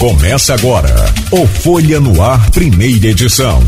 [0.00, 0.88] Começa agora
[1.30, 3.62] o Folha no Ar, primeira edição.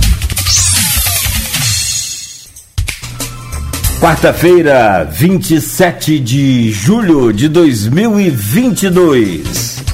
[4.00, 9.84] Quarta-feira, 27 de julho de 2022.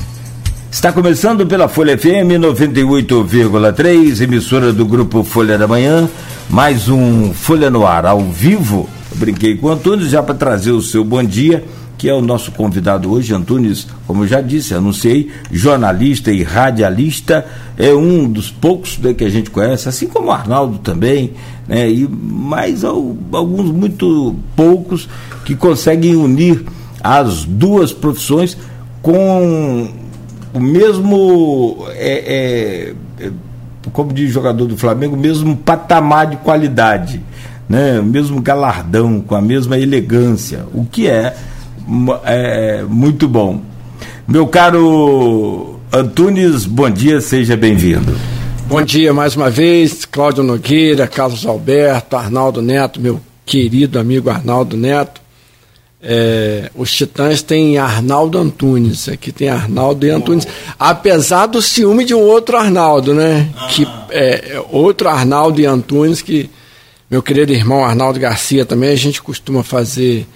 [0.71, 6.09] Está começando pela Folha FM 98,3, emissora do grupo Folha da Manhã.
[6.49, 8.89] Mais um Folha no Ar ao vivo.
[9.17, 11.65] Brinquei com o Antônio já para trazer o seu bom dia
[11.99, 17.45] que é o nosso convidado hoje, Antunes, como eu já disse, anunciei, jornalista e radialista,
[17.77, 21.33] é um dos poucos né, que a gente conhece, assim como o Arnaldo também,
[21.67, 25.09] né, e mais alguns muito poucos
[25.45, 26.65] que conseguem unir
[27.03, 28.57] as duas profissões
[29.03, 29.89] com
[30.55, 33.31] o mesmo, é, é, é
[33.93, 37.21] como diz jogador do Flamengo, o mesmo patamar de qualidade,
[37.69, 41.35] né, o mesmo galardão, com a mesma elegância, o que é
[42.25, 43.61] é, muito bom.
[44.27, 48.15] Meu caro Antunes, bom dia, seja bem-vindo.
[48.67, 54.77] Bom dia mais uma vez, Cláudio Nogueira, Carlos Alberto, Arnaldo Neto, meu querido amigo Arnaldo
[54.77, 55.23] Neto.
[56.01, 60.47] É, os Titãs têm Arnaldo Antunes, aqui tem Arnaldo e Antunes,
[60.79, 63.49] apesar do ciúme de um outro Arnaldo, né?
[63.71, 66.51] Que, é, outro Arnaldo e Antunes, que
[67.11, 70.27] meu querido irmão Arnaldo Garcia também, a gente costuma fazer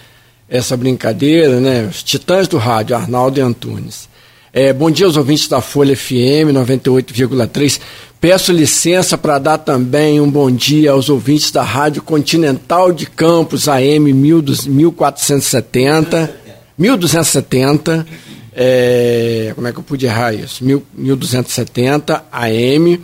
[0.53, 1.89] essa brincadeira, né?
[1.91, 4.07] Os titãs do rádio, Arnaldo e Antunes.
[4.53, 7.81] É, bom dia aos ouvintes da Folha FM 98,3.
[8.21, 13.67] Peço licença para dar também um bom dia aos ouvintes da Rádio Continental de Campos
[13.67, 16.37] AM 1470.
[16.77, 18.07] 1270.
[18.55, 20.63] É, como é que eu pude errar isso?
[20.63, 23.01] 1270 AM.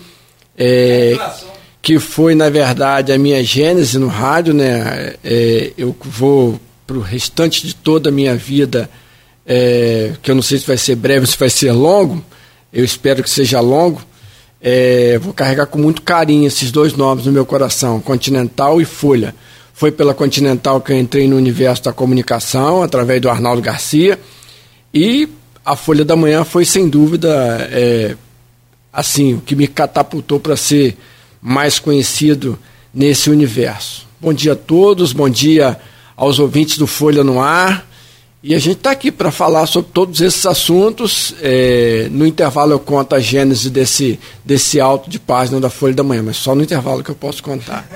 [0.55, 1.17] É,
[1.81, 5.15] que foi, na verdade, a minha gênese no rádio, né?
[5.25, 8.89] É, eu vou para o restante de toda a minha vida,
[9.45, 12.25] é, que eu não sei se vai ser breve ou se vai ser longo,
[12.73, 14.01] eu espero que seja longo,
[14.59, 19.35] é, vou carregar com muito carinho esses dois nomes no meu coração, Continental e Folha.
[19.75, 24.19] Foi pela Continental que eu entrei no universo da comunicação, através do Arnaldo Garcia,
[24.93, 25.29] e
[25.65, 28.17] a Folha da Manhã foi, sem dúvida, é,
[28.91, 30.97] assim, o que me catapultou para ser
[31.41, 32.59] mais conhecido
[32.95, 34.09] nesse universo.
[34.19, 35.79] Bom dia a todos, bom dia
[36.19, 37.87] aos ouvintes do Folha no Ar.
[38.43, 41.35] E a gente está aqui para falar sobre todos esses assuntos.
[41.41, 46.03] É, no intervalo eu conto a gênese desse, desse alto de página da Folha da
[46.03, 47.87] Manhã, mas só no intervalo que eu posso contar.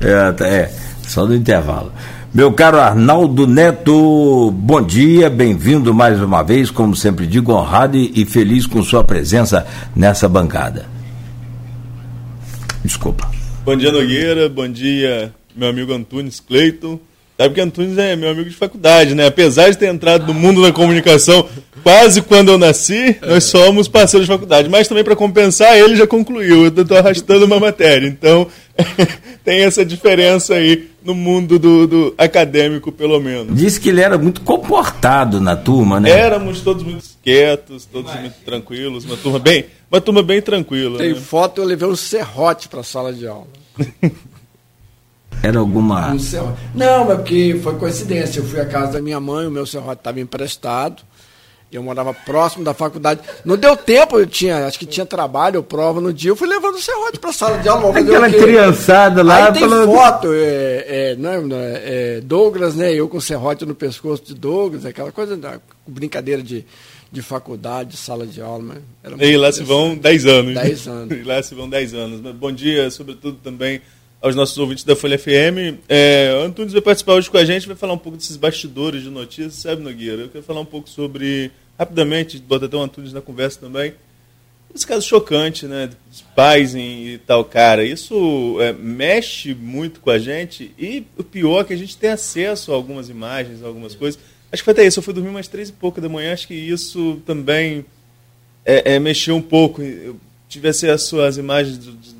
[0.00, 0.72] É, é
[1.06, 1.92] só no intervalo.
[2.32, 8.24] Meu caro Arnaldo Neto, bom dia, bem-vindo mais uma vez, como sempre digo, honrado e
[8.24, 9.64] feliz com sua presença
[9.94, 10.86] nessa bancada.
[12.84, 13.30] Desculpa.
[13.64, 16.98] Bom dia, Nogueira, bom dia, meu amigo Antunes Cleiton.
[17.36, 19.26] Sabe que Antunes é meu amigo de faculdade, né?
[19.26, 21.48] Apesar de ter entrado no mundo da comunicação
[21.82, 24.68] quase quando eu nasci, nós somos parceiros de faculdade.
[24.68, 26.64] Mas também para compensar, ele já concluiu.
[26.64, 28.06] Eu estou arrastando uma matéria.
[28.06, 28.46] Então,
[29.44, 33.54] tem essa diferença aí no mundo do, do, acadêmico, pelo menos.
[33.56, 36.10] Disse que ele era muito comportado na turma, né?
[36.10, 39.04] Éramos todos muito quietos, todos muito tranquilos.
[39.04, 40.98] Uma turma bem, uma turma bem tranquila.
[40.98, 41.20] Tem né?
[41.20, 43.46] foto, eu levei um serrote para a sala de aula.
[45.42, 46.16] Era alguma.
[46.74, 48.40] Não, é porque foi coincidência.
[48.40, 51.02] Eu fui à casa da minha mãe, o meu serrote estava emprestado.
[51.74, 53.20] Eu morava próximo da faculdade.
[53.44, 56.30] Não deu tempo, eu tinha, acho que tinha trabalho, prova no dia.
[56.30, 57.98] Eu fui levando o serrote para a sala de aula.
[57.98, 59.46] Aquela criançada lá.
[59.46, 59.92] Aí tem falando...
[59.92, 62.94] foto, é, é, não, é, é, Douglas, né?
[62.94, 65.36] Eu com o serrote no pescoço de Douglas, aquela coisa,
[65.84, 66.64] brincadeira de,
[67.10, 68.76] de faculdade, de sala de aula.
[69.02, 70.54] Mas e lá se vão 10 anos.
[70.54, 71.18] 10 anos.
[71.18, 72.20] e lá se vão 10 anos.
[72.34, 73.82] Bom dia, sobretudo também
[74.24, 75.84] aos nossos ouvintes da Folha FM.
[75.86, 79.10] É, Antunes vai participar hoje com a gente, vai falar um pouco desses bastidores de
[79.10, 80.22] notícias, sabe, Nogueira?
[80.22, 83.92] Eu quero falar um pouco sobre, rapidamente, botar até o Antunes na conversa também,
[84.74, 85.90] esse caso chocante, né,
[86.34, 87.84] pais e tal, cara.
[87.84, 92.08] Isso é, mexe muito com a gente e o pior é que a gente tem
[92.08, 94.18] acesso a algumas imagens, a algumas coisas.
[94.50, 96.48] Acho que foi até isso, eu fui dormir umas três e pouca da manhã, acho
[96.48, 97.84] que isso também
[98.64, 99.82] é, é, mexeu um pouco.
[99.82, 100.18] Eu
[100.48, 102.13] tive acesso às imagens do,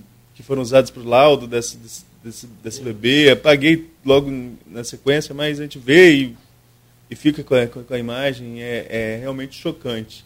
[0.44, 1.76] foram usados para o laudo desse,
[2.22, 3.30] desse, desse, bebê.
[3.30, 4.30] Apaguei logo
[4.66, 6.36] na sequência, mas a gente vê e,
[7.10, 8.62] e fica com a, com a imagem.
[8.62, 10.24] É, é, realmente chocante.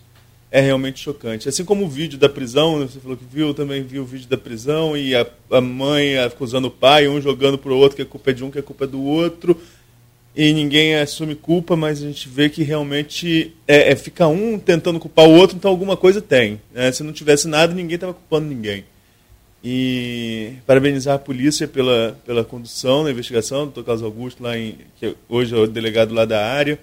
[0.51, 1.49] É realmente chocante.
[1.49, 4.29] Assim como o vídeo da prisão, você falou que viu, eu também vi o vídeo
[4.29, 8.03] da prisão e a, a mãe acusando o pai, um jogando para o outro que
[8.03, 9.61] a culpa é de um, que a culpa é do outro.
[10.35, 14.99] E ninguém assume culpa, mas a gente vê que realmente é, é fica um tentando
[14.99, 16.61] culpar o outro, então alguma coisa tem.
[16.73, 16.91] Né?
[16.93, 18.85] Se não tivesse nada, ninguém estava culpando ninguém
[19.63, 25.17] e parabenizar a polícia pela, pela condução da investigação, doutor Carlos Augusto, lá em, que
[25.29, 26.79] hoje é o delegado lá da área.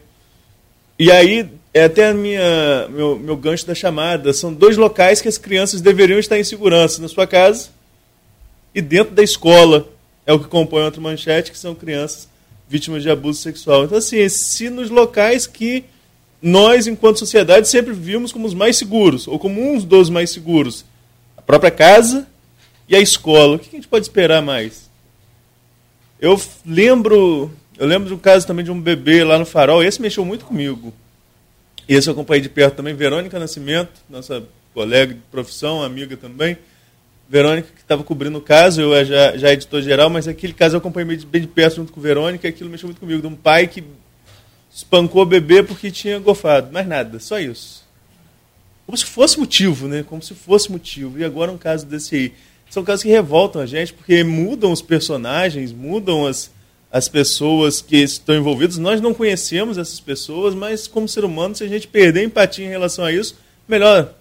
[0.97, 4.33] E aí é até a minha, meu, meu gancho da chamada.
[4.33, 7.69] São dois locais que as crianças deveriam estar em segurança: na sua casa
[8.73, 9.89] e dentro da escola.
[10.27, 12.27] É o que compõe outra manchete, que são crianças
[12.67, 13.83] vítimas de abuso sexual.
[13.83, 15.85] Então, assim, se nos locais que
[16.41, 20.83] nós, enquanto sociedade, sempre vimos como os mais seguros, ou como uns dos mais seguros,
[21.37, 22.27] a própria casa
[22.87, 24.89] e a escola, o que a gente pode esperar mais?
[26.19, 30.01] Eu lembro, eu lembro de um caso também de um bebê lá no Farol, esse
[30.01, 30.93] mexeu muito comigo.
[31.87, 34.43] Esse eu acompanhei de perto também, Verônica Nascimento, nossa
[34.73, 36.57] colega de profissão, amiga também.
[37.27, 40.79] Verônica, que estava cobrindo o caso, eu já, já editor geral, mas aquele caso eu
[40.79, 43.83] acompanhei bem de perto junto com Verônica, aquilo mexeu muito comigo, de um pai que
[44.71, 47.85] espancou o bebê porque tinha gofado, mais nada, só isso.
[48.85, 50.03] Como se fosse motivo, né?
[50.03, 51.17] Como se fosse motivo.
[51.17, 52.33] E agora um caso desse aí.
[52.69, 56.51] São casos que revoltam a gente, porque mudam os personagens, mudam as,
[56.91, 58.77] as pessoas que estão envolvidas.
[58.77, 62.69] Nós não conhecemos essas pessoas, mas como ser humano, se a gente perder empatia em
[62.69, 64.13] relação a isso, melhor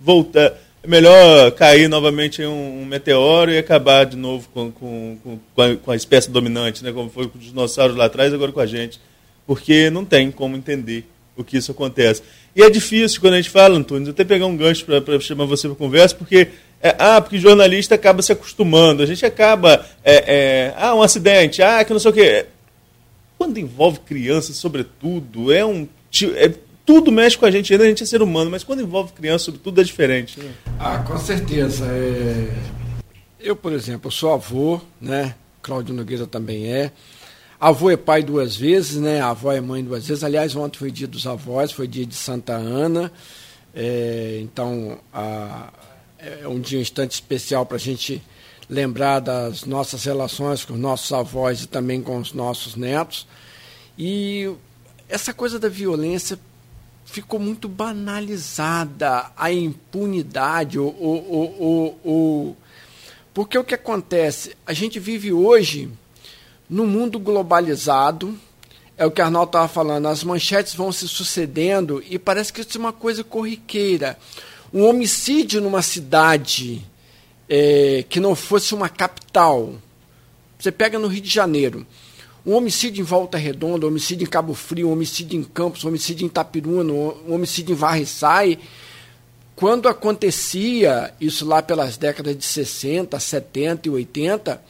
[0.00, 0.54] voltar,
[0.86, 5.18] melhor cair novamente em um, um meteoro e acabar de novo com, com,
[5.54, 6.92] com, a, com, a, espécie dominante, né?
[6.92, 9.00] como foi com os dinossauros lá atrás, agora com a gente.
[9.46, 11.04] Porque não tem como entender
[11.36, 12.22] o que isso acontece.
[12.54, 15.68] E é difícil quando a gente fala, Antônio, até pegar um gancho para chamar você
[15.68, 16.48] para conversa, porque
[16.80, 19.02] é, ah, porque jornalista acaba se acostumando.
[19.02, 19.84] A gente acaba.
[20.04, 22.46] É, é, ah, um acidente, ah, que não sei o quê.
[23.36, 25.88] Quando envolve crianças, sobretudo, é um.
[26.36, 26.52] É,
[26.86, 29.46] tudo mexe com a gente, ainda a gente é ser humano, mas quando envolve criança,
[29.46, 30.40] sobretudo, é diferente.
[30.40, 30.50] Né?
[30.78, 31.84] Ah, com certeza.
[31.86, 32.48] É...
[33.38, 35.34] Eu, por exemplo, sou avô, né?
[35.60, 36.90] Cláudio Nogueira também é.
[37.60, 39.20] Avô é pai duas vezes, né?
[39.20, 40.24] Avó é mãe duas vezes.
[40.24, 43.12] Aliás, ontem foi dia dos avós, foi dia de Santa Ana.
[43.74, 45.72] É, então, a,
[46.18, 48.22] é um dia um instante especial para a gente
[48.68, 53.26] lembrar das nossas relações com os nossos avós e também com os nossos netos.
[53.96, 54.50] E
[55.08, 56.38] essa coisa da violência
[57.04, 62.56] ficou muito banalizada, a impunidade, o, o, o, o,
[63.32, 64.54] porque o que acontece?
[64.66, 65.90] A gente vive hoje
[66.68, 68.38] num mundo globalizado,
[68.96, 72.76] é o que Arnaldo estava falando, as manchetes vão se sucedendo e parece que isso
[72.76, 74.18] é uma coisa corriqueira
[74.72, 76.82] um homicídio numa cidade
[77.48, 79.74] é, que não fosse uma capital.
[80.58, 81.86] Você pega no Rio de Janeiro,
[82.44, 85.88] um homicídio em Volta Redonda, um homicídio em Cabo Frio, um homicídio em Campos, um
[85.88, 88.58] homicídio em Itapiruna, um homicídio em Varriçai.
[89.54, 94.62] Quando acontecia isso lá pelas décadas de 60, 70 e 80,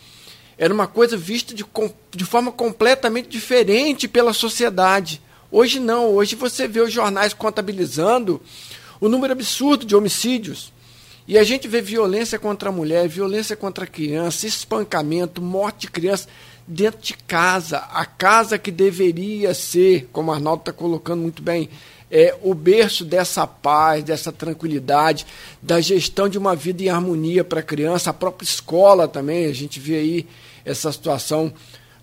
[0.57, 1.65] era uma coisa vista de,
[2.11, 5.21] de forma completamente diferente pela sociedade.
[5.51, 8.41] Hoje não, hoje você vê os jornais contabilizando
[9.01, 10.73] o número absurdo de homicídios.
[11.27, 15.91] E a gente vê violência contra a mulher, violência contra a criança, espancamento, morte de
[15.91, 16.27] criança
[16.67, 17.79] dentro de casa.
[17.93, 21.69] A casa que deveria ser, como o Arnaldo está colocando muito bem,
[22.11, 25.27] é o berço dessa paz, dessa tranquilidade,
[25.61, 29.53] da gestão de uma vida em harmonia para a criança, a própria escola também, a
[29.53, 30.27] gente vê aí
[30.65, 31.53] essa situação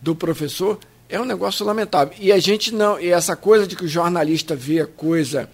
[0.02, 0.78] do professor,
[1.10, 2.14] é um negócio lamentável.
[2.20, 5.50] E a gente não, e essa coisa de que o jornalista vê a coisa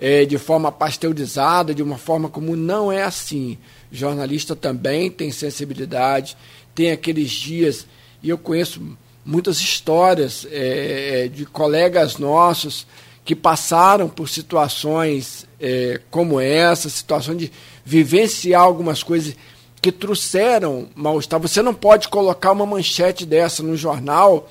[0.00, 2.56] é, de forma pasteurizada, de uma forma comum.
[2.56, 3.58] Não é assim.
[3.92, 6.36] Jornalista também tem sensibilidade,
[6.74, 7.86] tem aqueles dias,
[8.22, 8.80] e eu conheço
[9.24, 12.86] muitas histórias é, é, de colegas nossos
[13.24, 17.52] que passaram por situações é, como essa, situações de
[17.84, 19.36] vivenciar algumas coisas
[19.82, 21.38] que trouxeram mal-estar.
[21.38, 24.48] Você não pode colocar uma manchete dessa no jornal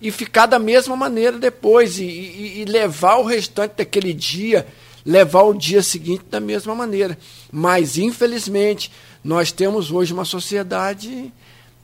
[0.00, 4.66] e ficar da mesma maneira depois e, e, e levar o restante daquele dia
[5.06, 7.16] levar o dia seguinte da mesma maneira.
[7.50, 8.90] Mas, infelizmente,
[9.22, 11.32] nós temos hoje uma sociedade.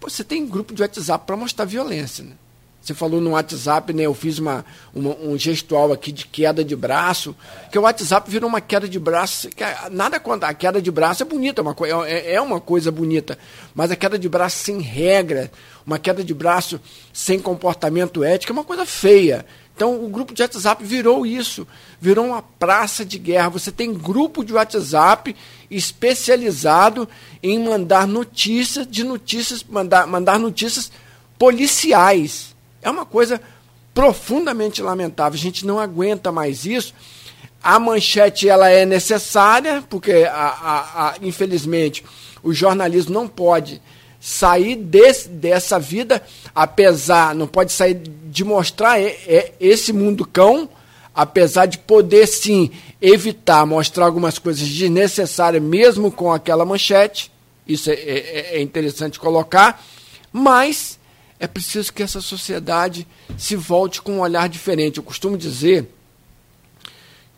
[0.01, 2.25] Você tem grupo de WhatsApp para mostrar violência.
[2.25, 2.33] Né?
[2.83, 4.03] Você falou no WhatsApp, né?
[4.03, 7.35] Eu fiz uma, uma, um gestual aqui de queda de braço,
[7.71, 9.49] que o WhatsApp virou uma queda de braço.
[9.93, 10.49] nada contra.
[10.49, 13.39] A queda de braço é bonita, é uma, é, é uma coisa bonita.
[13.73, 15.49] Mas a queda de braço sem regra,
[15.87, 16.81] uma queda de braço
[17.13, 19.47] sem comportamento ético é uma coisa feia.
[19.75, 21.67] Então o grupo de WhatsApp virou isso,
[22.01, 23.49] virou uma praça de guerra.
[23.51, 25.35] Você tem grupo de WhatsApp
[25.71, 27.09] especializado
[27.43, 30.93] em mandar notícias de notícias, mandar, mandar notícias
[31.39, 32.55] policiais.
[32.83, 33.41] É uma coisa
[33.95, 35.39] profundamente lamentável.
[35.39, 36.95] A gente não aguenta mais isso.
[37.63, 42.05] A manchete ela é necessária, porque a, a, a, infelizmente
[42.43, 43.81] o jornalismo não pode
[44.25, 46.23] sair desse, dessa vida,
[46.55, 49.01] apesar, não pode sair de mostrar
[49.59, 50.69] esse mundo cão,
[51.13, 57.33] apesar de poder sim evitar mostrar algumas coisas desnecessárias, mesmo com aquela manchete,
[57.67, 59.85] isso é, é, é interessante colocar,
[60.33, 61.01] mas
[61.41, 63.05] é preciso que essa sociedade
[63.37, 64.99] se volte com um olhar diferente.
[64.99, 65.93] Eu costumo dizer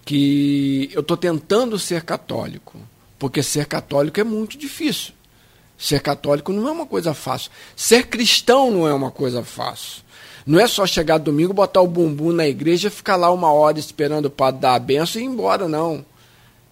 [0.05, 2.79] que eu estou tentando ser católico,
[3.19, 5.15] porque ser católico é muito difícil.
[5.85, 7.51] Ser católico não é uma coisa fácil.
[7.77, 10.03] Ser cristão não é uma coisa fácil.
[10.47, 14.25] Não é só chegar domingo, botar o bumbum na igreja, ficar lá uma hora esperando
[14.25, 16.03] o padre dar a benção e ir embora, não.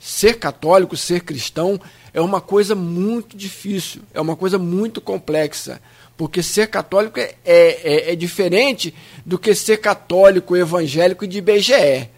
[0.00, 1.78] Ser católico, ser cristão,
[2.14, 5.78] é uma coisa muito difícil, é uma coisa muito complexa.
[6.16, 8.94] Porque ser católico é, é, é, é diferente
[9.26, 12.08] do que ser católico, evangélico de IBGE.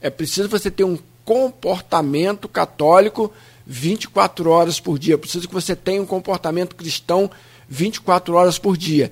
[0.00, 3.30] É preciso você ter um comportamento católico
[3.66, 5.14] 24 horas por dia.
[5.14, 7.30] É preciso que você tenha um comportamento cristão
[7.68, 9.10] 24 horas por dia.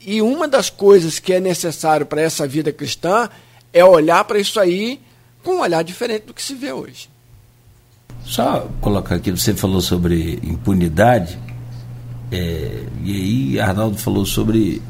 [0.00, 3.28] E uma das coisas que é necessário para essa vida cristã
[3.72, 5.00] é olhar para isso aí
[5.42, 7.08] com um olhar diferente do que se vê hoje.
[8.24, 11.38] Só colocar aqui, você falou sobre impunidade,
[12.30, 14.80] é, e aí Arnaldo falou sobre.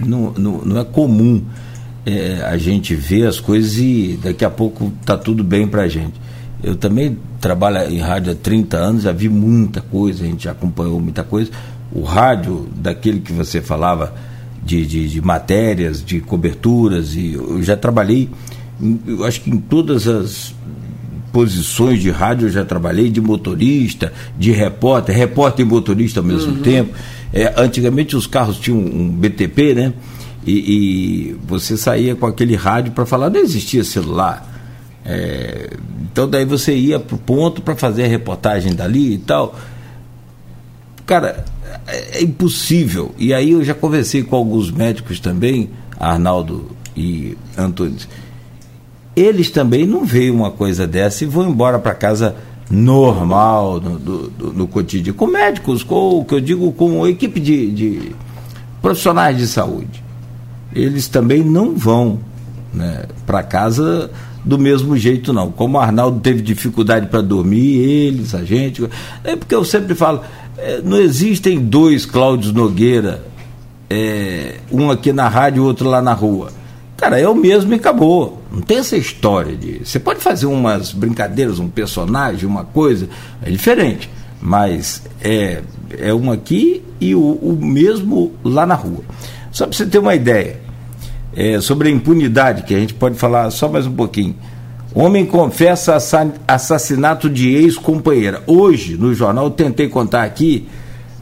[0.00, 1.44] Não, não, não é comum
[2.04, 5.88] é, a gente ver as coisas e daqui a pouco tá tudo bem para a
[5.88, 6.20] gente.
[6.62, 10.52] Eu também trabalho em rádio há 30 anos, já vi muita coisa, a gente já
[10.52, 11.50] acompanhou muita coisa.
[11.92, 14.14] O rádio, daquele que você falava,
[14.62, 18.28] de, de, de matérias, de coberturas, e eu já trabalhei,
[19.06, 20.54] eu acho que em todas as
[21.32, 26.54] posições de rádio eu já trabalhei, de motorista, de repórter, repórter e motorista ao mesmo
[26.54, 26.62] uhum.
[26.62, 26.94] tempo.
[27.32, 29.92] É, antigamente os carros tinham um BTP, né?
[30.46, 34.49] E, e você saía com aquele rádio para falar, não existia celular.
[35.04, 35.70] É,
[36.10, 39.54] então daí você ia para o ponto para fazer a reportagem dali e tal.
[41.06, 41.44] Cara,
[41.86, 43.14] é, é, impossível.
[43.18, 47.96] E aí eu já conversei com alguns médicos também, Arnaldo e Antônio.
[49.16, 52.36] Eles também não veem uma coisa dessa e vão embora para casa
[52.70, 57.40] normal no, do, do, no cotidiano, com médicos, com o que eu digo, com equipe
[57.40, 58.12] de, de
[58.80, 60.02] profissionais de saúde.
[60.72, 62.20] Eles também não vão
[62.72, 64.10] né, para casa
[64.44, 65.50] do mesmo jeito, não.
[65.50, 68.88] Como o Arnaldo teve dificuldade para dormir, eles, a gente.
[69.22, 70.22] É porque eu sempre falo,
[70.56, 73.24] é, não existem dois Cláudios Nogueira,
[73.88, 76.52] é, um aqui na rádio e outro lá na rua.
[76.96, 78.42] Cara, é o mesmo e acabou.
[78.52, 79.80] Não tem essa história de.
[79.84, 83.08] Você pode fazer umas brincadeiras, um personagem, uma coisa,
[83.42, 84.10] é diferente.
[84.40, 85.62] Mas é,
[85.98, 89.02] é um aqui e o, o mesmo lá na rua.
[89.50, 90.60] Só para você ter uma ideia,
[91.34, 94.34] é, sobre a impunidade, que a gente pode falar só mais um pouquinho.
[94.92, 95.96] Homem confessa
[96.48, 98.42] assassinato de ex-companheira.
[98.46, 100.66] Hoje, no jornal, tentei contar aqui,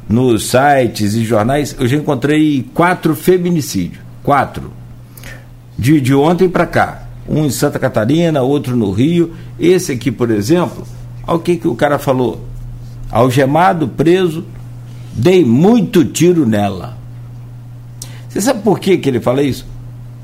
[0.08, 4.00] nos sites e jornais, eu já encontrei quatro feminicídios.
[4.22, 4.72] Quatro.
[5.78, 7.02] De, de ontem para cá.
[7.28, 9.34] Um em Santa Catarina, outro no Rio.
[9.60, 10.86] Esse aqui, por exemplo,
[11.26, 12.42] olha o que, que o cara falou.
[13.10, 14.46] Algemado, preso,
[15.12, 16.96] dei muito tiro nela.
[18.28, 19.66] Você sabe por que, que ele fala isso?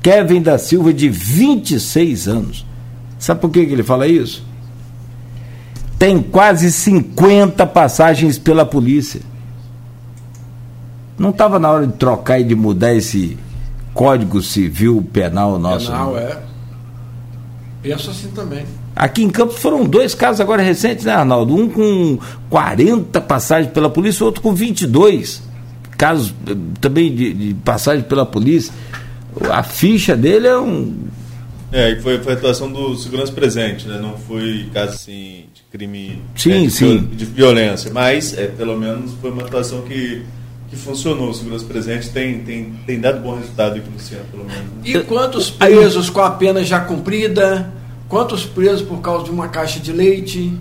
[0.05, 2.63] Kevin da Silva, de 26 anos.
[3.17, 4.45] Sabe por que, que ele fala isso?
[5.97, 9.19] Tem quase 50 passagens pela polícia.
[11.17, 13.35] Não estava na hora de trocar e de mudar esse
[13.95, 15.87] Código Civil Penal nosso?
[15.87, 16.17] Penal, não?
[16.19, 16.37] é.
[17.81, 18.63] Penso assim também.
[18.95, 21.55] Aqui em Campos foram dois casos agora recentes, né, Arnaldo?
[21.55, 22.19] Um com
[22.51, 25.41] 40 passagens pela polícia, outro com 22
[25.97, 28.71] casos eh, também de, de passagem pela polícia
[29.49, 30.95] a ficha dele é um.
[31.71, 33.99] É, e foi, foi a atuação do segurança presente, né?
[33.99, 37.09] Não foi caso assim de crime sim, de, sim.
[37.11, 40.23] de violência, mas é, pelo menos foi uma atuação que,
[40.69, 41.29] que funcionou.
[41.29, 44.63] O segurança presente tem, tem, tem dado bom resultado aqui no Cian, pelo menos.
[44.63, 44.69] Né?
[44.85, 47.73] E quantos presos com a pena já cumprida?
[48.07, 50.53] Quantos presos por causa de uma caixa de leite?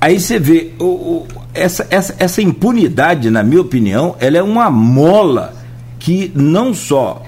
[0.00, 4.70] Aí você vê, o, o, essa, essa, essa impunidade, na minha opinião, ela é uma
[4.70, 5.54] mola
[5.98, 7.22] que não só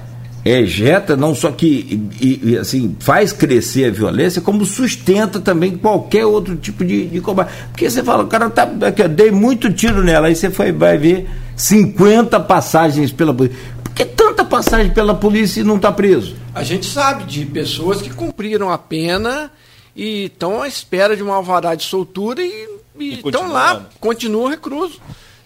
[0.45, 6.25] ejeta não só que e, e, assim faz crescer a violência, como sustenta também qualquer
[6.25, 7.53] outro tipo de, de combate.
[7.71, 10.73] Porque você fala, o cara tá aqui, eu dei muito tiro nela, aí você foi,
[10.73, 13.59] vai ver 50 passagens pela polícia.
[13.85, 16.35] Por que tanta passagem pela polícia e não está preso?
[16.55, 19.51] A gente sabe de pessoas que cumpriram a pena
[19.95, 22.69] e estão à espera de uma alvará de soltura e
[22.99, 25.01] estão lá, continuam recluso.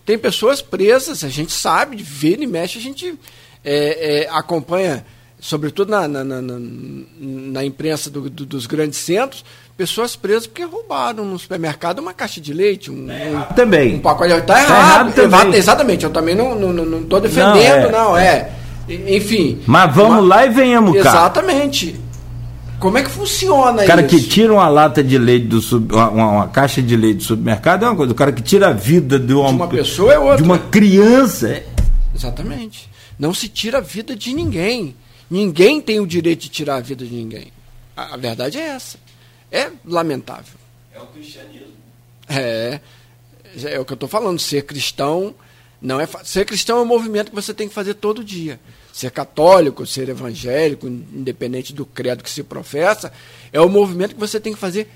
[0.07, 3.19] Tem pessoas presas, a gente sabe, vê e mexe, a gente
[3.65, 5.05] é, é, acompanha,
[5.41, 9.45] sobretudo na, na, na, na imprensa do, do, dos grandes centros,
[9.77, 13.97] pessoas presas porque roubaram no supermercado uma caixa de leite, um, um também.
[13.97, 14.33] Um pacote.
[14.33, 15.59] Está errado, tá errado também.
[15.59, 16.05] exatamente.
[16.05, 17.93] Eu também não estou não, não defendendo, não, é.
[17.93, 18.51] não, é.
[18.89, 19.61] Enfim.
[19.67, 21.11] Mas vamos uma, lá e venhamos cá.
[21.11, 22.01] Exatamente.
[22.79, 24.11] Como é que funciona o cara isso?
[24.11, 27.85] que tira uma lata de leite do sub, uma, uma, caixa de leite do supermercado
[27.85, 28.13] é uma coisa.
[28.13, 30.37] O cara que tira a vida de uma, de uma pessoa é outra.
[30.37, 31.49] De uma criança.
[31.49, 31.67] É...
[32.15, 32.91] Exatamente.
[33.19, 34.97] Não se tira a vida de ninguém.
[35.31, 37.53] Ninguém tem o direito de tirar a vida de ninguém.
[37.97, 38.99] A, a verdade é essa.
[39.51, 40.59] É lamentável.
[40.93, 41.75] É o cristianismo.
[42.29, 42.81] É,
[43.65, 44.39] é o que eu estou falando.
[44.39, 45.35] Ser cristão
[45.85, 48.59] não é ser cristão é um movimento que você tem que fazer todo dia.
[48.91, 53.13] Ser católico, ser evangélico, independente do credo que se professa,
[53.53, 54.89] é um movimento que você tem que fazer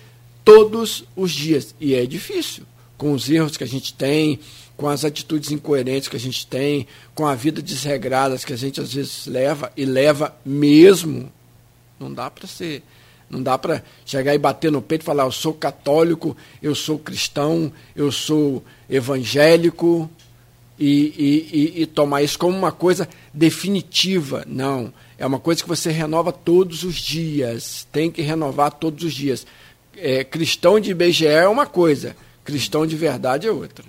[0.43, 1.75] todos os dias.
[1.79, 2.65] E é difícil,
[2.97, 4.41] com os erros que a gente tem,
[4.79, 8.81] com as atitudes incoerentes que a gente tem, com a vida desregrada que a gente
[8.81, 11.31] às vezes leva e leva mesmo.
[11.99, 12.83] Não dá para ser
[13.29, 16.99] não dá para chegar e bater no peito e falar, eu sou católico, eu sou
[16.99, 20.09] cristão, eu sou evangélico,
[20.79, 24.45] e, e, e, tomar isso como uma coisa definitiva.
[24.47, 24.93] Não.
[25.19, 27.87] É uma coisa que você renova todos os dias.
[27.91, 29.45] Tem que renovar todos os dias.
[29.97, 33.85] É, cristão de IBGE é uma coisa, cristão de verdade é outra.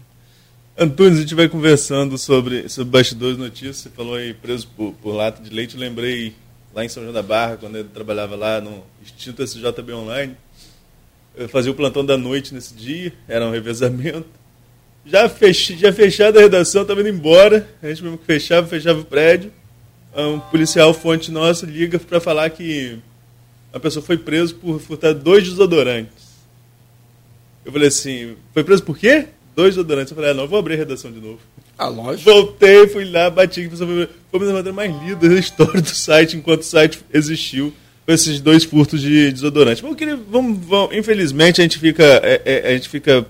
[0.81, 3.79] Antunes, a gente vai conversando sobre, sobre bastidores notícias.
[3.79, 5.75] Você falou aí preso por, por lata de leite.
[5.75, 6.33] Eu lembrei
[6.73, 10.37] lá em São João da Barra, quando ele trabalhava lá no extinto SJB Online.
[11.35, 14.25] Eu fazia o plantão da noite nesse dia, era um revezamento.
[15.05, 17.67] Já, fech, já fechada a redação, estava indo embora.
[17.83, 19.51] A gente mesmo que fechava, fechava o prédio.
[20.15, 22.97] Um policial fonte nossa liga para falar que
[23.73, 26.29] a pessoa foi presa por furtar dois desodorantes.
[27.65, 29.27] Eu falei assim, foi preso por quê?
[29.59, 30.11] Dois desodorantes.
[30.11, 31.39] Eu falei, ah, não, vou abrir a redação de novo.
[31.77, 32.31] Ah, lógico.
[32.31, 36.61] Voltei, fui lá, bati, foi uma das matérias mais lidas da história do site, enquanto
[36.61, 37.73] o site existiu,
[38.05, 39.83] com esses dois furtos de desodorante.
[39.83, 43.25] Mas eu queria, vamos, vamos, infelizmente a gente fica, é, é, a gente fica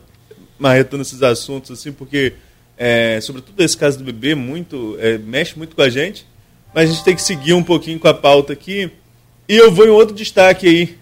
[0.60, 2.34] marretando esses assuntos, assim, porque,
[2.78, 6.28] é, sobretudo esse caso do bebê, muito, é, mexe muito com a gente,
[6.76, 8.92] mas a gente tem que seguir um pouquinho com a pauta aqui.
[9.48, 10.96] E eu vou em outro destaque aí,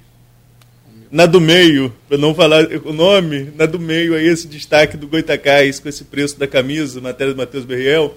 [1.11, 5.07] na do meio, para não falar o nome, na do meio aí esse destaque do
[5.07, 8.15] Goitacás com esse preço da camisa, matéria do Matheus Berriel,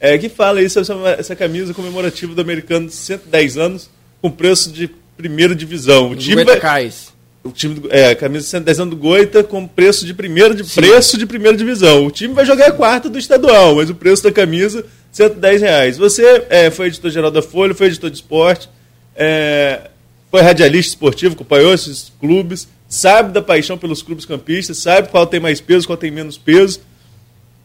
[0.00, 4.72] é, que fala isso, essa, essa camisa comemorativa do americano de 110 anos, com preço
[4.72, 6.10] de primeira divisão.
[6.10, 7.12] O time Goitacás.
[7.44, 10.54] O time do, é, a camisa de 110 anos do Goita com preço de primeira
[10.54, 12.06] de preço de primeira divisão.
[12.06, 15.98] O time vai jogar a quarta do estadual, mas o preço da camisa 110 reais.
[15.98, 18.68] Você é, foi editor geral da Folha, foi editor de esporte,
[19.14, 19.90] é,
[20.32, 25.38] foi radialista esportivo, acompanhou esses clubes, sabe da paixão pelos clubes campistas, sabe qual tem
[25.38, 26.80] mais peso, qual tem menos peso.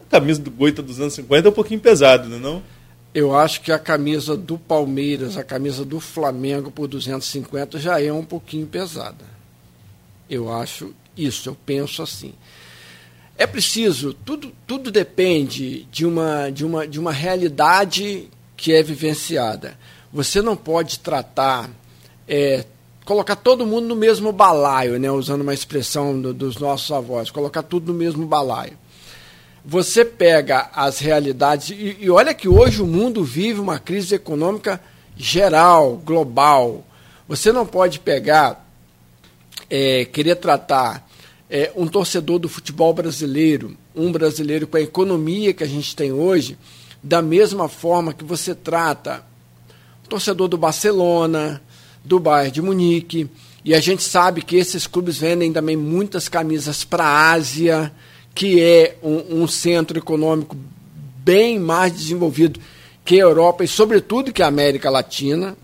[0.02, 2.64] A camisa do Goita dos anos 50 é um pouquinho pesado, não é não?
[3.14, 8.12] Eu acho que a camisa do Palmeiras, a camisa do Flamengo por 250 já é
[8.12, 9.24] um pouquinho pesada.
[10.30, 12.34] Eu acho isso, eu penso assim.
[13.38, 19.80] É preciso, tudo, tudo depende de uma, de, uma, de uma realidade que é vivenciada.
[20.12, 21.70] Você não pode tratar
[22.28, 22.66] é,
[23.06, 27.64] colocar todo mundo no mesmo balaio, né, usando uma expressão do, dos nossos avós, colocar
[27.64, 28.78] tudo no mesmo balaio.
[29.64, 34.82] Você pega as realidades, e, e olha que hoje o mundo vive uma crise econômica
[35.16, 36.86] geral, global.
[37.28, 38.66] Você não pode pegar,
[39.70, 41.10] é, querer tratar
[41.50, 46.12] é, um torcedor do futebol brasileiro, um brasileiro com a economia que a gente tem
[46.12, 46.58] hoje,
[47.02, 49.24] da mesma forma que você trata
[50.06, 51.62] o torcedor do Barcelona,
[52.08, 53.30] do Bayern de Munique.
[53.64, 57.92] E a gente sabe que esses clubes vendem também muitas camisas para a Ásia,
[58.34, 60.56] que é um, um, centro econômico
[61.18, 62.60] bem mais desenvolvido
[63.04, 65.58] que a Europa e, sobretudo, que a América Latina.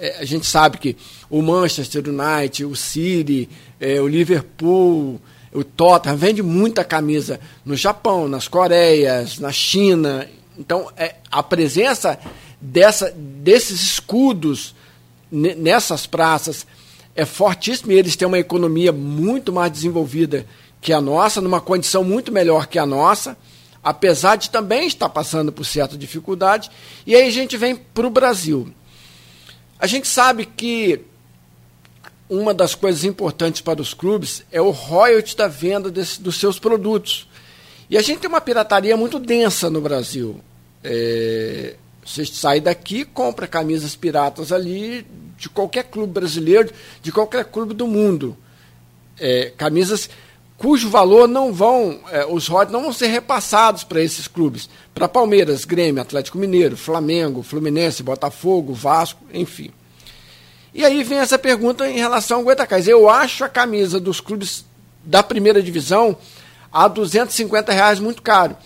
[0.00, 0.96] É, a gente sabe que
[1.28, 5.20] o Manchester United, o City, é, o Liverpool,
[5.52, 10.26] o Tottenham vende muita camisa no Japão, nas Coreias, na China.
[10.58, 12.18] Então, é, a presença
[12.60, 14.75] dessa, desses escudos
[15.30, 16.66] nessas praças
[17.14, 20.46] é fortíssimo e eles têm uma economia muito mais desenvolvida
[20.80, 23.36] que a nossa, numa condição muito melhor que a nossa,
[23.82, 26.70] apesar de também estar passando por certa dificuldade.
[27.06, 28.72] E aí a gente vem para o Brasil.
[29.78, 31.00] A gente sabe que
[32.28, 36.58] uma das coisas importantes para os clubes é o royalty da venda desse, dos seus
[36.58, 37.28] produtos.
[37.88, 40.40] E a gente tem uma pirataria muito densa no Brasil.
[40.82, 45.04] É, você sai daqui, compra camisas piratas ali
[45.36, 48.36] de qualquer clube brasileiro, de qualquer clube do mundo.
[49.18, 50.08] É, camisas
[50.56, 54.68] cujo valor não vão, é, os royalties não vão ser repassados para esses clubes.
[54.94, 59.70] Para Palmeiras, Grêmio, Atlético Mineiro, Flamengo, Fluminense, Botafogo, Vasco, enfim.
[60.72, 62.86] E aí vem essa pergunta em relação ao Goitacás.
[62.86, 64.64] Eu acho a camisa dos clubes
[65.04, 66.16] da primeira divisão
[66.72, 68.56] a 250 reais muito caro.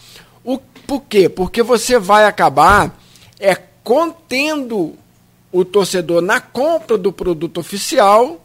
[0.44, 1.28] O, por quê?
[1.28, 2.96] Porque você vai acabar
[3.40, 4.94] é contendo
[5.50, 8.44] o torcedor na compra do produto oficial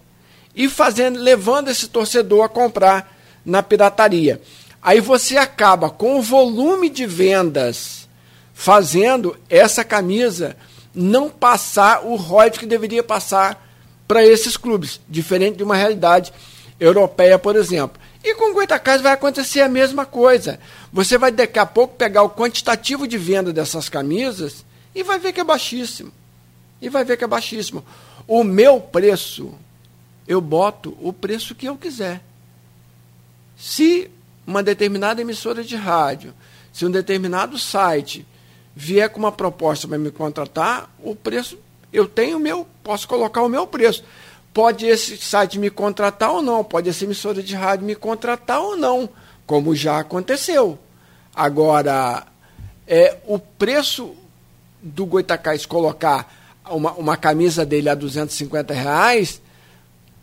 [0.55, 3.13] e fazendo, levando esse torcedor a comprar
[3.45, 4.41] na pirataria.
[4.81, 8.07] Aí você acaba com o volume de vendas
[8.53, 10.55] fazendo essa camisa
[10.93, 13.61] não passar o royalties que deveria passar
[14.07, 16.31] para esses clubes, diferente de uma realidade
[16.79, 17.99] europeia, por exemplo.
[18.23, 20.59] E com Goitacás vai acontecer a mesma coisa.
[20.93, 24.63] Você vai daqui a pouco pegar o quantitativo de venda dessas camisas
[24.95, 26.11] e vai ver que é baixíssimo.
[26.81, 27.83] E vai ver que é baixíssimo.
[28.25, 29.53] O meu preço,
[30.25, 32.23] eu boto o preço que eu quiser.
[33.57, 34.09] Se
[34.47, 36.33] uma determinada emissora de rádio,
[36.71, 38.25] se um determinado site
[38.75, 41.57] vier com uma proposta para me contratar, o preço,
[41.91, 44.03] eu tenho o meu, posso colocar o meu preço.
[44.53, 48.77] Pode esse site me contratar ou não, pode essa emissora de rádio me contratar ou
[48.77, 49.09] não,
[49.45, 50.79] como já aconteceu.
[51.33, 52.25] Agora,
[52.87, 54.15] é, o preço
[54.85, 56.31] do Goitacás colocar
[56.69, 59.41] uma, uma camisa dele a 250 reais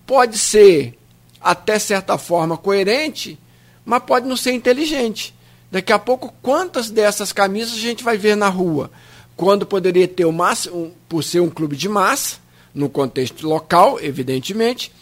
[0.06, 0.96] pode ser
[1.40, 3.38] até certa forma coerente,
[3.84, 5.34] mas pode não ser inteligente.
[5.70, 8.90] Daqui a pouco, quantas dessas camisas a gente vai ver na rua?
[9.36, 12.36] Quando poderia ter o máximo, por ser um clube de massa,
[12.74, 14.92] no contexto local, evidentemente,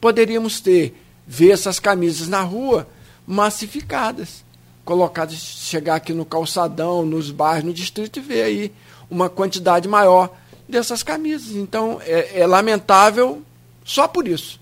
[0.00, 0.94] poderíamos ter,
[1.26, 2.88] ver essas camisas na rua
[3.26, 4.44] massificadas,
[4.84, 8.72] colocadas, chegar aqui no calçadão, nos bairros, no distrito e ver aí
[9.10, 10.30] uma quantidade maior
[10.68, 11.56] dessas camisas.
[11.56, 13.42] Então, é, é lamentável
[13.84, 14.60] só por isso.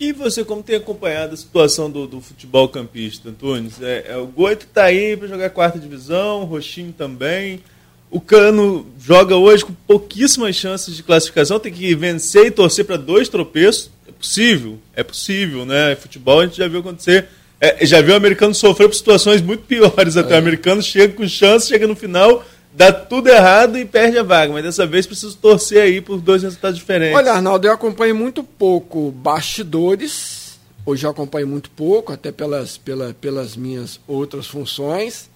[0.00, 3.82] E você, como tem acompanhado a situação do, do futebol campista, Antunes?
[3.82, 7.60] É, é, o Goito está aí para jogar quarta divisão, o Roxinho também.
[8.08, 12.96] O Cano joga hoje com pouquíssimas chances de classificação, tem que vencer e torcer para
[12.96, 13.90] dois tropeços.
[14.06, 15.96] É possível, é possível, né?
[15.96, 17.26] Futebol a gente já viu acontecer.
[17.60, 20.16] É, já viu o americano sofrer por situações muito piores.
[20.16, 20.36] Até é.
[20.36, 24.52] o americano chega com chance, chega no final, dá tudo errado e perde a vaga.
[24.52, 27.16] Mas dessa vez preciso torcer aí por dois resultados diferentes.
[27.16, 30.58] Olha, Arnaldo, eu acompanho muito pouco bastidores.
[30.86, 35.28] Hoje eu acompanho muito pouco, até pelas, pela, pelas minhas outras funções.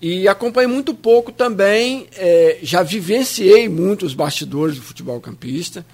[0.00, 2.06] E acompanho muito pouco também.
[2.16, 5.84] É, já vivenciei muitos bastidores do futebol campista.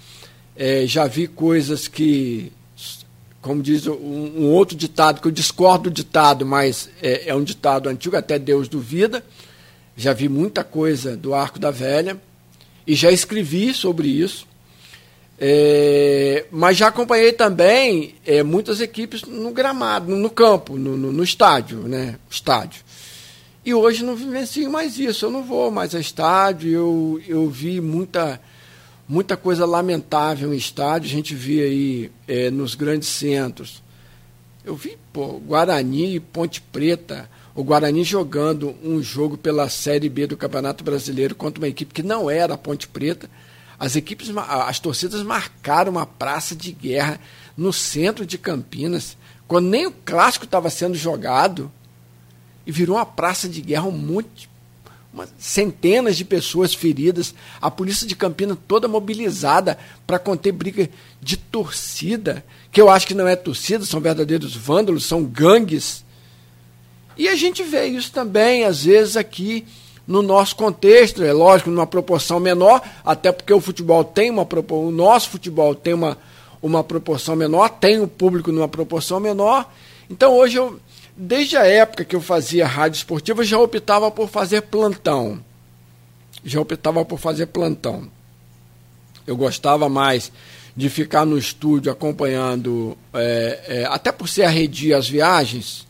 [0.55, 2.51] É, já vi coisas que,
[3.41, 7.43] como diz um, um, outro ditado, que eu discordo do ditado, mas é, é um
[7.43, 9.23] ditado antigo, até Deus duvida
[9.95, 12.19] já vi muita coisa do Arco da Velha
[12.85, 14.47] e já escrevi sobre isso.
[15.39, 21.23] É, mas já acompanhei também é, muitas equipes no gramado, no, campo, no, no, no,
[21.23, 22.17] estádio, né?
[22.29, 22.81] Estádio.
[23.65, 27.81] E hoje não vivencio mais isso, eu não vou mais a estádio, eu, eu vi
[27.81, 28.39] muita,
[29.07, 33.81] muita coisa lamentável em estádio, a gente via aí é, nos grandes centros.
[34.63, 40.37] Eu vi, pô, Guarani, Ponte Preta, o Guarani jogando um jogo pela Série B do
[40.37, 43.29] Campeonato Brasileiro contra uma equipe que não era a Ponte Preta.
[43.77, 47.19] As equipes, as torcidas marcaram uma praça de guerra
[47.55, 49.15] no centro de Campinas,
[49.47, 51.71] quando nem o clássico estava sendo jogado,
[52.65, 54.49] e virou uma praça de guerra, um monte,
[55.13, 60.89] uma, centenas de pessoas feridas, a polícia de Campinas toda mobilizada para conter briga
[61.21, 66.02] de torcida, que eu acho que não é torcida, são verdadeiros vândalos, são gangues
[67.17, 69.65] e a gente vê isso também, às vezes, aqui
[70.07, 74.91] no nosso contexto, é lógico, numa proporção menor, até porque o futebol tem uma o
[74.91, 76.17] nosso futebol tem uma,
[76.61, 79.71] uma proporção menor, tem o público numa proporção menor.
[80.09, 80.79] Então hoje eu,
[81.15, 85.39] desde a época que eu fazia rádio esportiva, eu já optava por fazer plantão.
[86.43, 88.09] Já optava por fazer plantão.
[89.25, 90.31] Eu gostava mais
[90.75, 95.87] de ficar no estúdio acompanhando, é, é, até por ser arredia as viagens,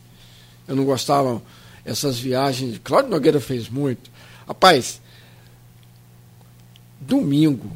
[0.66, 1.42] eu não gostava
[1.84, 2.80] essas viagens.
[2.82, 4.10] Cláudio Nogueira fez muito.
[4.46, 5.00] Rapaz,
[7.00, 7.70] domingo,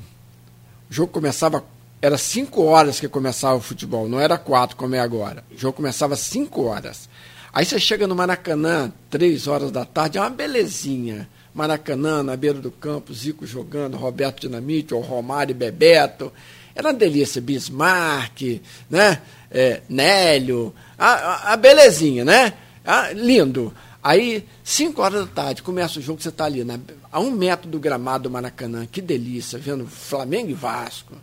[0.90, 1.64] o jogo começava.
[2.00, 5.42] Era 5 horas que começava o futebol, não era 4 como é agora.
[5.50, 7.08] O jogo começava 5 horas.
[7.52, 11.28] Aí você chega no Maracanã, 3 horas da tarde, é uma belezinha.
[11.52, 16.32] Maracanã, na beira do campo, Zico jogando, Roberto Dinamite, ou Romário e Bebeto.
[16.72, 19.20] Era uma delícia, Bismarck, né?
[19.50, 22.52] É, Nélio, a, a, a belezinha, né?
[22.90, 23.70] Ah, lindo.
[24.02, 26.80] Aí, 5 horas da tarde, começa o jogo, você está ali na,
[27.12, 28.86] a um metro do gramado do Maracanã.
[28.90, 31.14] Que delícia, vendo Flamengo e Vasco.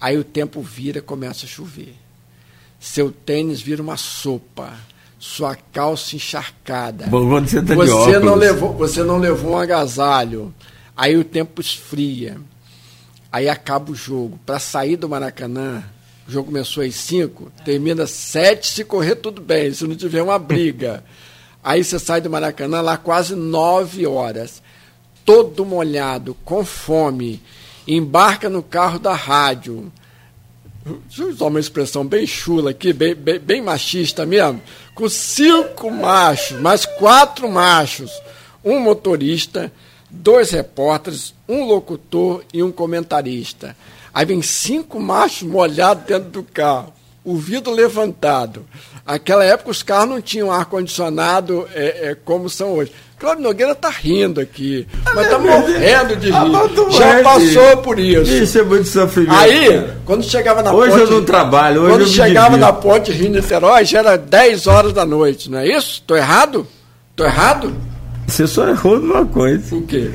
[0.00, 1.96] Aí o tempo vira, começa a chover.
[2.78, 4.72] Seu tênis vira uma sopa.
[5.18, 7.08] Sua calça encharcada.
[7.08, 10.54] Bom, você tá você não levou, você não levou um agasalho.
[10.96, 12.40] Aí o tempo esfria.
[13.32, 14.38] Aí acaba o jogo.
[14.46, 15.82] Para sair do Maracanã,
[16.30, 20.22] o jogo começou às 5, termina às 7 se correr tudo bem, se não tiver
[20.22, 21.02] uma briga.
[21.62, 24.62] Aí você sai do Maracanã lá quase 9 horas,
[25.24, 27.42] todo molhado, com fome,
[27.86, 29.90] embarca no carro da rádio.
[31.08, 34.62] Deixa eu usar uma expressão bem chula aqui, bem, bem, bem machista mesmo.
[34.94, 38.12] Com cinco machos, mais quatro machos,
[38.64, 39.72] um motorista,
[40.08, 43.76] dois repórteres, um locutor e um comentarista.
[44.12, 46.92] Aí vem cinco machos molhados dentro do carro,
[47.24, 48.66] o vidro levantado.
[49.06, 52.92] Aquela época os carros não tinham ar-condicionado é, é, como são hoje.
[53.18, 56.92] Cláudio Nogueira tá rindo aqui, mas tá morrendo de rir.
[56.96, 58.32] Já passou por isso.
[58.32, 59.36] Isso é muito sofrimento.
[59.36, 61.02] Aí, quando chegava na hoje ponte.
[61.02, 64.66] Hoje eu não trabalho, hoje Quando eu chegava na ponte Rio Niterói, já era 10
[64.66, 66.02] horas da noite, não é isso?
[66.06, 66.66] Tô errado?
[67.14, 67.74] Tô errado?
[68.26, 69.74] Você só errou numa coisa.
[69.74, 70.10] O quê?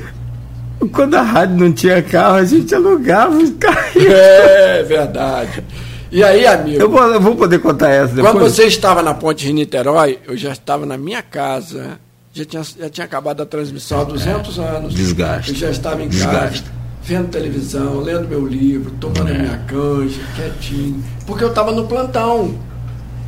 [0.88, 4.04] Quando a rádio não tinha carro, a gente alugava os carros.
[4.06, 5.64] É verdade.
[6.10, 6.80] E aí, amigo?
[6.80, 8.32] Eu vou, eu vou poder contar essa depois.
[8.32, 11.98] Quando você estava na ponte Rio Niterói, eu já estava na minha casa
[12.36, 14.94] já tinha, já tinha acabado a transmissão há 200 é, anos.
[14.94, 15.52] Desgaste.
[15.52, 16.62] Eu já estava em Desgaste.
[16.62, 19.38] casa, vendo televisão, lendo meu livro, tomando é.
[19.38, 21.02] minha canja, quietinho.
[21.26, 22.54] Porque eu estava no plantão.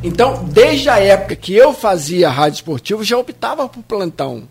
[0.03, 4.43] Então, desde a época que eu fazia rádio esportivo, já optava por plantão.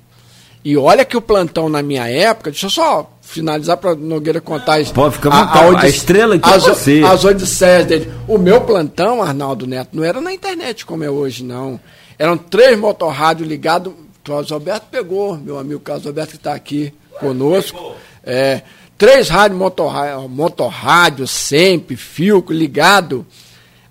[0.64, 4.80] E olha que o plantão na minha época, deixa eu só finalizar para Nogueira contar
[4.80, 4.92] isso.
[4.92, 7.02] Pode ficar a, a, a estrela que as, é você.
[7.04, 8.12] As odisseias dele.
[8.26, 11.78] O meu plantão, Arnaldo Neto, não era na internet como é hoje, não.
[12.18, 13.92] Eram três motorrádios ligados
[14.28, 17.94] Carlos Alberto pegou, meu amigo Carlos Alberto que está aqui conosco.
[18.22, 18.60] É,
[18.98, 23.26] três rádios motorrádio, motorrádio, sempre, fio ligado,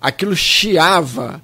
[0.00, 1.42] aquilo chiava.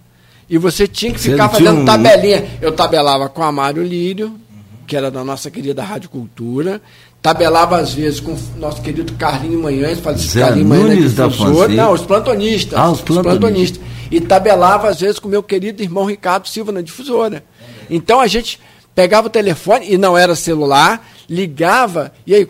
[0.49, 2.47] E você tinha que ficar fazendo tabelinha.
[2.61, 4.39] Eu tabelava com a Mário Lírio,
[4.87, 6.81] que era da nossa querida Rádio Cultura.
[7.23, 11.73] Tabelava às vezes com o nosso querido Carlinho Manhães, fazia Carlinho Manhães da difusora.
[11.73, 12.79] Não, os plantonistas.
[12.79, 13.35] Ah, os plantonistas.
[13.35, 13.83] Os plantonistas.
[14.11, 17.45] E tabelava às vezes com o meu querido irmão Ricardo Silva na difusora.
[17.89, 18.61] Então a gente
[18.95, 22.47] pegava o telefone, e não era celular, ligava, e aí,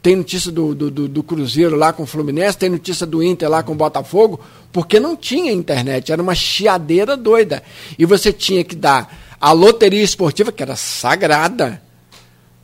[0.00, 3.62] tem notícia do, do, do, Cruzeiro lá com o Fluminense, tem notícia do Inter lá
[3.62, 4.38] com o Botafogo,
[4.72, 7.62] porque não tinha internet, era uma chiadeira doida.
[7.98, 11.80] E você tinha que dar a loteria esportiva, que era sagrada,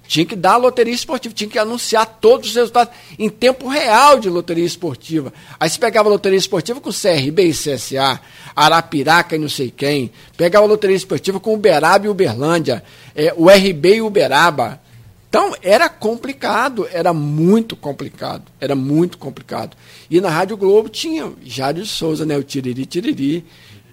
[0.07, 4.19] tinha que dar a loteria esportiva, tinha que anunciar todos os resultados em tempo real
[4.19, 5.33] de loteria esportiva.
[5.59, 8.21] Aí você pegava a loteria esportiva com CRB e CSA,
[8.55, 12.85] Arapiraca e não sei quem, pegava a loteria esportiva com Uberaba e Uberlândia,
[13.15, 14.81] é, o RB e Uberaba.
[15.29, 19.77] Então era complicado, era muito complicado, era muito complicado.
[20.09, 23.45] E na Rádio Globo tinha Jário de Souza, né, o Tiriri Tiriri,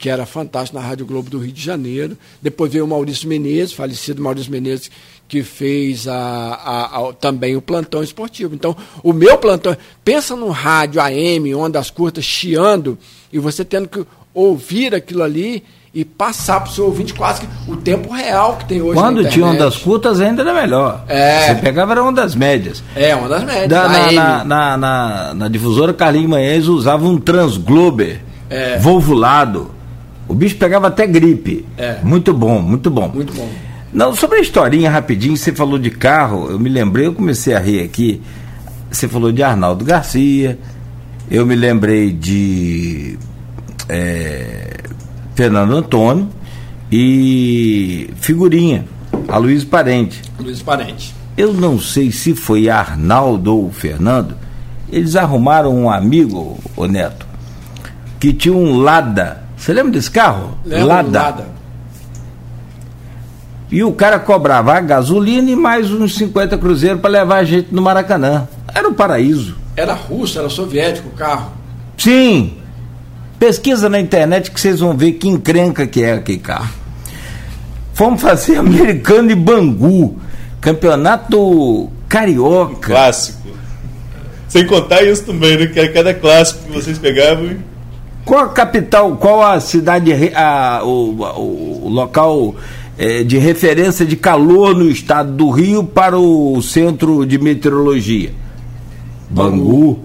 [0.02, 2.18] que era fantástico na Rádio Globo do Rio de Janeiro.
[2.42, 4.90] Depois veio o Maurício Menezes, falecido Maurício Menezes,
[5.28, 8.56] que fez a, a, a, também o plantão esportivo.
[8.56, 12.98] Então, o meu plantão, pensa num rádio AM, ondas curtas, chiando,
[13.32, 17.48] e você tendo que ouvir aquilo ali e passar para o seu ouvinte quase que
[17.68, 21.04] o tempo real que tem hoje Quando tinha ondas curtas ainda era melhor.
[21.08, 21.48] É.
[21.48, 22.82] Você pegava era ondas médias.
[22.96, 23.68] É, ondas médias.
[23.68, 28.80] Da, na, na, na, na, difusora Carlinhos Manhães usava um transglober é.
[28.80, 29.80] volvulado.
[30.32, 31.66] O bicho pegava até gripe.
[31.78, 31.98] É.
[32.02, 33.10] Muito bom, muito bom.
[33.14, 33.50] Muito bom.
[33.92, 37.60] Não, sobre a historinha rapidinho, você falou de carro, eu me lembrei, eu comecei a
[37.60, 38.22] rir aqui.
[38.90, 40.58] Você falou de Arnaldo Garcia,
[41.30, 43.20] eu me lembrei de
[43.90, 44.78] é,
[45.36, 46.30] Fernando Antônio
[46.90, 48.86] e figurinha,
[49.28, 50.22] a Luiz Parente.
[50.40, 51.14] Luiz Parente.
[51.36, 54.38] Eu não sei se foi Arnaldo ou Fernando,
[54.90, 57.26] eles arrumaram um amigo, o Neto,
[58.18, 59.41] que tinha um Lada.
[59.62, 60.58] Você lembra desse carro?
[60.66, 61.22] Lembro Lada.
[61.22, 61.48] Lada.
[63.70, 67.68] E o cara cobrava a gasolina e mais uns 50 cruzeiros para levar a gente
[67.72, 68.48] no Maracanã.
[68.74, 69.56] Era o um paraíso.
[69.78, 71.52] Era russo, era soviético o carro.
[71.96, 72.58] Sim.
[73.38, 76.74] Pesquisa na internet que vocês vão ver que encrenca que é aquele carro.
[77.94, 80.20] Fomos fazer americano e Bangu.
[80.60, 82.88] Campeonato carioca.
[82.94, 83.48] Clássico.
[84.48, 85.68] Sem contar isso também, né?
[85.68, 87.71] Que era cada clássico que vocês pegavam.
[88.26, 92.56] Qual a capital, qual a cidade, a, o, o, o local
[92.98, 98.32] é, de referência de calor no estado do Rio para o centro de meteorologia?
[99.30, 100.00] Bangu.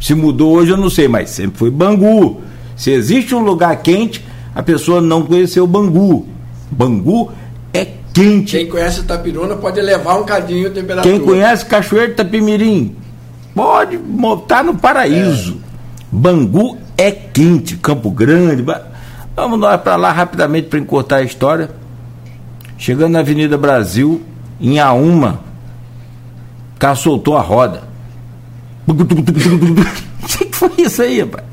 [0.00, 2.40] Se mudou hoje eu não sei, mas sempre foi Bangu.
[2.76, 6.26] Se existe um lugar quente, a pessoa não conheceu Bangu.
[6.70, 7.30] Bangu
[7.72, 8.56] é quente.
[8.56, 11.12] Quem conhece Tapiruna pode levar um cadinho de temperatura.
[11.14, 12.96] Quem conhece Cachoeiro Tapimirim
[13.54, 13.98] pode
[14.40, 15.58] estar no paraíso.
[15.62, 15.66] É.
[16.10, 18.64] Bangu é quente, Campo Grande.
[19.34, 21.70] Vamos nós para lá rapidamente para encurtar a história.
[22.78, 24.22] Chegando na Avenida Brasil,
[24.60, 25.40] em Auma,
[26.74, 27.82] o carro soltou a roda.
[30.26, 31.44] O que foi isso aí, rapaz?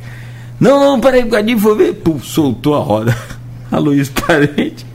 [0.60, 1.94] Não, não, peraí um bocadinho, vou ver.
[1.94, 3.16] Pum, soltou a roda.
[3.72, 3.78] A
[4.22, 4.86] Parente.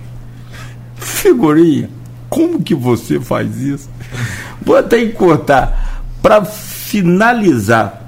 [0.96, 1.90] Figurinha,
[2.28, 3.88] como que você faz isso?
[4.62, 6.02] Vou até encurtar.
[6.22, 8.07] Para finalizar,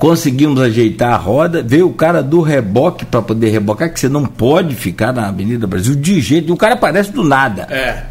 [0.00, 4.24] conseguimos ajeitar a roda, veio o cara do reboque para poder rebocar, que você não
[4.24, 6.52] pode ficar na Avenida Brasil de jeito.
[6.52, 7.68] O cara aparece do nada.
[7.70, 8.04] É.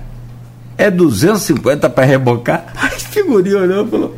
[0.78, 2.72] É 250 para rebocar.
[2.80, 4.16] Aí figurinha olhou e falou: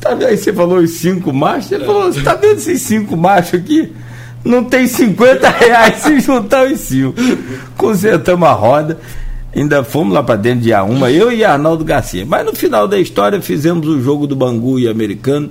[0.00, 0.28] tá vendo?
[0.28, 1.72] Aí você falou os cinco machos.
[1.72, 3.92] Ele falou: Você tá vendo esses cinco machos aqui?
[4.44, 7.14] Não tem 50 reais se juntar os cinco.
[7.76, 8.98] Consertamos a roda.
[9.54, 12.24] Ainda fomos lá para dentro de A1, eu e Arnaldo Garcia.
[12.24, 15.50] Mas no final da história fizemos o jogo do Bangu e americano.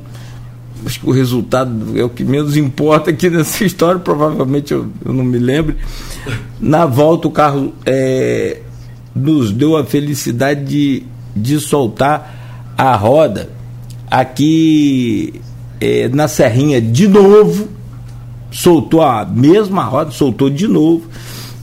[0.85, 5.13] Acho que o resultado é o que menos importa aqui nessa história, provavelmente eu, eu
[5.13, 5.75] não me lembro.
[6.59, 8.61] Na volta o carro é,
[9.15, 11.03] nos deu a felicidade de,
[11.35, 13.49] de soltar a roda
[14.09, 15.41] aqui
[15.79, 17.69] é, na Serrinha de novo.
[18.51, 21.07] Soltou a mesma roda, soltou de novo.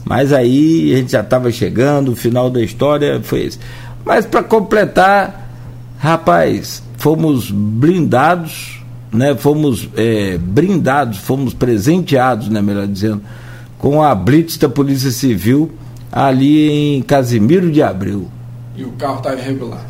[0.05, 3.59] Mas aí a gente já estava chegando, o final da história foi esse.
[4.05, 5.49] Mas para completar,
[5.97, 8.74] rapaz, fomos blindados,
[9.15, 9.35] né?
[9.35, 12.61] Fomos é, brindados, fomos presenteados, né?
[12.61, 13.21] Melhor dizendo,
[13.77, 15.71] com a blitz da Polícia Civil
[16.11, 18.27] ali em Casimiro de Abreu.
[18.75, 19.85] E o carro estava irregular.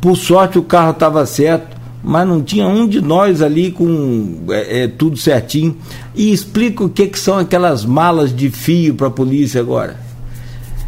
[0.00, 4.82] Por sorte o carro estava certo, mas não tinha um de nós ali com é,
[4.84, 5.76] é, tudo certinho.
[6.14, 10.05] E explica o que, que são aquelas malas de fio para a polícia agora.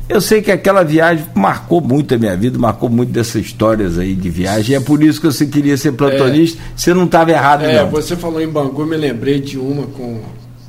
[0.08, 4.14] Eu sei que aquela viagem marcou muito a minha vida, marcou muito dessas histórias aí
[4.14, 4.74] de viagem.
[4.76, 6.58] é por isso que você queria ser plantonista.
[6.60, 7.90] É, você não estava errado, é, não.
[7.90, 10.22] Você falou em Bangu, me lembrei de uma com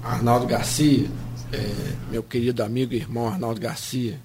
[0.04, 1.08] Arnaldo Garcia
[1.52, 4.20] é, meu querido amigo e irmão Arnaldo Garcia.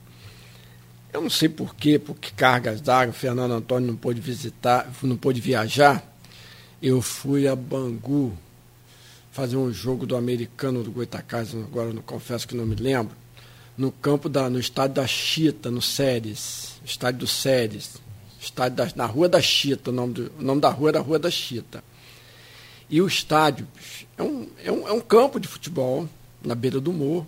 [1.12, 6.04] Eu não sei porquê, porque cargas d'água, Fernando Antônio não pôde visitar, não pôde viajar.
[6.82, 8.32] Eu fui a Bangu
[9.30, 13.16] fazer um jogo do americano do Goitacás, agora não confesso que não me lembro,
[13.76, 17.96] no campo da, no estádio da Chita, no Séries, estádio do Séries,
[18.40, 21.18] estádio da, na Rua da Chita, o nome, do, o nome da rua era Rua
[21.18, 21.82] da Chita.
[22.88, 23.66] E o estádio
[24.16, 26.08] é um, é um, é um campo de futebol,
[26.42, 27.26] na beira do morro.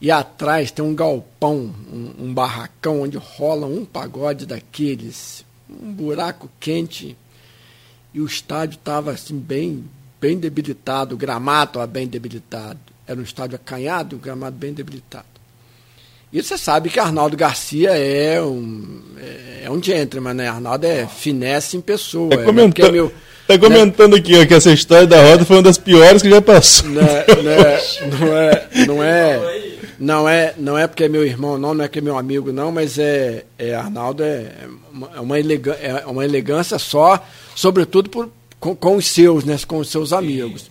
[0.00, 6.50] E atrás tem um galpão, um, um barracão onde rola um pagode daqueles, um buraco
[6.58, 7.16] quente.
[8.12, 9.84] E o estádio estava assim bem,
[10.20, 12.80] bem debilitado, o gramado estava bem debilitado.
[13.06, 15.35] Era um estádio acanhado, o gramado bem debilitado.
[16.32, 19.00] E você sabe que Arnaldo Garcia é um,
[19.62, 20.48] é um gentleman, né?
[20.48, 22.34] Arnaldo é finesse em pessoa.
[22.34, 23.12] É, comentando, é meu,
[23.46, 24.18] Tá comentando né?
[24.18, 26.88] aqui ó, que essa história da roda foi uma das piores que já passou.
[26.88, 29.66] Não é, não é, não é,
[29.98, 32.52] não é, não é porque é meu irmão, não, não é que é meu amigo,
[32.52, 34.50] não, mas é, é Arnaldo é
[35.20, 39.88] uma, elegância, é uma elegância só, sobretudo por, com, com os seus, né, com os
[39.88, 40.68] seus amigos.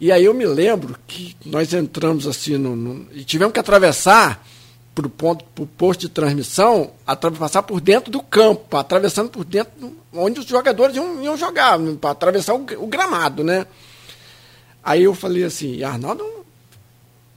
[0.00, 4.46] E aí eu me lembro que nós entramos assim no, no e tivemos que atravessar
[4.98, 6.90] para o ponto, pro posto de transmissão,
[7.38, 12.10] passar por dentro do campo, atravessando por dentro onde os jogadores iam, iam jogar, para
[12.10, 13.64] atravessar o, o, gramado, né?
[14.82, 16.42] Aí eu falei assim, Arnaldo, um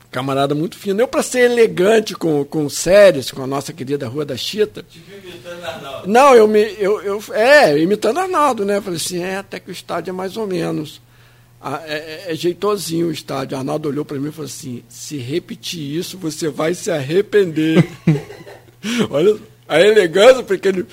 [0.10, 1.02] camarada muito fino.
[1.02, 4.84] Eu, para ser elegante com, com séries, com a nossa querida Rua da Chita.
[4.90, 6.08] Tipo imitando Arnaldo.
[6.08, 6.62] Não, eu me.
[6.80, 8.78] Eu, eu, é, imitando Arnaldo, né?
[8.78, 11.00] Eu falei assim, é, até que o estádio é mais ou menos.
[11.64, 13.56] Ah, é, é, é, jeitosinho o estádio.
[13.56, 17.88] Arnaldo olhou para mim e falou assim: se repetir isso, você vai se arrepender.
[19.12, 20.86] Olha a elegância, porque ele.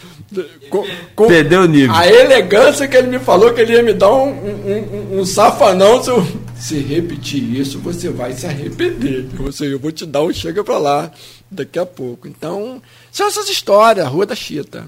[0.70, 1.92] Com, com, Perdeu o nível.
[1.94, 5.24] A elegância que ele me falou que ele ia me dar um, um, um, um
[5.24, 6.00] safanão.
[6.00, 9.26] Se, eu, se repetir isso, você vai se arrepender.
[9.38, 11.10] Você, eu vou te dar um chega para lá
[11.50, 12.28] daqui a pouco.
[12.28, 14.86] Então, são essas histórias, Rua da Chita.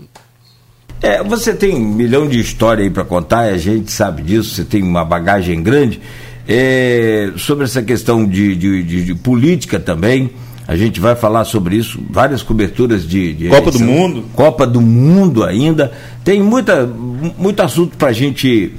[1.02, 4.64] É, você tem um milhão de história aí para contar, a gente sabe disso, você
[4.64, 6.00] tem uma bagagem grande.
[6.46, 10.30] É, sobre essa questão de, de, de, de, política também,
[10.66, 13.32] a gente vai falar sobre isso, várias coberturas de.
[13.32, 14.24] de Copa do Mundo.
[14.34, 15.92] Copa do Mundo ainda.
[16.24, 18.74] Tem muita, muito assunto para a gente.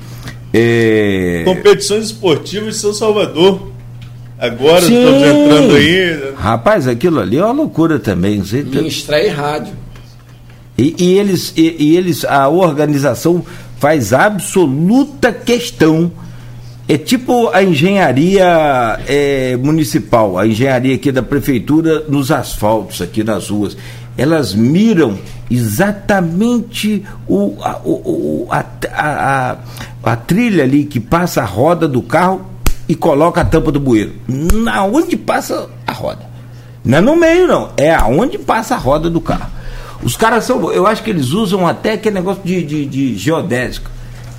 [0.53, 1.43] É...
[1.45, 3.71] Competições esportivas de São Salvador.
[4.37, 4.97] Agora Sim.
[4.97, 6.33] estamos entrando aí.
[6.35, 8.39] Rapaz, aquilo ali é uma loucura também.
[8.39, 8.63] Você...
[8.63, 9.73] Minha estreia rádio.
[10.77, 13.43] E, e eles, e, e, eles, a organização
[13.77, 16.11] faz absoluta questão.
[16.87, 23.49] É tipo a engenharia é, municipal, a engenharia aqui da prefeitura nos asfaltos, aqui nas
[23.49, 23.77] ruas.
[24.17, 25.17] Elas miram
[25.49, 29.57] exatamente o, a, o, a, a,
[30.03, 32.45] a, trilha ali que passa a roda do carro
[32.89, 34.13] e coloca a tampa do bueiro.
[34.27, 36.29] Na onde passa a roda.
[36.83, 37.69] Não é no meio, não.
[37.77, 39.60] É aonde passa a roda do carro.
[40.03, 40.71] Os caras são.
[40.71, 43.89] Eu acho que eles usam até aquele negócio de, de, de geodésico.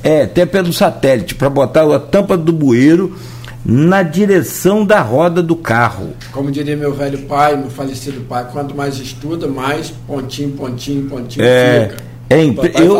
[0.02, 3.16] É, até pelo satélite, para botar a tampa do bueiro
[3.64, 6.10] na direção da roda do carro.
[6.32, 11.44] Como diria meu velho pai, meu falecido pai, quanto mais estuda, mais pontinho, pontinho, pontinho
[11.44, 12.12] é, fica.
[12.28, 12.46] É,
[12.80, 12.96] eu,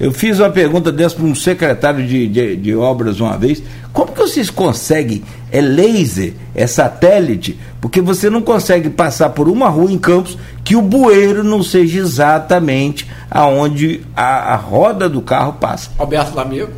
[0.00, 3.62] eu fiz uma pergunta dessa para um secretário de, de, de, obras uma vez.
[3.92, 5.22] Como que vocês conseguem?
[5.52, 6.32] É laser?
[6.56, 7.56] É satélite?
[7.84, 11.98] Porque você não consegue passar por uma rua em Campos que o bueiro não seja
[11.98, 15.90] exatamente aonde a, a roda do carro passa.
[15.98, 16.72] Alberto Lamego?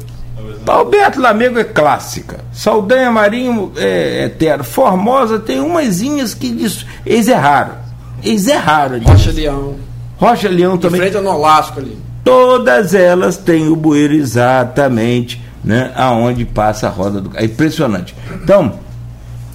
[0.66, 2.40] Alberto Lamego é clássica.
[2.52, 4.64] Saldanha Marinho é eterno.
[4.64, 7.76] Formosa tem umasinhas que diz, eles erraram.
[8.20, 8.98] Eles erraram.
[8.98, 9.76] Rocha Leão.
[10.16, 10.98] Rocha Leão também.
[10.98, 11.96] Em frente ao Nolasco ali.
[12.24, 17.44] Todas elas têm o bueiro exatamente né, aonde passa a roda do carro.
[17.44, 18.12] É impressionante.
[18.42, 18.84] Então,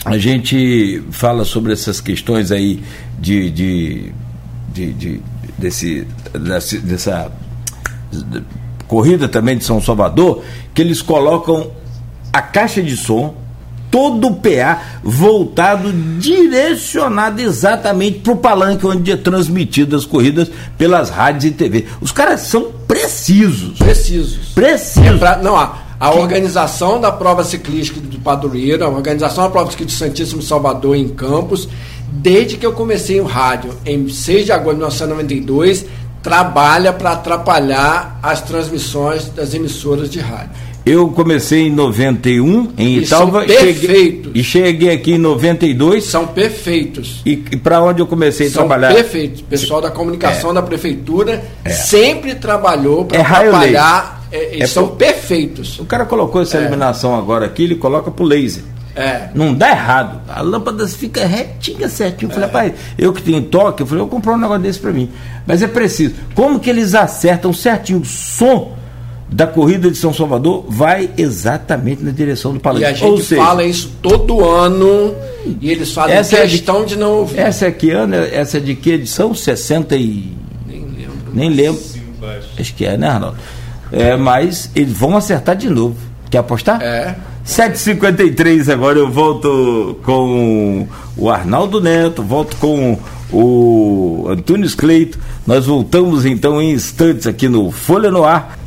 [0.04, 2.82] a gente fala sobre essas questões aí
[3.20, 4.14] de, de,
[4.74, 5.22] de, de
[5.58, 7.32] desse, dessa, dessa
[8.88, 10.44] corrida também de São Salvador,
[10.74, 11.72] que eles colocam
[12.34, 13.36] a caixa de som,
[13.92, 21.10] todo o PA voltado, direcionado exatamente para o palanque onde é transmitido as corridas pelas
[21.10, 21.86] rádios e TV.
[22.00, 23.78] Os caras são precisos.
[23.78, 24.54] Precisos.
[24.56, 25.06] Precisos.
[25.06, 29.70] É pra, não, a, a organização da prova ciclística do Padroeiro, a organização da prova
[29.70, 31.70] ciclística do Santíssimo Salvador em Campos,
[32.12, 35.86] desde que eu comecei o rádio, em 6 de agosto de 1992,
[36.24, 40.50] trabalha para atrapalhar as transmissões das emissoras de rádio.
[40.84, 43.42] Eu comecei em 91 em e Italva.
[43.42, 43.82] São perfeitos.
[43.82, 46.04] Cheguei, e cheguei aqui em 92.
[46.04, 47.22] São perfeitos.
[47.24, 48.96] E, e para onde eu comecei são a trabalhar?
[48.96, 49.42] Perfeitos.
[49.42, 50.54] O pessoal da comunicação é.
[50.56, 51.70] da prefeitura é.
[51.70, 54.21] sempre trabalhou para é trabalhar.
[54.32, 55.80] É, eles são perfeitos.
[55.80, 58.64] O cara colocou essa iluminação agora aqui, ele coloca pro laser.
[58.96, 59.30] É.
[59.34, 60.22] Não dá errado.
[60.28, 62.30] A lâmpada fica retinha, certinho.
[62.30, 64.80] Eu falei, rapaz, eu que tenho toque, eu falei, eu vou comprar um negócio desse
[64.80, 65.10] para mim.
[65.46, 66.16] Mas é preciso.
[66.36, 68.76] Como que eles acertam certinho o som
[69.32, 72.84] da corrida de São Salvador vai exatamente na direção do palanque.
[72.84, 75.16] E a gente seja, fala isso todo ano
[75.62, 77.40] e eles falam essa questão é de, de, não ouvir.
[77.40, 78.16] Essa é que ano?
[78.16, 79.34] Essa é de que edição?
[79.34, 80.36] 60 e.
[80.68, 81.32] Nem lembro.
[81.34, 81.82] Nem lembro.
[82.60, 83.38] Acho que é, né, Arnaldo?
[83.92, 85.98] É, mas eles vão acertar de novo.
[86.30, 86.82] Quer apostar?
[86.82, 87.16] É.
[87.46, 90.88] 7h53 agora eu volto com
[91.18, 92.98] o Arnaldo Neto, volto com
[93.32, 95.20] o Antunes Cleito.
[95.46, 98.58] Nós voltamos então em instantes aqui no Folha no Ar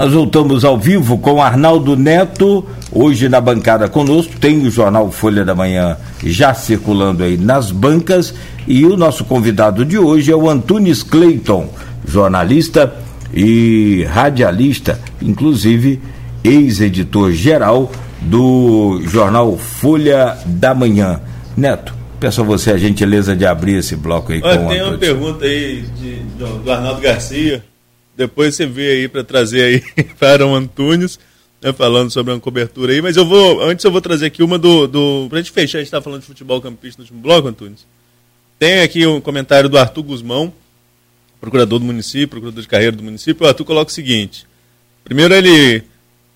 [0.00, 4.32] nós voltamos ao vivo com Arnaldo Neto, hoje na bancada conosco.
[4.40, 8.32] Tem o jornal Folha da Manhã já circulando aí nas bancas.
[8.66, 11.68] E o nosso convidado de hoje é o Antunes Clayton,
[12.08, 12.94] jornalista
[13.32, 16.00] e radialista, inclusive
[16.42, 21.20] ex-editor geral do jornal Folha da Manhã.
[21.56, 24.98] Neto, peço a você a gentileza de abrir esse bloco aí Olha, com Tem uma
[24.98, 27.64] pergunta aí de, do Arnaldo Garcia.
[28.16, 31.18] Depois você vê aí para trazer aí para o Antunes,
[31.62, 33.00] né, falando sobre uma cobertura aí.
[33.00, 34.86] Mas eu vou, antes eu vou trazer aqui uma do.
[34.86, 37.86] do pra gente fechar, a gente está falando de futebol campista no último bloco, Antunes.
[38.58, 40.52] Tem aqui um comentário do Arthur Guzmão,
[41.40, 43.44] procurador do município, procurador de carreira do município.
[43.44, 44.46] O Arthur coloca o seguinte:
[45.04, 45.82] primeiro ele.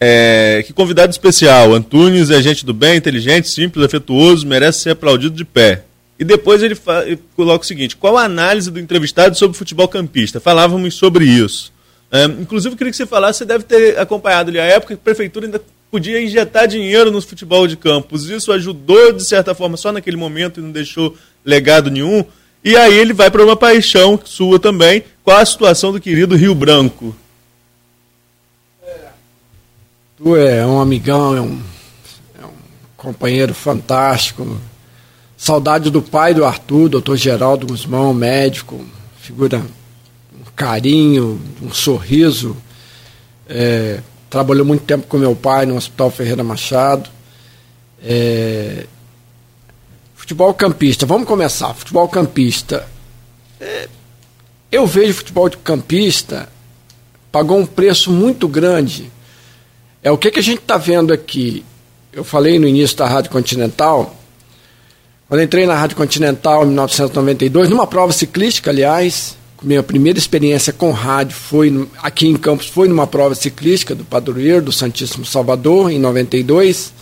[0.00, 1.72] É, que convidado especial.
[1.72, 5.84] Antunes é gente do bem, inteligente, simples, afetuoso, merece ser aplaudido de pé.
[6.18, 6.76] E depois ele,
[7.07, 10.40] ele, coloca o seguinte: qual a análise do entrevistado sobre futebol campista?
[10.40, 11.72] Falávamos sobre isso.
[12.11, 15.00] É, inclusive, eu queria que você falasse, você deve ter acompanhado ali a época que
[15.00, 18.28] a prefeitura ainda podia injetar dinheiro no futebol de campos.
[18.28, 22.24] Isso ajudou, de certa forma, só naquele momento e não deixou legado nenhum.
[22.65, 25.05] E aí ele vai para uma paixão sua também.
[25.23, 27.15] Qual a situação do querido Rio Branco?
[30.17, 31.61] Tu é um amigão, é um,
[32.41, 32.53] é um
[32.97, 34.59] companheiro fantástico.
[35.37, 38.83] Saudade do pai do Arthur, doutor Geraldo Guzmão, médico,
[39.21, 39.62] figura
[40.57, 42.57] carinho, um sorriso.
[43.47, 44.01] É,
[44.31, 47.11] trabalhou muito tempo com meu pai no Hospital Ferreira Machado.
[48.03, 48.87] É,
[50.25, 51.75] futebol campista, vamos começar.
[51.75, 52.89] Futebol campista.
[53.61, 53.89] É,
[54.72, 56.49] eu vejo futebol de campista
[57.31, 59.11] pagou um preço muito grande.
[60.01, 61.64] É o que, que a gente está vendo aqui.
[62.12, 64.16] Eu falei no início da Rádio Continental.
[65.29, 70.93] Quando entrei na Rádio Continental em 1992, numa prova ciclística, aliás, minha primeira experiência com
[70.93, 75.99] rádio foi aqui em Campos foi numa prova ciclística do Padroeiro do Santíssimo Salvador em
[75.99, 76.93] 92.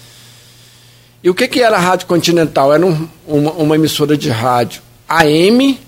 [1.22, 2.72] E o que, que era a Rádio Continental?
[2.72, 5.78] Era um, uma, uma emissora de rádio AM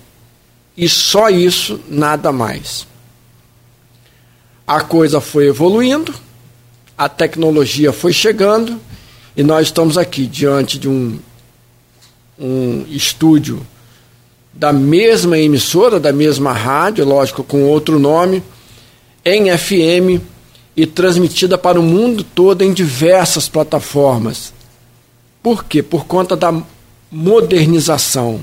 [0.76, 2.86] e só isso, nada mais.
[4.66, 6.14] A coisa foi evoluindo,
[6.96, 8.80] a tecnologia foi chegando
[9.36, 11.18] e nós estamos aqui diante de um,
[12.38, 13.66] um estúdio
[14.52, 18.42] da mesma emissora, da mesma rádio, lógico, com outro nome,
[19.24, 20.22] em FM
[20.76, 24.52] e transmitida para o mundo todo em diversas plataformas.
[25.44, 25.82] Por quê?
[25.82, 26.54] Por conta da
[27.12, 28.40] modernização,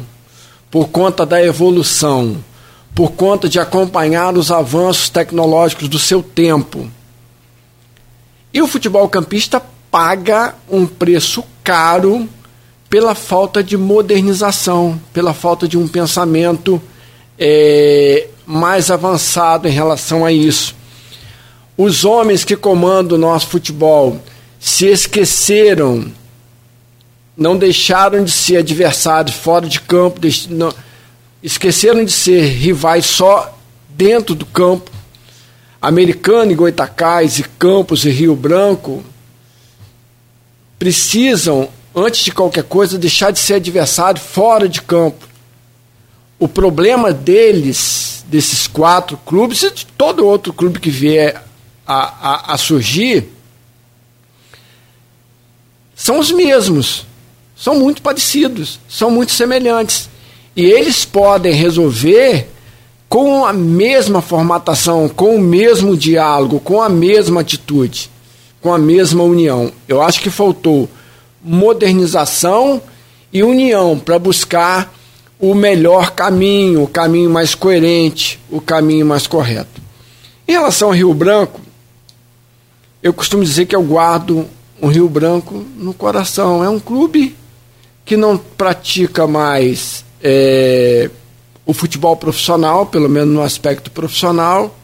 [0.69, 2.37] por conta da evolução,
[2.93, 6.87] por conta de acompanhar os avanços tecnológicos do seu tempo.
[8.53, 12.29] E o futebol campista paga um preço caro
[12.87, 16.79] pela falta de modernização, pela falta de um pensamento
[17.39, 20.75] é, mais avançado em relação a isso.
[21.75, 24.19] Os homens que comandam o nosso futebol
[24.59, 26.20] se esqueceram,
[27.35, 30.19] não deixaram de ser adversários fora de campo,
[30.49, 30.73] não,
[31.41, 33.57] esqueceram de ser rivais só
[33.89, 34.91] dentro do campo.
[35.81, 39.03] Americano e Goitacás e Campos e Rio Branco
[40.77, 45.27] precisam, antes de qualquer coisa, deixar de ser adversário fora de campo.
[46.37, 51.43] O problema deles, desses quatro clubes, e de todo outro clube que vier
[51.85, 53.29] a, a, a surgir,
[55.95, 57.05] são os mesmos.
[57.61, 60.09] São muito parecidos, são muito semelhantes.
[60.55, 62.47] E eles podem resolver
[63.07, 68.09] com a mesma formatação, com o mesmo diálogo, com a mesma atitude,
[68.59, 69.71] com a mesma união.
[69.87, 70.89] Eu acho que faltou
[71.39, 72.81] modernização
[73.31, 74.91] e união para buscar
[75.39, 79.79] o melhor caminho, o caminho mais coerente, o caminho mais correto.
[80.47, 81.61] Em relação ao Rio Branco,
[83.03, 84.47] eu costumo dizer que eu guardo
[84.81, 86.63] um Rio Branco no coração.
[86.63, 87.35] É um clube
[88.05, 91.09] que não pratica mais é,
[91.65, 94.77] o futebol profissional, pelo menos no aspecto profissional.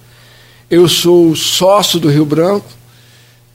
[0.70, 2.68] Eu sou sócio do Rio Branco,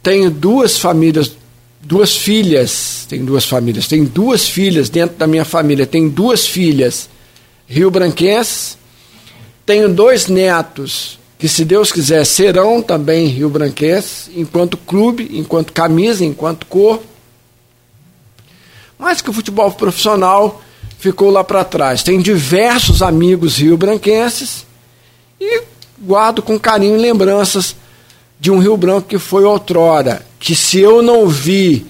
[0.02, 1.36] tenho duas famílias,
[1.80, 7.08] duas filhas, tenho duas famílias, tenho duas filhas dentro da minha família, tenho duas filhas
[7.66, 8.76] rio-branquenses,
[9.64, 16.66] tenho dois netos que, se Deus quiser, serão também rio-branquenses, enquanto clube, enquanto camisa, enquanto
[16.66, 17.02] cor.
[19.02, 20.62] Mas que o futebol profissional
[20.96, 22.04] ficou lá para trás.
[22.04, 24.64] Tem diversos amigos rio-branquenses
[25.40, 25.62] e
[25.98, 27.74] guardo com carinho lembranças
[28.38, 31.84] de um Rio Branco que foi outrora, que se eu não vi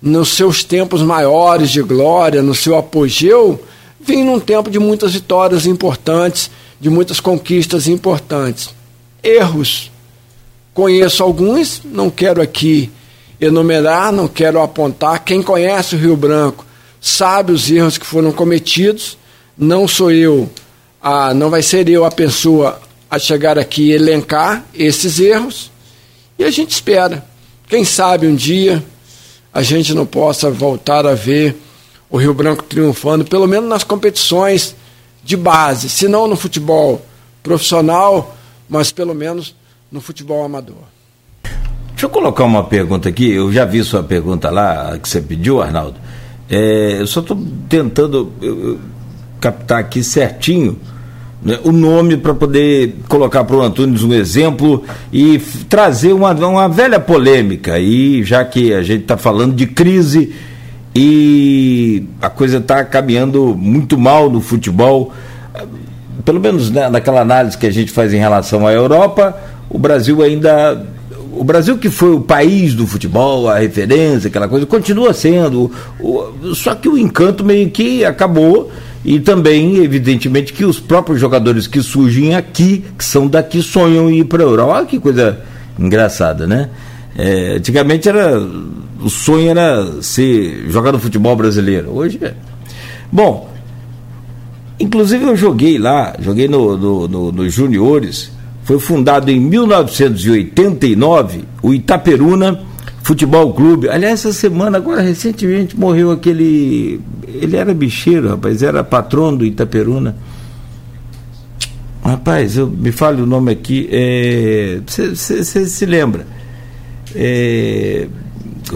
[0.00, 3.62] nos seus tempos maiores de glória, no seu apogeu,
[4.00, 6.50] vim num tempo de muitas vitórias importantes,
[6.80, 8.70] de muitas conquistas importantes.
[9.22, 9.90] Erros.
[10.72, 12.90] Conheço alguns, não quero aqui
[13.44, 15.24] enumerar, não quero apontar.
[15.24, 16.64] Quem conhece o Rio Branco
[17.00, 19.18] sabe os erros que foram cometidos.
[19.56, 20.50] Não sou eu,
[21.02, 22.80] a, não vai ser eu a pessoa
[23.10, 25.70] a chegar aqui e elencar esses erros.
[26.38, 27.24] E a gente espera.
[27.68, 28.84] Quem sabe um dia
[29.52, 31.56] a gente não possa voltar a ver
[32.10, 34.74] o Rio Branco triunfando, pelo menos nas competições
[35.22, 37.04] de base, se não no futebol
[37.42, 38.36] profissional,
[38.68, 39.54] mas pelo menos
[39.90, 40.93] no futebol amador.
[41.94, 43.30] Deixa eu colocar uma pergunta aqui.
[43.30, 45.94] Eu já vi sua pergunta lá, que você pediu, Arnaldo.
[46.50, 48.32] É, eu só estou tentando
[49.40, 50.76] captar aqui certinho
[51.40, 54.82] né, o nome para poder colocar para o Antunes um exemplo
[55.12, 55.38] e
[55.68, 57.78] trazer uma, uma velha polêmica.
[57.78, 60.34] E já que a gente está falando de crise
[60.96, 65.12] e a coisa está caminhando muito mal no futebol,
[66.24, 69.36] pelo menos né, naquela análise que a gente faz em relação à Europa,
[69.68, 70.93] o Brasil ainda
[71.36, 75.70] o Brasil que foi o país do futebol, a referência, aquela coisa, continua sendo.
[76.00, 78.70] O, só que o encanto meio que acabou
[79.04, 84.24] e também, evidentemente, que os próprios jogadores que surgem aqui, que são daqui, sonham ir
[84.24, 84.72] para a Europa.
[84.72, 85.40] Olha que coisa
[85.78, 86.70] engraçada, né?
[87.16, 88.40] É, antigamente era
[89.00, 91.90] o sonho era ser jogar no futebol brasileiro.
[91.90, 92.34] Hoje é.
[93.12, 93.52] Bom,
[94.80, 98.32] inclusive eu joguei lá, joguei no, no, no, no juniores
[98.64, 102.62] foi fundado em 1989 o Itaperuna
[103.02, 103.90] Futebol Clube.
[103.90, 106.98] Aliás, essa semana, agora recentemente, morreu aquele.
[107.28, 110.16] Ele era bicheiro, rapaz, era patrono do Itaperuna.
[112.02, 113.86] Rapaz, eu, me fale o nome aqui.
[114.86, 116.26] Você é, se lembra?
[117.14, 118.08] É,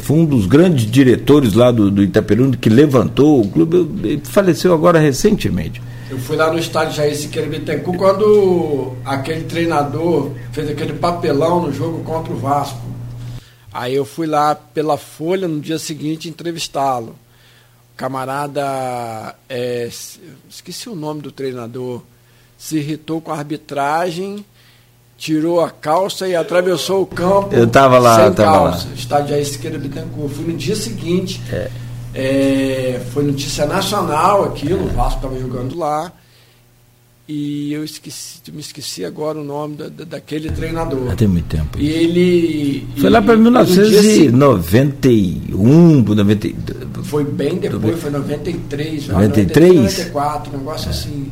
[0.03, 3.89] foi um dos grandes diretores lá do, do Itaperuna que levantou o clube.
[4.05, 5.81] Ele faleceu agora recentemente.
[6.11, 11.73] Eu fui lá no estádio Jair Siqueira Bittencourt quando aquele treinador fez aquele papelão no
[11.73, 12.81] jogo contra o Vasco.
[13.71, 17.15] Aí eu fui lá pela Folha no dia seguinte entrevistá-lo.
[17.95, 19.89] Camarada, é,
[20.49, 22.01] esqueci o nome do treinador,
[22.57, 24.45] se irritou com a arbitragem,
[25.17, 27.55] tirou a calça e atravessou o campo.
[27.55, 28.89] Eu estava lá, sem tava calça.
[28.89, 28.95] Lá.
[28.95, 30.33] Estádio Jair Siqueira Bittencourt.
[30.33, 31.43] Fui no dia seguinte.
[31.53, 31.71] É
[32.15, 36.11] é, foi notícia nacional aquilo, o Vasco estava jogando lá.
[37.31, 41.15] E eu esqueci, me esqueci agora o nome da, da daquele treinador.
[41.15, 41.79] Tem muito tempo.
[41.79, 42.89] E ele.
[42.97, 46.49] Foi lá para 1991, 90,
[47.03, 49.75] Foi bem depois, foi 93, 93?
[49.75, 50.91] 94, um negócio é.
[50.91, 51.31] assim.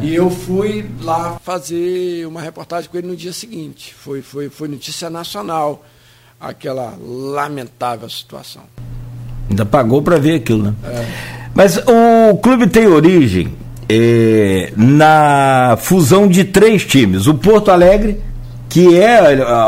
[0.00, 3.94] E eu fui lá fazer uma reportagem com ele no dia seguinte.
[3.94, 5.86] Foi, foi, foi notícia nacional,
[6.40, 8.64] aquela lamentável situação.
[9.48, 10.74] Ainda pagou para ver aquilo, né?
[10.84, 11.04] É.
[11.54, 13.48] Mas o clube tem origem
[13.88, 17.26] é, na fusão de três times.
[17.26, 18.20] O Porto Alegre,
[18.68, 19.18] que é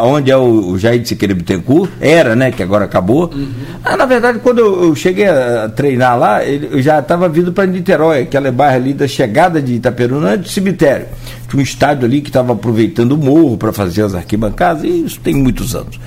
[0.04, 3.30] onde é o, Jair de Siqueira Bittencourt, era, né, que agora acabou.
[3.34, 3.48] Uhum.
[3.82, 8.22] Ah, na verdade, quando eu, cheguei a treinar lá, eu já estava vindo para Niterói,
[8.22, 11.06] aquela bairro ali da chegada de Itaperuna, do cemitério.
[11.48, 15.18] Tinha um estádio ali que estava aproveitando o morro para fazer as arquibancadas, e isso
[15.18, 15.98] tem muitos anos.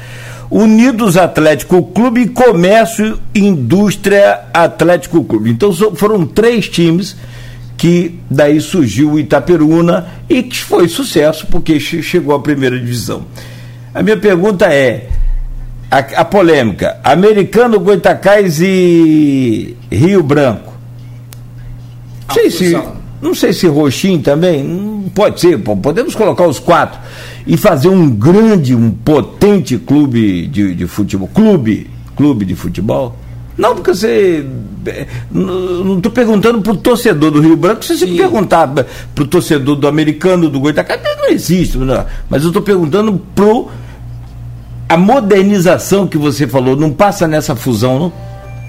[0.54, 5.50] Unidos Atlético Clube e Comércio Indústria Atlético Clube.
[5.50, 7.18] Então foram três times
[7.76, 13.26] que daí surgiu o Itaperuna e que foi sucesso porque chegou à primeira divisão.
[13.96, 15.10] A minha pergunta é:
[15.90, 20.72] a, a polêmica, Americano, Goitacás e Rio Branco.
[22.28, 22.80] Não sei se,
[23.24, 27.00] não sei se Roxim também, pode ser, podemos colocar os quatro
[27.48, 33.16] e fazer um grande, um potente clube de, de futebol, clube, clube de futebol.
[33.58, 34.46] Não, porque você.
[34.86, 38.18] É, não estou perguntando para o torcedor do Rio Branco, se você Sim.
[38.18, 41.78] perguntar para o torcedor do americano, do Goitacá, não existe.
[41.78, 42.06] Não.
[42.30, 43.46] Mas eu estou perguntando para
[44.90, 48.14] a modernização que você falou, não passa nessa fusão, não?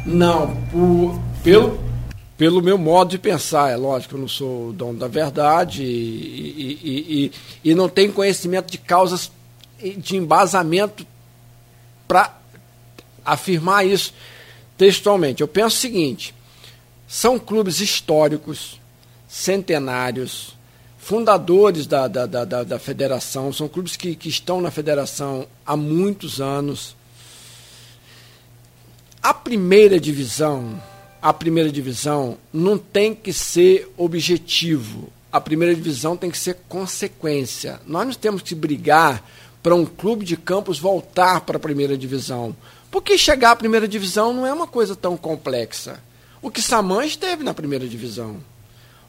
[0.07, 1.79] Não, por, pelo,
[2.37, 6.78] pelo meu modo de pensar, é lógico, eu não sou o dono da verdade e,
[6.82, 7.32] e,
[7.64, 9.30] e, e, não tenho conhecimento de causas
[9.99, 11.07] de embasamento
[12.09, 12.37] para
[13.24, 14.12] afirmar isso
[14.76, 15.43] textualmente.
[15.43, 16.35] Eu penso o seguinte:
[17.07, 18.80] são clubes históricos,
[19.28, 20.57] centenários,
[20.99, 25.76] fundadores da, da, da, da, da federação, são clubes que, que estão na federação há
[25.76, 26.97] muitos anos.
[29.22, 30.82] A primeira divisão,
[31.25, 35.09] a primeira divisão não tem que ser objetivo.
[35.33, 37.81] A primeira divisão tem que ser consequência.
[37.87, 39.25] Nós não temos que brigar
[39.62, 42.55] para um clube de campos voltar para a primeira divisão.
[42.91, 45.99] Porque chegar à primeira divisão não é uma coisa tão complexa.
[46.43, 48.37] O que Saman esteve na primeira divisão.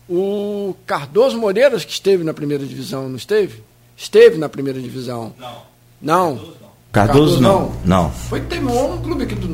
[0.08, 3.62] O Cardoso Moreiras, que esteve na primeira divisão, não esteve?
[3.98, 5.36] Esteve na primeira divisão.
[5.38, 5.64] Não.
[6.02, 6.56] Não.
[6.94, 7.52] Cardoso não.
[7.52, 8.04] Cardoso, não.
[8.04, 8.10] não.
[8.10, 9.50] Foi Temor, um clube aqui do,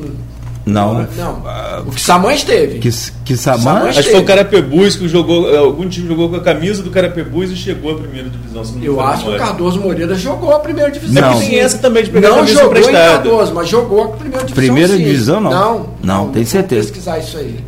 [0.64, 1.06] não.
[1.16, 1.82] Não.
[1.86, 2.78] O que Samães teve.
[2.78, 2.90] Que,
[3.24, 3.98] que Samães?
[3.98, 5.52] Acho que foi o Carapebus que jogou.
[5.52, 8.62] É, algum time jogou com a camisa do Carapebus e chegou à primeira divisão.
[8.82, 11.32] Eu acho que o Cardoso Moreira jogou a primeira divisão.
[11.32, 11.40] Não.
[11.40, 14.64] Tem essa também de pegar não jogou em Cardoso, mas jogou a primeira divisão.
[14.64, 15.04] Primeira sim.
[15.04, 15.50] divisão não.
[15.50, 16.88] Não, não, não tem certeza.
[16.88, 17.58] pesquisar isso aí.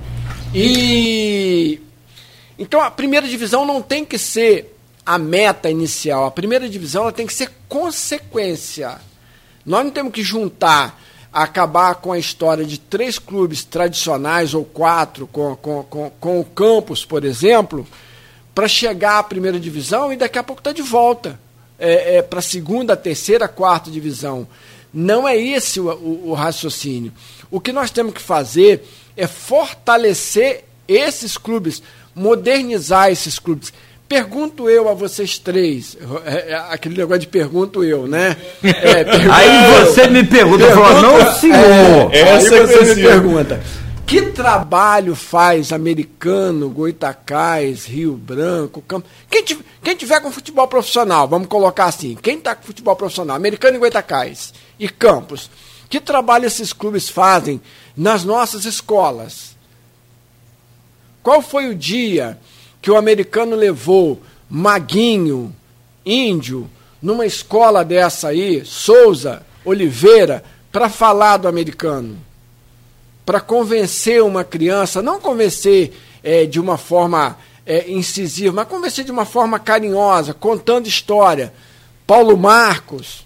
[0.55, 1.81] E.
[2.57, 6.27] Então a primeira divisão não tem que ser a meta inicial.
[6.27, 8.99] A primeira divisão ela tem que ser consequência.
[9.67, 11.01] Nós não temos que juntar
[11.35, 16.45] acabar com a história de três clubes tradicionais ou quatro, com, com, com, com o
[16.45, 17.85] campus, por exemplo,
[18.55, 21.41] para chegar à primeira divisão e daqui a pouco está de volta
[21.77, 24.47] é, é, para a segunda, terceira, quarta divisão.
[24.93, 27.13] Não é esse o, o, o raciocínio.
[27.51, 31.83] O que nós temos que fazer é fortalecer esses clubes,
[32.15, 33.73] modernizar esses clubes.
[34.15, 38.37] Pergunto eu a vocês três, é, é, aquele negócio de pergunto eu, né?
[38.63, 42.15] É, aí você me pergunta, pergunta falo, não senhor.
[42.15, 43.61] É, essa aí você me pergunta.
[44.07, 49.09] Que trabalho faz americano, Goitacás, Rio Branco, Campo?
[49.29, 49.45] Quem,
[49.83, 53.81] quem tiver com futebol profissional, vamos colocar assim, quem está com futebol profissional, americano e
[53.81, 55.51] Goitacás e Campos,
[55.91, 57.61] que trabalho esses clubes fazem
[57.97, 59.57] nas nossas escolas?
[61.21, 62.39] Qual foi o dia
[62.85, 65.57] que o americano levou Maguinho,
[66.05, 66.71] Índio,
[67.01, 72.19] numa escola dessa aí, Souza, Oliveira, para falar do americano.
[73.25, 79.11] Para convencer uma criança, não convencer é, de uma forma é, incisiva, mas convencer de
[79.11, 81.55] uma forma carinhosa, contando história.
[82.07, 83.24] Paulo Marcos,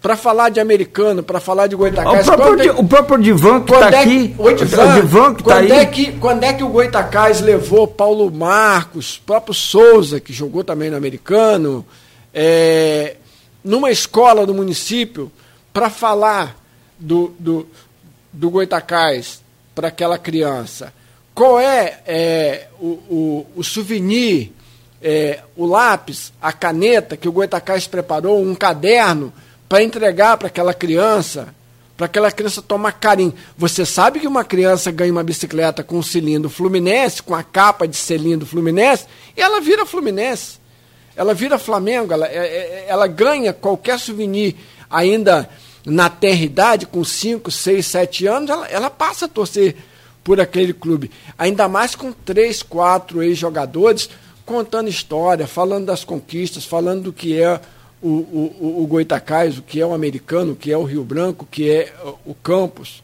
[0.00, 2.28] para falar de americano, para falar de Goitacás.
[2.28, 4.34] O próprio, é, o próprio Divan que está é aqui.
[4.38, 5.72] O Divan, o Divan que está aí.
[5.72, 10.88] É que, quando é que o Goitacás levou Paulo Marcos, próprio Souza, que jogou também
[10.88, 11.84] no americano,
[12.32, 13.16] é,
[13.64, 15.32] numa escola do município,
[15.72, 16.56] para falar
[16.98, 17.66] do, do,
[18.32, 19.42] do Goitacás
[19.74, 20.92] para aquela criança?
[21.34, 24.52] Qual é, é o, o, o souvenir,
[25.02, 29.32] é, o lápis, a caneta que o Goitacás preparou, um caderno
[29.68, 31.54] para entregar para aquela criança,
[31.96, 33.34] para aquela criança tomar carinho.
[33.56, 37.86] Você sabe que uma criança ganha uma bicicleta com um cilindro Fluminense, com a capa
[37.86, 39.06] de cilindro Fluminense,
[39.36, 40.58] e ela vira Fluminense.
[41.14, 44.54] Ela vira Flamengo, ela, é, é, ela ganha qualquer souvenir
[44.88, 45.50] ainda
[45.84, 49.74] na terra idade, com 5, 6, 7 anos, ela, ela passa a torcer
[50.22, 51.10] por aquele clube.
[51.36, 54.08] Ainda mais com três, quatro ex-jogadores
[54.44, 57.60] contando história, falando das conquistas, falando do que é
[58.02, 58.86] o, o, o
[59.62, 61.92] que é o americano, que é o Rio Branco, que é
[62.24, 63.02] o Campos.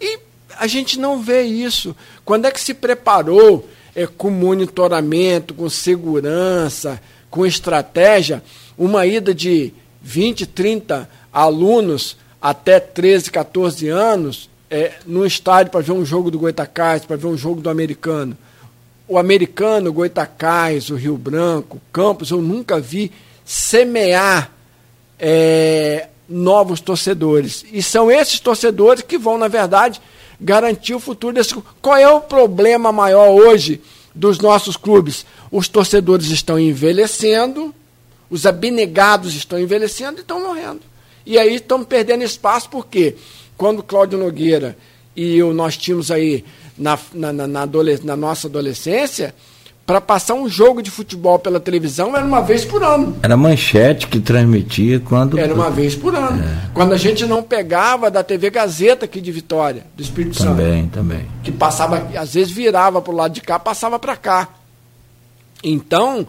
[0.00, 0.18] E
[0.56, 1.94] a gente não vê isso.
[2.24, 7.00] Quando é que se preparou é, com monitoramento, com segurança,
[7.30, 8.42] com estratégia,
[8.76, 15.92] uma ida de 20, 30 alunos até 13, 14 anos é, no estádio para ver
[15.92, 18.36] um jogo do Goitacás, para ver um jogo do americano.
[19.06, 19.92] O americano, o
[20.94, 23.10] o Rio Branco, o Campos, eu nunca vi
[23.50, 24.52] semear
[25.18, 27.64] é, novos torcedores.
[27.72, 30.00] E são esses torcedores que vão, na verdade,
[30.40, 33.80] garantir o futuro desse Qual é o problema maior hoje
[34.14, 35.26] dos nossos clubes?
[35.50, 37.74] Os torcedores estão envelhecendo,
[38.30, 40.82] os abnegados estão envelhecendo e estão morrendo.
[41.26, 43.16] E aí estão perdendo espaço, porque
[43.56, 44.78] quando Cláudio Nogueira
[45.16, 46.44] e eu, nós tínhamos aí
[46.78, 47.66] na, na, na, na,
[48.04, 49.34] na nossa adolescência,
[49.90, 53.16] para passar um jogo de futebol pela televisão era uma vez por ano.
[53.24, 55.36] Era manchete que transmitia quando.
[55.36, 56.40] Era uma vez por ano.
[56.40, 56.70] É.
[56.72, 60.92] Quando a gente não pegava da TV Gazeta aqui de Vitória, do Espírito também, Santo.
[60.92, 61.26] Também, também.
[61.42, 64.50] Que passava, às vezes virava para o lado de cá, passava para cá.
[65.60, 66.24] Então,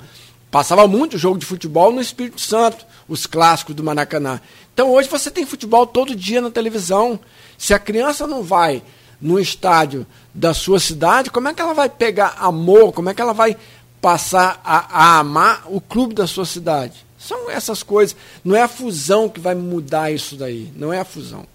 [0.50, 4.42] passava muito jogo de futebol no Espírito Santo, os clássicos do Maracanã.
[4.74, 7.20] Então hoje você tem futebol todo dia na televisão.
[7.60, 8.82] Se a criança não vai
[9.22, 12.92] no estádio da sua cidade, como é que ela vai pegar amor?
[12.92, 13.56] Como é que ela vai
[14.02, 17.06] passar a, a amar o clube da sua cidade?
[17.20, 18.16] São essas coisas.
[18.44, 20.70] Não é a fusão que vai mudar isso daí.
[20.76, 21.46] Não é a fusão.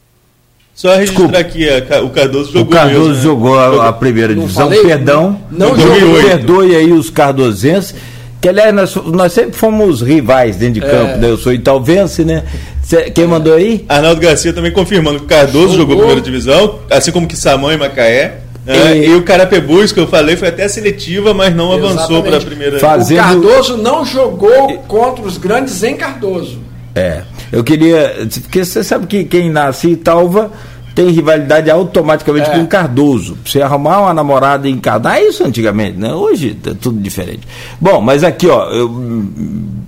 [0.77, 1.67] Só registrar aqui,
[2.05, 2.63] o Cardoso jogou.
[2.63, 3.23] O Cardoso mesmo, né?
[3.23, 4.65] jogou a, a, primeira não divisão.
[4.65, 5.41] Falei, Perdão.
[5.51, 6.23] Não, não jogou.
[6.23, 7.95] Perdoe aí os cardosenses.
[8.41, 10.91] Que aliás, nós, nós sempre fomos rivais dentro de é.
[10.91, 11.31] campo, né?
[11.31, 12.45] Eu sou italvense, né?
[12.87, 13.85] Cê, quem mandou aí?
[13.89, 17.73] Arnaldo Garcia também confirmando que o Cardoso jogou, jogou primeira divisão, assim como que Samão
[17.73, 18.43] e Macaé.
[18.65, 21.99] É, e, o Carapebus, que eu falei, foi até seletiva, mas não Exatamente.
[21.99, 22.79] avançou para a primeira.
[22.79, 23.19] Fazendo...
[23.19, 26.61] O Cardoso não jogou contra os grandes em Cardoso.
[26.95, 27.23] É.
[27.51, 28.29] Eu queria.
[28.43, 30.53] Porque você sabe que quem nasce em Talva
[30.95, 32.53] tem rivalidade automaticamente é.
[32.55, 33.37] com o Cardoso.
[33.45, 35.15] Você arrumar uma namorada em Cardoso.
[35.15, 36.15] Ah, isso antigamente, né?
[36.15, 37.43] Hoje é tudo diferente.
[37.81, 39.25] Bom, mas aqui, ó, eu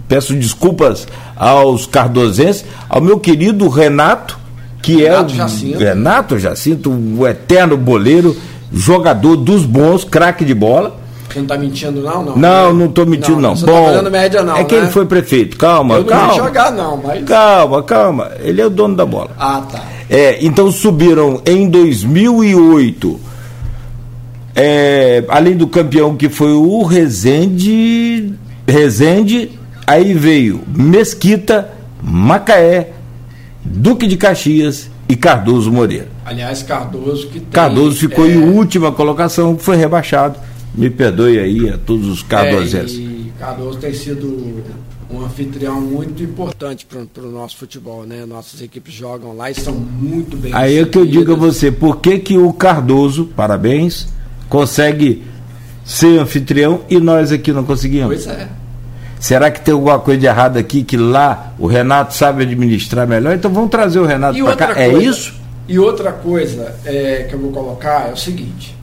[0.08, 1.06] peço desculpas
[1.38, 4.38] aos cardosenses, ao meu querido Renato,
[4.82, 5.78] que Renato é o Jacinto.
[5.78, 8.36] Renato Jacinto, o eterno boleiro,
[8.72, 10.98] jogador dos bons, craque de bola.
[11.28, 12.24] Você não está mentindo, não?
[12.24, 13.50] Não, não, não estou mentindo, não.
[13.50, 13.56] não.
[13.56, 14.56] Você Bom, tá média, não.
[14.56, 14.82] É que né?
[14.82, 15.56] ele foi prefeito.
[15.58, 16.34] Calma, eu não calma.
[16.34, 17.24] jogar, não, mas.
[17.24, 18.30] Calma, calma.
[18.40, 19.30] Ele é o dono da bola.
[19.38, 19.82] Ah, tá.
[20.08, 23.20] É, então subiram em 2008.
[24.56, 28.32] É, além do campeão que foi o Rezende,
[28.66, 29.50] Rezende,
[29.88, 31.70] aí veio Mesquita,
[32.02, 32.92] Macaé,
[33.64, 36.08] Duque de Caxias e Cardoso Moreira.
[36.24, 38.32] Aliás, Cardoso que tem, Cardoso ficou é...
[38.32, 40.38] em última colocação, foi rebaixado.
[40.74, 42.98] Me perdoe aí a todos os cardosenses.
[42.98, 44.62] É, e Cardoso tem sido
[45.10, 48.26] um anfitrião muito importante para o nosso futebol, né?
[48.26, 50.54] Nossas equipes jogam lá e são muito bem.
[50.54, 54.08] Aí é que eu digo a você, por que, que o Cardoso, parabéns,
[54.48, 55.24] consegue
[55.82, 58.24] ser anfitrião e nós aqui não conseguimos?
[58.24, 58.48] Pois é.
[59.20, 63.34] Será que tem alguma coisa de errado aqui que lá o Renato sabe administrar melhor?
[63.34, 64.74] Então vamos trazer o Renato para cá.
[64.74, 65.34] Coisa, é isso?
[65.66, 68.74] E outra coisa é, que eu vou colocar é o seguinte: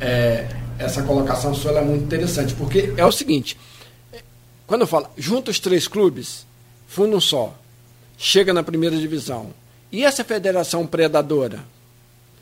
[0.00, 0.46] é,
[0.78, 3.56] essa colocação sua é muito interessante, porque é o seguinte:
[4.66, 6.46] quando eu falo, junta os três clubes,
[6.86, 7.54] fundo um só,
[8.18, 9.50] chega na primeira divisão.
[9.92, 11.60] E essa federação predadora?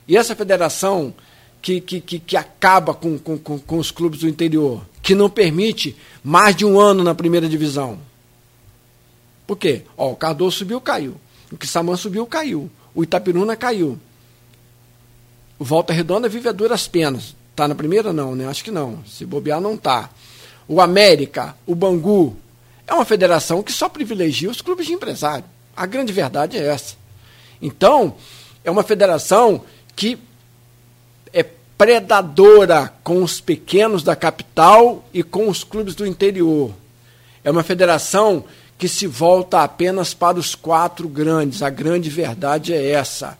[0.07, 1.13] E essa federação
[1.61, 4.81] que, que, que, que acaba com, com, com, com os clubes do interior?
[5.03, 7.99] Que não permite mais de um ano na primeira divisão?
[9.45, 9.83] Por quê?
[9.95, 11.15] Ó, o Cardoso subiu, caiu.
[11.51, 12.71] O Quissamã subiu, caiu.
[12.95, 13.99] O Itapiruna caiu.
[15.59, 17.35] O Volta Redonda vive a duras penas.
[17.51, 18.11] Está na primeira?
[18.11, 18.47] Não, né?
[18.47, 19.05] Acho que não.
[19.05, 20.09] Se bobear, não está
[20.67, 22.35] o América, o Bangu,
[22.87, 25.45] é uma federação que só privilegia os clubes de empresário.
[25.75, 26.95] A grande verdade é essa.
[27.61, 28.15] Então,
[28.63, 29.63] é uma federação
[29.95, 30.17] que
[31.77, 36.71] predadora com os pequenos da capital e com os clubes do interior.
[37.43, 38.43] É uma federação
[38.77, 41.61] que se volta apenas para os quatro grandes.
[41.61, 43.37] A grande verdade é essa.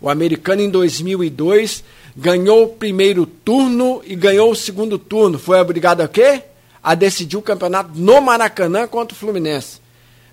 [0.00, 1.84] O americano, em 2002,
[2.16, 5.38] ganhou o primeiro turno e ganhou o segundo turno.
[5.38, 6.42] Foi obrigado a quê?
[6.82, 9.80] a decidir o campeonato no Maracanã contra o Fluminense.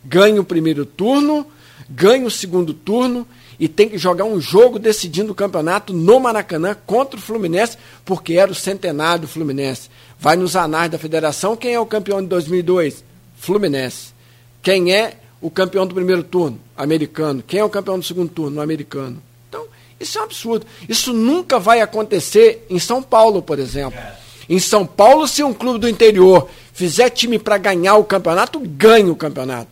[0.04, 1.46] Ganha o primeiro turno,
[1.90, 3.28] ganha o segundo turno
[3.60, 8.36] e tem que jogar um jogo decidindo o campeonato no Maracanã contra o Fluminense, porque
[8.36, 9.90] era o centenário do Fluminense.
[10.18, 13.04] Vai nos anais da federação, quem é o campeão de 2002?
[13.36, 14.14] Fluminense.
[14.62, 16.60] Quem é o campeão do primeiro turno?
[16.76, 17.44] Americano.
[17.46, 18.62] Quem é o campeão do segundo turno?
[18.62, 19.22] Americano.
[19.50, 19.66] Então,
[20.00, 20.66] isso é um absurdo.
[20.88, 24.00] Isso nunca vai acontecer em São Paulo, por exemplo.
[24.48, 29.12] Em São Paulo, se um clube do interior fizer time para ganhar o campeonato, ganha
[29.12, 29.70] o campeonato.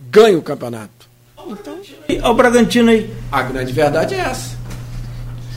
[0.00, 1.03] Ganha o campeonato.
[1.48, 1.76] Então,
[2.08, 3.12] e o Bragantino aí?
[3.30, 4.56] A grande verdade é essa.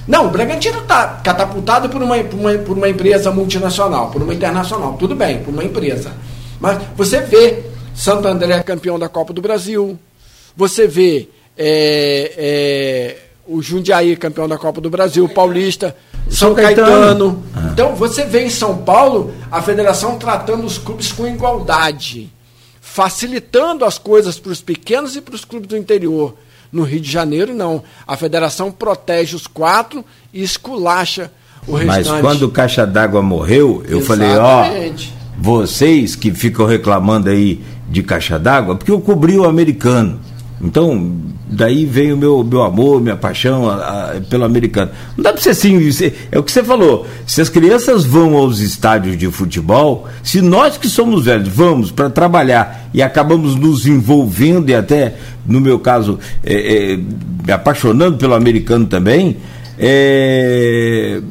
[0.08, 4.34] Não, o Bragantino está catapultado por uma, por, uma, por uma empresa multinacional, por uma
[4.34, 4.94] internacional.
[4.94, 6.14] Tudo bem, por uma empresa.
[6.60, 7.64] Mas você vê
[7.94, 10.00] Santo André campeão da Copa do Brasil,
[10.56, 15.96] você vê é, é, o Jundiaí campeão da Copa do Brasil, o Paulista,
[16.30, 16.88] São, São Caetano.
[16.88, 17.44] Caetano.
[17.56, 17.70] Ah.
[17.74, 22.32] Então você vê em São Paulo a federação tratando os clubes com igualdade,
[22.98, 26.36] facilitando as coisas para os pequenos e para os clubes do interior.
[26.72, 27.84] No Rio de Janeiro, não.
[28.08, 31.32] A federação protege os quatro e esculacha
[31.68, 32.10] o restante.
[32.10, 34.08] Mas quando o Caixa d'Água morreu, eu Exatamente.
[34.08, 40.20] falei, ó, vocês que ficam reclamando aí de Caixa d'Água, porque eu cobri o americano.
[40.60, 43.76] Então, daí vem o meu, meu amor, minha paixão a,
[44.12, 44.92] a, pelo americano.
[45.16, 45.78] Não dá para ser assim,
[46.32, 47.08] é o que você falou.
[47.26, 52.10] Se as crianças vão aos estádios de futebol, se nós que somos velhos vamos para
[52.10, 58.34] trabalhar e acabamos nos envolvendo e até, no meu caso, é, é, me apaixonando pelo
[58.34, 59.38] americano também,
[59.80, 61.22] é,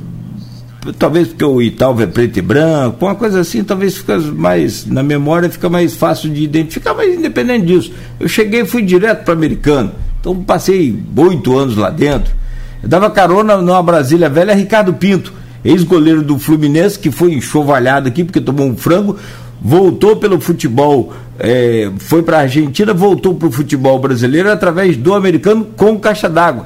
[0.99, 5.03] talvez porque o Italva é preto e branco, uma coisa assim, talvez fica mais, na
[5.03, 7.93] memória fica mais fácil de identificar, mas independente disso.
[8.19, 9.93] Eu cheguei e fui direto para americano,
[10.27, 12.35] então passei oito anos lá dentro.
[12.83, 15.33] Eu dava carona numa Brasília velha, Ricardo Pinto,
[15.65, 19.17] ex-goleiro do Fluminense, que foi enxovalhado aqui porque tomou um frango,
[19.63, 25.15] voltou pelo futebol, é, foi para a Argentina, voltou para o futebol brasileiro através do
[25.15, 26.65] americano com caixa d'água.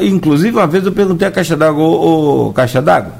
[0.00, 3.12] Inclusive, uma vez eu perguntei a caixa d'água, ô, ô caixa d'água,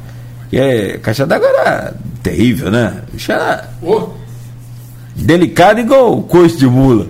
[0.48, 3.02] que é, caixa d'água era terrível, né?
[3.14, 4.08] Isso era oh.
[5.14, 7.06] delicado igual coice de mula.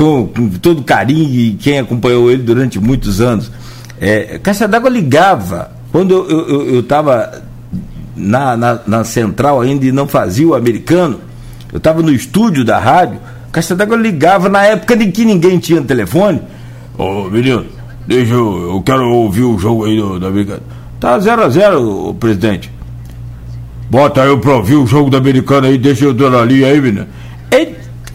[0.00, 3.50] Com, com, todo carinho e quem acompanhou ele durante muitos anos.
[4.00, 5.70] É, caixa d'água ligava.
[5.92, 7.42] Quando eu estava
[8.16, 11.20] na, na, na, central ainda e não fazia o americano,
[11.72, 13.18] eu estava no estúdio da rádio,
[13.52, 16.40] Caixa d'Água ligava na época de que ninguém tinha telefone.
[16.96, 17.64] Ô menino,
[18.06, 20.62] deixa eu, eu quero ouvir o jogo aí do, do americano.
[21.00, 22.70] Tá 0 a 0 presidente.
[23.90, 27.08] Bota eu pra ouvir o jogo do americano aí, deixa eu dando ali aí, menina.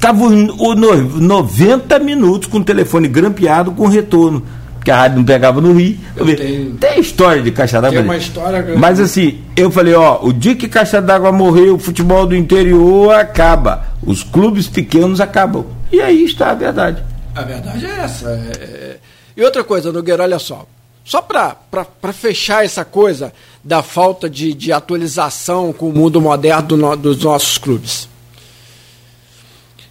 [0.06, 4.44] Ele tava o 90 minutos com o telefone grampeado com retorno.
[4.76, 5.98] Porque a rádio não pegava no Rio.
[6.16, 6.76] Tenho...
[6.76, 7.98] Tem história de caixa d'água.
[7.98, 8.76] Tem uma história.
[8.78, 13.16] Mas assim, eu falei, ó, o dia que caixa d'água morreu, o futebol do interior
[13.16, 13.88] acaba.
[14.06, 15.66] Os clubes pequenos acabam.
[15.92, 17.04] E aí está a verdade.
[17.34, 18.30] A verdade é essa.
[18.30, 18.64] É...
[18.64, 18.98] é
[19.36, 20.68] e outra coisa, Nogueira, olha só.
[21.04, 23.34] Só para fechar essa coisa
[23.64, 28.08] da falta de, de atualização com o mundo moderno do no, dos nossos clubes.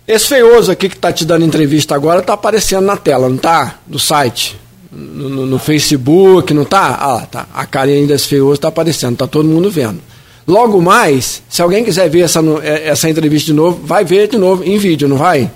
[0.06, 3.78] Esse feioso aqui que está te dando entrevista agora está aparecendo na tela, não está?
[3.86, 4.58] Do site.
[4.92, 6.94] No, no, no, Facebook, não está?
[6.94, 7.46] Ah, lá, tá.
[7.52, 10.00] A carinha desse feioso está aparecendo, está todo mundo vendo.
[10.46, 14.36] Logo mais, se alguém quiser ver essa, é, essa entrevista de novo, vai ver de
[14.36, 15.50] novo em vídeo, não vai?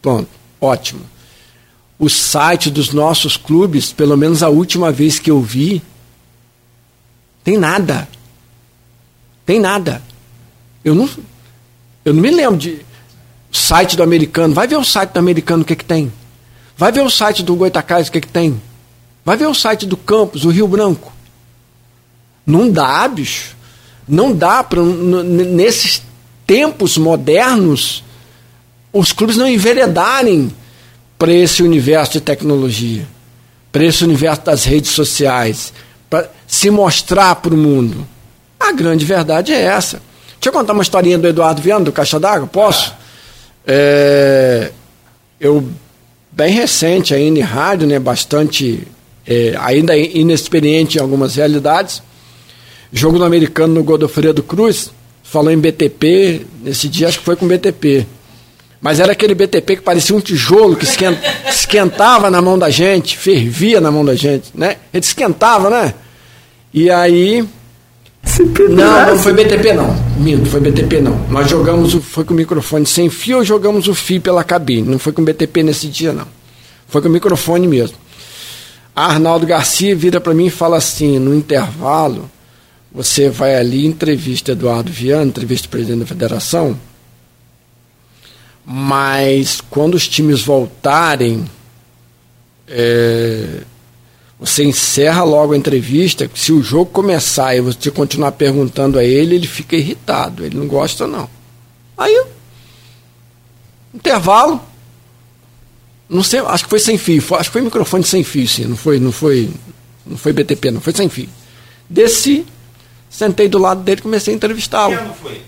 [0.00, 0.28] Pronto,
[0.60, 1.12] ótimo
[2.02, 5.80] o site dos nossos clubes, pelo menos a última vez que eu vi,
[7.44, 8.08] tem nada.
[9.46, 10.02] Tem nada.
[10.84, 11.08] Eu não,
[12.04, 12.84] eu não me lembro de
[13.52, 14.54] site do americano.
[14.54, 16.10] Vai ver o site do americano o que, que tem.
[16.76, 18.60] Vai ver o site do Goitacás o que, que tem.
[19.24, 21.12] Vai ver o site do Campos, o Rio Branco.
[22.44, 23.54] Não dá, bicho.
[24.08, 26.02] Não dá para nesses
[26.46, 28.02] tempos modernos
[28.92, 30.52] os clubes não enveredarem
[31.16, 33.06] para esse universo de tecnologia,
[33.70, 35.72] para esse universo das redes sociais,
[36.10, 38.06] para se mostrar para o mundo.
[38.58, 40.02] A grande verdade é essa.
[40.34, 42.92] Deixa eu contar uma historinha do Eduardo Viana, do Caixa d'Água, posso?
[43.66, 44.70] É,
[45.40, 45.66] eu,
[46.30, 48.86] bem recente ainda em rádio, né, bastante,
[49.26, 52.02] é, ainda inexperiente em algumas realidades,
[52.92, 54.90] jogo no americano no Godofredo Cruz,
[55.22, 58.06] falou em BTP, nesse dia acho que foi com BTP.
[58.80, 60.84] Mas era aquele BTP que parecia um tijolo que
[61.48, 64.76] esquentava na mão da gente, fervia na mão da gente, né?
[64.92, 65.94] Ele esquentava, né?
[66.74, 67.46] E aí.
[68.70, 70.11] Não, não foi BTP não.
[70.22, 71.18] Minto, foi BTP não.
[71.28, 74.88] Nós jogamos, o, foi com o microfone sem fio ou jogamos o fio pela cabine.
[74.88, 76.28] Não foi com BTP nesse dia, não.
[76.86, 77.96] Foi com o microfone mesmo.
[78.94, 82.30] Arnaldo Garcia vira para mim e fala assim, no intervalo,
[82.92, 86.78] você vai ali, entrevista Eduardo Viana, entrevista o presidente da federação,
[88.64, 91.44] mas quando os times voltarem,
[92.68, 93.62] é,
[94.42, 96.28] você encerra logo a entrevista.
[96.34, 100.44] Se o jogo começar e você continuar perguntando a ele, ele fica irritado.
[100.44, 101.30] Ele não gosta, não.
[101.96, 102.26] Aí,
[103.94, 104.60] intervalo.
[106.08, 107.22] Não sei, acho que foi sem fio.
[107.36, 108.64] Acho que foi microfone sem fio, sim.
[108.64, 109.48] Não foi, não foi,
[110.04, 110.80] não foi BTP, não.
[110.80, 111.28] Foi sem fio.
[111.88, 112.44] Desci,
[113.08, 114.96] sentei do lado dele e comecei a entrevistá-lo.
[114.96, 115.42] Que ano foi?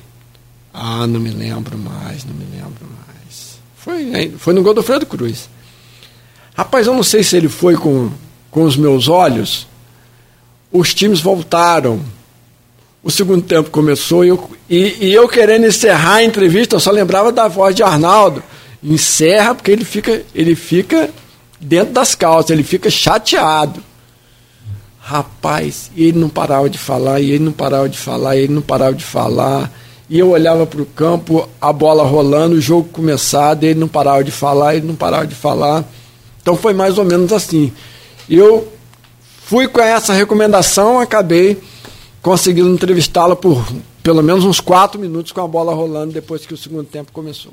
[0.72, 3.58] Ah, não me lembro mais, não me lembro mais.
[3.76, 5.48] Foi, foi no Godofredo Cruz.
[6.56, 8.12] Rapaz, eu não sei se ele foi com,
[8.54, 9.66] com os meus olhos
[10.74, 12.00] os times voltaram.
[13.02, 16.90] O segundo tempo começou e eu, e, e eu querendo encerrar a entrevista, eu só
[16.90, 18.42] lembrava da voz de Arnaldo.
[18.82, 21.10] Encerra porque ele fica, ele fica
[21.60, 23.82] dentro das calças, ele fica chateado.
[25.00, 28.54] Rapaz, e ele não parava de falar, e ele não parava de falar, e ele
[28.54, 29.70] não parava de falar.
[30.08, 34.24] E eu olhava para o campo, a bola rolando, o jogo começado, ele não parava
[34.24, 35.84] de falar, ele não parava de falar.
[36.40, 37.72] Então foi mais ou menos assim.
[38.28, 38.72] Eu
[39.42, 41.60] fui com essa recomendação, acabei
[42.22, 43.64] conseguindo entrevistá-la por
[44.02, 47.52] pelo menos uns quatro minutos com a bola rolando depois que o segundo tempo começou.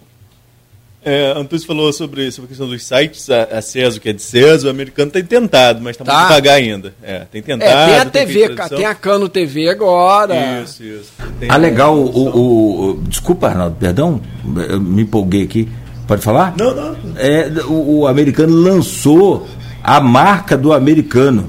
[1.04, 4.22] É, Antônio falou sobre, sobre a questão dos sites, a, a CESO, que é de
[4.22, 6.14] CESO, o americano tem tentado, mas está tá.
[6.14, 6.94] muito devagar ainda.
[7.02, 7.72] É, tem tentado.
[7.72, 10.62] É, tem a TV, tem, tem, a Cano TV agora.
[10.62, 11.12] Isso, isso.
[11.40, 11.98] Tem ah, legal.
[11.98, 14.22] O, o, o, desculpa, Arnaldo, perdão,
[14.70, 15.68] eu me empolguei aqui.
[16.08, 16.54] Pode falar?
[16.56, 16.96] Não, não.
[17.18, 19.48] É, o, o americano lançou
[19.84, 21.48] a marca do americano.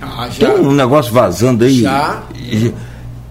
[0.00, 0.28] Ah.
[0.36, 1.82] Tem um negócio vazando aí.
[1.82, 2.22] Já.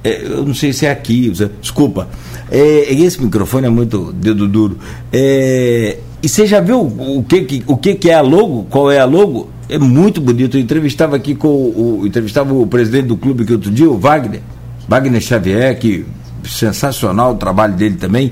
[0.04, 1.32] É, eu não sei se é aqui.
[1.62, 2.08] Desculpa.
[2.50, 4.78] É, esse microfone é muito dedo duro.
[5.12, 8.66] É, e você já viu o que, que, o que, que é a logo?
[8.70, 9.50] Qual é a logo?
[9.70, 10.58] É muito bonito.
[10.58, 14.42] Eu entrevistava aqui com o, entrevistava o presidente do clube que outro dia, o Wagner,
[14.88, 16.06] Wagner Xavier, que
[16.46, 18.32] sensacional o trabalho dele também.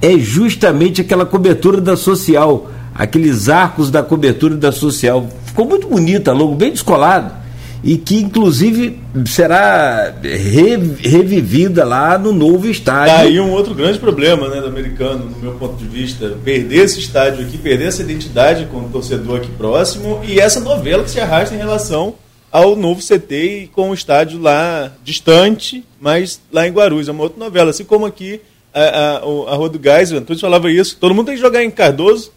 [0.00, 5.28] É justamente aquela cobertura da social, aqueles arcos da cobertura da social.
[5.44, 7.46] Ficou muito bonita logo, bem descolado
[7.86, 13.14] e que inclusive será revivida lá no novo estádio.
[13.14, 16.36] Tá aí um outro grande problema né, do americano, no meu ponto de vista.
[16.44, 21.04] Perder esse estádio aqui, perder essa identidade com o torcedor aqui próximo e essa novela
[21.04, 22.14] que se arrasta em relação
[22.50, 27.08] ao novo CT e com o estádio lá distante, mas lá em Guarulhos.
[27.08, 27.70] É uma outra novela.
[27.70, 28.40] Assim como aqui
[28.74, 31.62] a, a, a Rua do Gás, o Antônio falava isso, todo mundo tem que jogar
[31.62, 32.32] em Cardoso,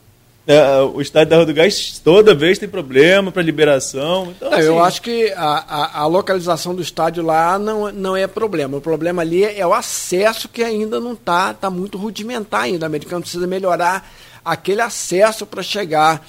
[0.95, 4.33] o estádio da Rua do Gás toda vez tem problema para liberação.
[4.35, 4.63] Então, assim...
[4.63, 8.77] Eu acho que a, a, a, localização do estádio lá não, não é problema.
[8.77, 12.85] O problema ali é, é o acesso que ainda não está, está muito rudimentar ainda.
[12.85, 14.09] O americano precisa melhorar
[14.43, 16.25] aquele acesso para chegar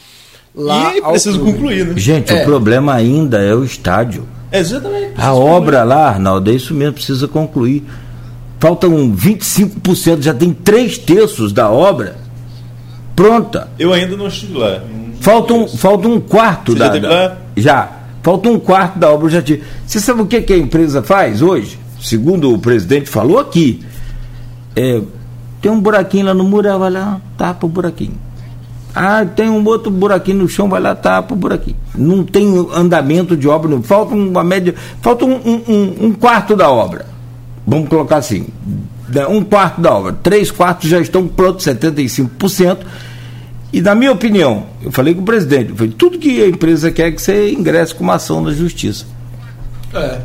[0.55, 0.95] lá.
[0.95, 1.95] E precisa concluir, né?
[1.97, 2.43] Gente, é.
[2.43, 4.29] o problema ainda é o estádio.
[4.53, 5.15] Exatamente.
[5.17, 7.85] A obra lá, Arnaldo, é isso mesmo, precisa concluir.
[8.59, 12.20] Faltam 25%, já tem três terços da obra
[13.21, 13.69] pronta.
[13.79, 14.81] Eu ainda não estive lá.
[15.21, 16.87] falta, um, falta um quarto Você da.
[16.87, 17.37] Já, teve lá?
[17.57, 17.89] já.
[18.23, 19.63] Falta um quarto da obra já tive.
[19.87, 21.79] Você sabe o que, que a empresa faz hoje?
[22.01, 23.85] Segundo o presidente falou aqui.
[24.75, 25.03] É,
[25.61, 28.15] tem um buraquinho lá no muro, vai lá, tapa o buraquinho.
[28.95, 31.77] Ah, tem um outro buraquinho no chão, vai lá, tapa o buraquinho.
[31.95, 33.83] Não tem andamento de obra, não.
[33.83, 37.07] falta uma média, falta um, um, um quarto da obra.
[37.67, 38.47] Vamos colocar assim,
[39.13, 42.79] né, um quarto da obra, três quartos já estão prontos, 75%.
[43.73, 47.09] E na minha opinião, eu falei com o presidente, falei, tudo que a empresa quer
[47.09, 49.07] é que você ingresse com uma ação na justiça.
[49.95, 50.21] É.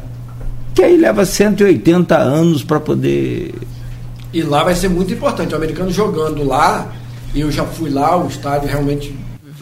[0.73, 3.53] Que aí leva 180 anos para poder.
[4.33, 5.53] E lá vai ser muito importante.
[5.53, 6.91] O americano jogando lá,
[7.33, 9.15] eu já fui lá, o estádio realmente.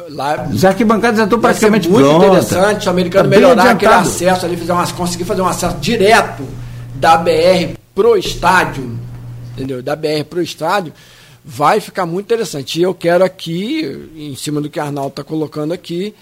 [0.09, 2.25] Lá, Os arquibancadas já estão praticamente muito pronta.
[2.25, 6.43] interessante o americano tá melhorar aquele acesso ali, fazer umas, conseguir fazer um acesso direto
[6.95, 8.97] da BR pro estádio,
[9.53, 9.81] entendeu?
[9.81, 10.93] Da BR pro estádio
[11.43, 12.79] vai ficar muito interessante.
[12.79, 16.13] E eu quero aqui, em cima do que a Arnaldo está colocando aqui,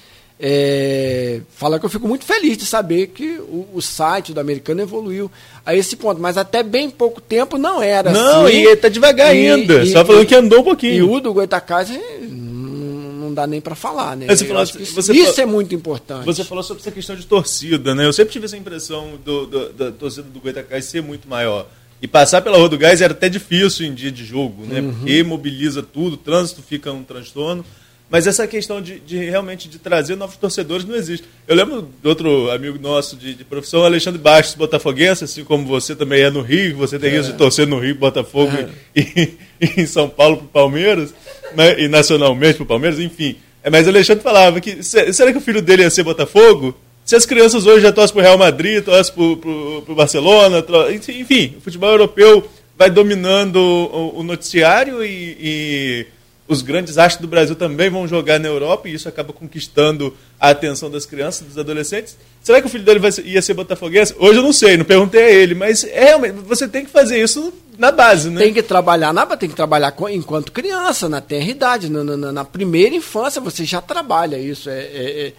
[0.43, 4.81] é, falar que eu fico muito feliz de saber que o, o, site do americano
[4.81, 5.29] evoluiu
[5.63, 8.55] a esse ponto, mas até bem pouco tempo não era não, assim.
[8.55, 10.93] e está devagar e, ainda, e, só falando que andou um pouquinho.
[10.95, 14.35] E o do Goitacás não dá nem para falar, né?
[14.35, 16.25] Falou, isso, você isso falou, é muito importante.
[16.25, 18.07] Você falou sobre essa questão de torcida, né?
[18.07, 21.67] Eu sempre tive essa impressão do, do, da torcida do Goitacás ser muito maior.
[22.01, 24.81] E passar pela Rua do Gás era até difícil em dia de jogo, né?
[24.81, 24.93] Uhum.
[24.93, 27.63] Porque mobiliza tudo, o trânsito fica um transtorno.
[28.11, 31.25] Mas essa questão de, de, realmente de trazer novos torcedores não existe.
[31.47, 35.95] Eu lembro de outro amigo nosso de, de profissão, Alexandre Bastos, botafoguense, assim como você
[35.95, 37.19] também é no Rio, você tem é.
[37.19, 38.67] isso de torcer no Rio, Botafogo é.
[38.93, 41.13] e, e, em São Paulo para o Palmeiras,
[41.55, 41.79] né?
[41.79, 43.37] e nacionalmente para o Palmeiras, enfim.
[43.63, 46.77] É, mas Alexandre falava que será que o filho dele ia ser Botafogo?
[47.11, 50.63] Se as crianças hoje já torcem para o Real Madrid, torcem para o Barcelona,
[50.95, 56.07] enfim, o futebol europeu vai dominando o, o noticiário e, e,
[56.47, 60.51] os grandes astros do Brasil também vão jogar na Europa e isso acaba conquistando a
[60.51, 62.17] atenção das crianças, dos adolescentes.
[62.41, 64.15] Será que o filho dele vai, ia ser botafoguense?
[64.17, 67.21] Hoje eu não sei, não perguntei a ele, mas é, realmente você tem que fazer
[67.21, 68.39] isso na base, né?
[68.39, 72.45] Tem que trabalhar na tem que trabalhar enquanto criança, na tenra idade, na, na, na
[72.45, 74.69] primeira infância você já trabalha isso.
[74.69, 75.33] É, é, é,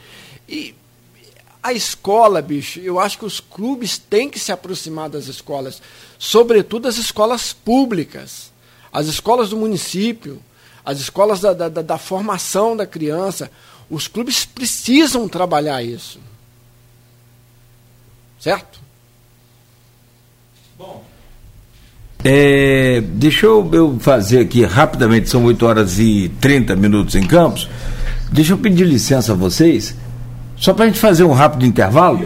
[0.47, 0.75] e
[1.63, 5.81] a escola, bicho, eu acho que os clubes têm que se aproximar das escolas,
[6.19, 8.51] sobretudo as escolas públicas,
[8.93, 10.43] as escolas do município,
[10.85, 13.51] as escolas da, da, da formação da criança.
[13.89, 16.19] Os clubes precisam trabalhar isso.
[18.41, 18.81] Certo?
[20.77, 21.05] Bom.
[22.25, 27.69] É, deixa eu, eu, fazer aqui rapidamente, são 8 horas e 30 minutos em Campos.
[28.33, 29.95] Deixa eu pedir licença a vocês,
[30.63, 32.21] só para a gente fazer um rápido intervalo.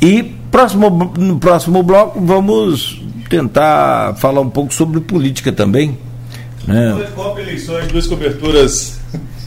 [0.00, 5.98] E próximo, no próximo bloco vamos tentar falar um pouco sobre política também.
[6.66, 7.06] Né?
[7.14, 8.98] Copa eleições, duas coberturas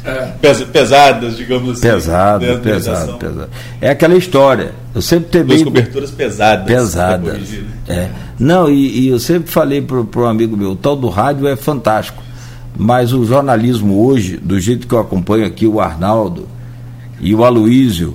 [0.06, 0.66] é.
[0.72, 1.82] pesadas, digamos assim.
[1.82, 3.50] Pesado, pesado, pesado.
[3.82, 4.72] É aquela história.
[4.94, 5.46] Eu sempre teve.
[5.46, 6.68] Duas coberturas pesadas.
[6.68, 7.40] Pesadas.
[7.40, 7.66] Né?
[7.88, 8.10] É.
[8.38, 11.56] Não, e, e, eu sempre falei para um amigo meu, o tal do rádio é
[11.56, 12.22] fantástico.
[12.78, 16.48] Mas o jornalismo hoje, do jeito que eu acompanho aqui, o Arnaldo
[17.20, 18.14] e o Aloísio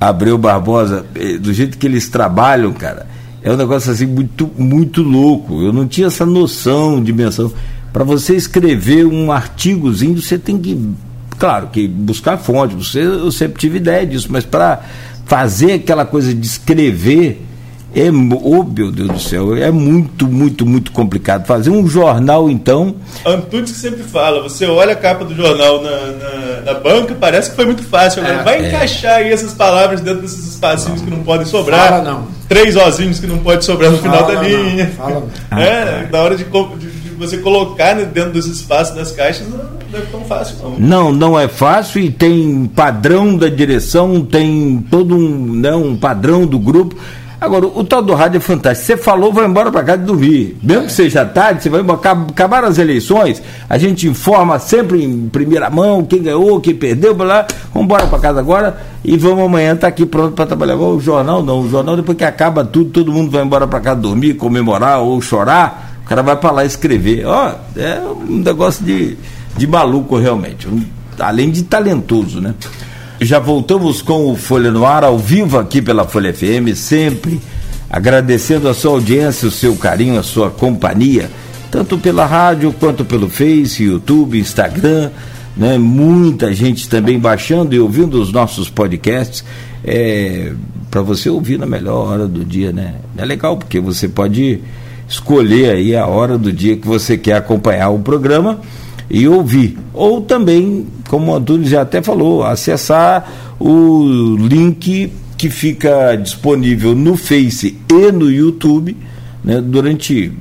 [0.00, 3.06] Abreu Barbosa, eh, do jeito que eles trabalham, cara,
[3.42, 5.62] é um negócio assim muito, muito louco.
[5.62, 7.52] Eu não tinha essa noção, dimensão.
[7.92, 10.80] Para você escrever um artigozinho, você tem que,
[11.38, 12.74] claro, que buscar fonte.
[12.74, 14.80] Você, eu sempre tive ideia disso, mas para
[15.26, 17.46] fazer aquela coisa de escrever,
[17.94, 21.46] é, oh meu Deus do céu, é muito, muito, muito complicado.
[21.46, 22.94] Fazer um jornal, então.
[23.26, 27.50] Antunes que sempre fala, você olha a capa do jornal na, na, na banca, parece
[27.50, 28.22] que foi muito fácil.
[28.22, 28.68] Agora, é, vai é.
[28.68, 31.08] encaixar aí essas palavras dentro desses espacinhos não.
[31.08, 31.88] que não podem sobrar.
[31.88, 32.28] Fala não.
[32.48, 34.84] Três ozinhos que não pode sobrar no fala final da linha.
[34.84, 34.92] Não.
[34.92, 35.14] Fala
[35.50, 35.58] não.
[35.58, 40.02] É, na hora de, de você colocar dentro dos espaços das caixas não, não é
[40.10, 40.78] tão fácil, não.
[40.78, 46.46] Não, não é fácil e tem padrão da direção, tem todo um, né, um padrão
[46.46, 46.96] do grupo.
[47.40, 48.86] Agora, o tal do rádio é fantástico.
[48.86, 50.58] Você falou, vai embora para casa dormir.
[50.62, 51.98] Mesmo que seja tarde, você vai embora.
[52.28, 57.46] Acabaram as eleições, a gente informa sempre em primeira mão quem ganhou, quem perdeu, blá,
[57.72, 60.76] vamos embora para casa agora e vamos amanhã estar tá aqui pronto para trabalhar.
[60.76, 64.00] O jornal não, o jornal depois que acaba tudo, todo mundo vai embora para casa
[64.00, 67.24] dormir, comemorar ou chorar cara vai para lá escrever.
[67.24, 69.16] Ó, é um negócio de,
[69.56, 70.66] de maluco realmente.
[70.66, 70.84] Um,
[71.20, 72.52] além de talentoso, né?
[73.22, 77.38] Já voltamos com o Folha no Ar, ao vivo aqui pela Folha FM, sempre
[77.90, 81.30] agradecendo a sua audiência, o seu carinho, a sua companhia,
[81.70, 85.10] tanto pela rádio quanto pelo Face, YouTube, Instagram,
[85.54, 85.76] né?
[85.76, 89.44] Muita gente também baixando e ouvindo os nossos podcasts.
[89.84, 90.54] É,
[90.90, 92.94] para você ouvir na melhor hora do dia, né?
[93.18, 94.60] É legal porque você pode
[95.06, 98.60] escolher aí a hora do dia que você quer acompanhar o programa
[99.10, 99.76] e ouvir.
[99.92, 107.16] Ou também, como o Antônio já até falou, acessar o link que fica disponível no
[107.16, 108.96] Face e no YouTube
[109.42, 110.32] né, durante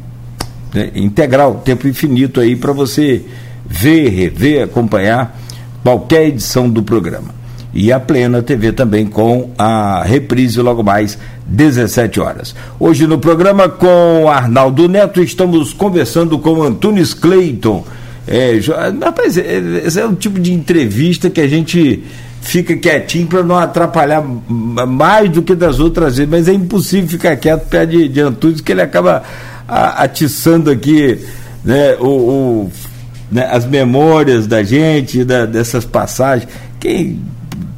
[0.74, 3.24] né, integral, tempo infinito aí para você
[3.66, 5.40] ver, rever, acompanhar
[5.84, 7.40] qualquer edição do programa
[7.74, 12.56] e a Plena TV também com a reprise logo mais 17 horas.
[12.80, 17.84] Hoje no programa com Arnaldo Neto estamos conversando com Antunes Cleiton.
[18.32, 18.60] É,
[19.04, 22.04] rapaz, é, esse é o tipo de entrevista que a gente
[22.42, 27.36] fica quietinho para não atrapalhar mais do que das outras vezes, mas é impossível ficar
[27.38, 29.24] quieto perto de, de Antunes que ele acaba
[29.68, 31.20] atiçando aqui
[31.66, 32.72] né, o, o
[33.32, 36.48] né, as memórias da gente, da, dessas passagens.
[36.80, 37.20] Quem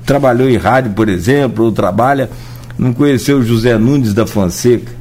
[0.06, 2.30] trabalhou em rádio, por exemplo, ou trabalha,
[2.78, 4.92] não conheceu o José Nunes da Fonseca?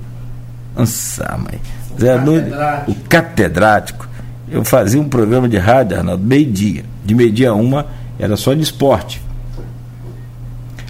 [0.77, 1.61] Nossa, mãe.
[2.01, 2.53] Zé Nunes,
[2.87, 4.10] o catedrático.
[4.51, 6.85] Eu fazia um programa de rádio, Arnaldo, meio-dia.
[7.05, 7.87] De meio-dia a uma
[8.19, 9.23] era só de esporte.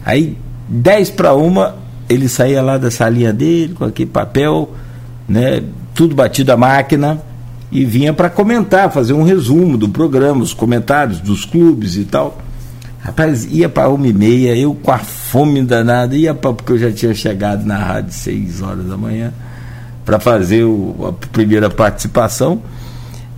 [0.04, 0.36] Aí,
[0.68, 1.76] dez para uma,
[2.08, 4.72] ele saía lá da salinha dele, com aquele papel,
[5.28, 5.62] né,
[5.95, 7.20] tudo batido à máquina,
[7.70, 12.38] e vinha para comentar, fazer um resumo do programa, os comentários dos clubes e tal.
[13.00, 16.78] Rapaz, ia para uma e meia, eu com a fome danada, ia para porque eu
[16.78, 19.32] já tinha chegado na rádio seis horas da manhã
[20.04, 22.61] para fazer o, a primeira participação.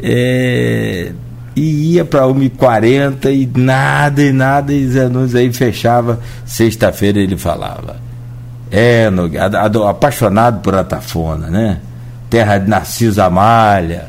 [0.02, 1.12] É,
[1.54, 6.18] e ia para 1h40 e nada, e nada, e Zé Nunes aí fechava.
[6.44, 7.96] Sexta-feira ele falava.
[8.70, 9.30] É, no,
[9.86, 11.78] apaixonado por Atafona, né?
[12.28, 14.06] Terra de Narciso Amália.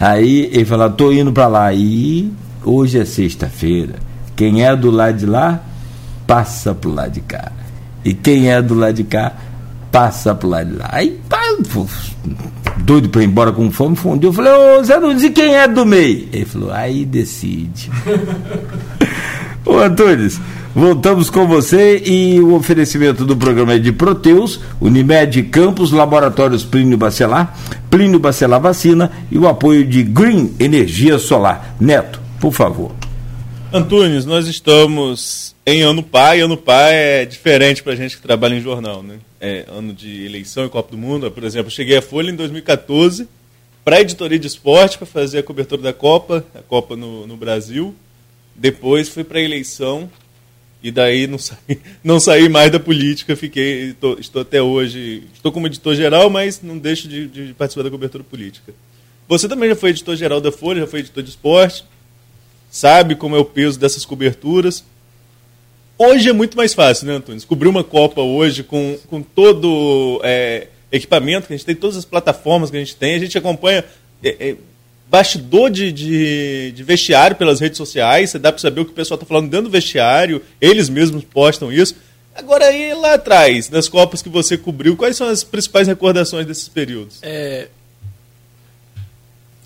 [0.00, 1.72] Aí ele falava, tô indo para lá.
[1.72, 2.32] E
[2.64, 4.08] hoje é sexta-feira
[4.38, 5.60] quem é do lado de lá,
[6.24, 7.50] passa pro lado de cá.
[8.04, 9.32] E quem é do lado de cá,
[9.90, 10.88] passa pro lado de lá.
[10.92, 11.40] Aí, pá,
[12.84, 14.30] doido para ir embora com fome, fundiu.
[14.30, 16.28] Eu falei, ô Zé Nunes, e quem é do meio?
[16.32, 17.90] Ele falou, aí decide.
[19.64, 20.40] ô Antunes,
[20.74, 26.96] voltamos com você e o oferecimento do programa é de Proteus, Unimed Campos, Laboratórios Plínio
[26.96, 27.54] Bacelar,
[27.90, 31.76] Plínio Bacelar Vacina e o apoio de Green Energia Solar.
[31.80, 32.92] Neto, por favor.
[33.72, 36.40] Antunes, nós estamos em ano pai.
[36.40, 39.18] Ano pai é diferente para a gente que trabalha em jornal, né?
[39.40, 41.30] É ano de eleição e Copa do Mundo.
[41.30, 43.28] Por exemplo, cheguei à Folha em 2014
[43.84, 47.36] para a editoria de esporte para fazer a cobertura da Copa, a Copa no, no
[47.36, 47.94] Brasil.
[48.54, 50.10] Depois fui para a eleição
[50.82, 55.50] E daí não saí, não saí mais da política, fiquei, tô, estou até hoje, estou
[55.52, 58.72] como editor geral, mas não deixo de, de, participar da cobertura política.
[59.28, 61.84] Você também já foi editor geral da Folha, já foi editor de esporte,
[62.70, 64.84] sabe como é o peso dessas coberturas.
[65.98, 67.44] Hoje é muito mais fácil, né, Antônio?
[67.44, 72.04] Cobrir uma Copa hoje com, com todo é, equipamento que a gente tem, todas as
[72.04, 73.84] plataformas que a gente tem, a gente acompanha
[74.22, 74.56] é, é,
[75.10, 78.94] bastidor de, de, de, vestiário pelas redes sociais, você dá para saber o que o
[78.94, 81.96] pessoal está falando dentro do vestiário, eles mesmos postam isso.
[82.32, 86.68] Agora aí lá atrás, das Copas que você cobriu, quais são as principais recordações desses
[86.68, 87.18] períodos?
[87.22, 87.66] É,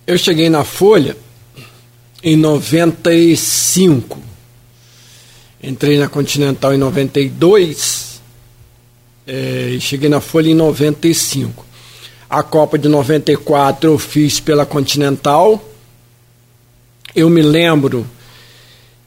[0.06, 1.14] eu cheguei na Folha
[2.22, 4.31] em 95.
[5.62, 8.20] Entrei na Continental em 92
[9.26, 11.64] é, e cheguei na Folha em 95.
[12.28, 15.62] A Copa de 94 eu fiz pela Continental.
[17.14, 18.06] Eu me lembro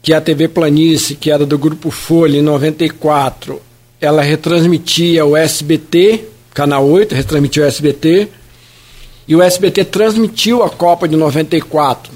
[0.00, 3.60] que a TV Planície, que era do Grupo Folha, em 94,
[4.00, 6.24] ela retransmitia o SBT,
[6.54, 8.28] Canal 8, retransmitia o SBT,
[9.28, 12.15] e o SBT transmitiu a Copa de 94.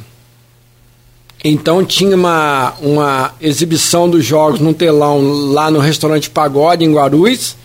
[1.43, 5.21] Então tinha uma, uma exibição dos jogos num telão
[5.53, 7.57] lá no restaurante Pagode, em Guarulhos,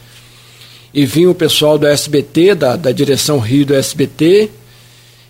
[0.94, 4.50] e vinha o pessoal do SBT, da, da direção Rio do SBT,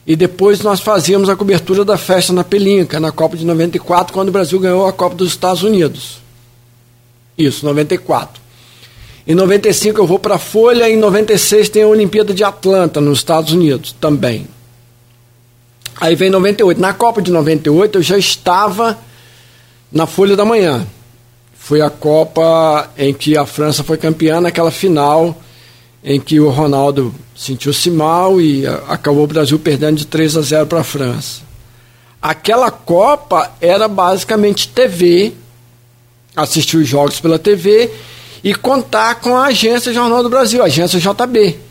[0.05, 4.30] e depois nós fazíamos a cobertura da festa na Pelinca, na Copa de 94, quando
[4.30, 6.19] o Brasil ganhou a Copa dos Estados Unidos.
[7.35, 8.39] Isso, 94.
[9.27, 13.17] Em 95 eu vou para a Folha, em 96 tem a Olimpíada de Atlanta, nos
[13.17, 14.47] Estados Unidos, também.
[15.99, 16.80] Aí vem 98.
[16.80, 18.97] Na Copa de 98 eu já estava
[19.91, 20.85] na Folha da Manhã.
[21.57, 25.41] Foi a Copa em que a França foi campeã naquela final
[26.03, 30.67] em que o Ronaldo sentiu-se mal e acabou o Brasil perdendo de 3 a 0
[30.67, 31.41] para a França.
[32.22, 35.34] Aquela Copa era basicamente TV,
[36.35, 37.89] assistir os jogos pela TV
[38.43, 41.65] e contar com a agência Jornal do Brasil, a agência JB.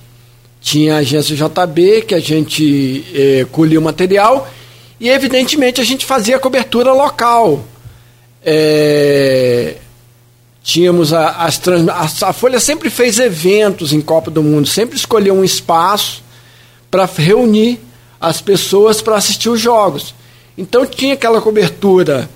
[0.65, 4.51] Tinha a agência JB que a gente eh, colhia o material
[4.99, 7.63] e, evidentemente, a gente fazia cobertura local.
[8.43, 9.77] É,
[10.63, 14.97] Tínhamos a, as trans, a, a, Folha sempre fez eventos em Copa do Mundo, sempre
[14.97, 16.23] escolheu um espaço
[16.91, 17.79] para reunir
[18.19, 20.15] as pessoas para assistir os jogos.
[20.57, 22.31] Então tinha aquela cobertura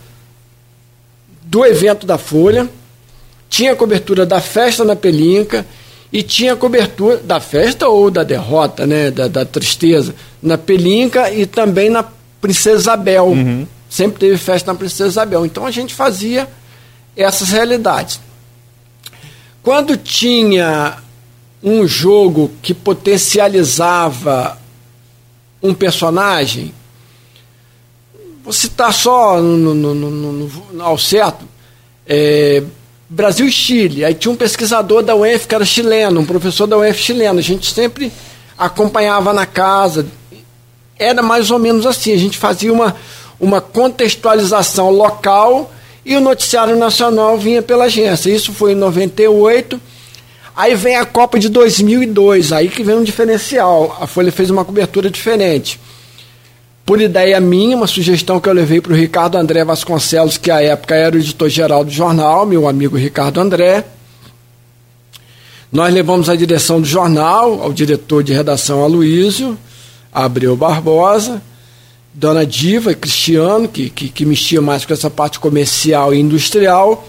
[1.45, 2.69] do evento da Folha,
[3.49, 5.67] tinha a cobertura da festa na Pelinca
[6.13, 11.45] e tinha cobertura da festa ou da derrota, né, da, da tristeza, na Pelinca e
[11.45, 12.05] também na
[12.41, 13.27] Princesa Isabel.
[13.27, 13.67] Uhum.
[13.91, 15.45] Sempre teve festa na Princesa Isabel.
[15.45, 16.49] Então a gente fazia
[17.17, 18.21] essas realidades.
[19.63, 20.99] Quando tinha
[21.63, 24.57] um jogo que potencializava
[25.63, 26.73] um personagem,
[28.43, 31.47] vou citar só no, no, no, no ao certo,
[32.07, 32.63] é,
[33.09, 34.05] Brasil e Chile.
[34.05, 37.39] Aí tinha um pesquisador da UENF que era chileno, um professor da UENF chileno.
[37.39, 38.13] A gente sempre
[38.57, 40.07] acompanhava na casa.
[40.99, 42.95] Era mais ou menos assim, a gente fazia uma,
[43.41, 45.73] uma contextualização local
[46.05, 48.31] e o noticiário nacional vinha pela agência.
[48.31, 49.81] Isso foi em 98.
[50.57, 53.97] Aí vem a Copa de 2002, aí que vem um diferencial.
[54.01, 55.81] A Folha fez uma cobertura diferente.
[56.89, 60.63] Por ideia minha, uma sugestão que eu levei para o Ricardo André Vasconcelos, que à
[60.63, 63.85] época era o editor-geral do jornal, meu amigo Ricardo André.
[65.71, 69.59] Nós levamos a direção do jornal ao diretor de redação Aloísio
[70.11, 71.43] Abreu Barbosa
[72.15, 77.07] Dona Diva e Cristiano, que, que, que mexia mais com essa parte comercial e industrial,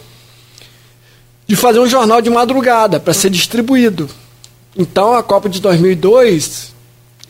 [1.48, 4.10] de fazer um jornal de madrugada para ser distribuído.
[4.78, 6.76] Então a Copa de 2002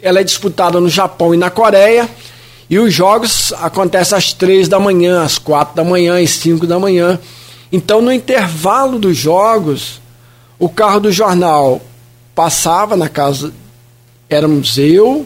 [0.02, 2.10] ela é disputada no Japão e na Coreia
[2.70, 6.78] e os jogos acontecem às três da manhã, às quatro da manhã, às cinco da
[6.78, 7.20] manhã.
[7.72, 10.02] Então no intervalo dos jogos
[10.58, 11.82] o carro do jornal
[12.36, 13.54] passava na casa
[14.30, 15.26] éramos eu,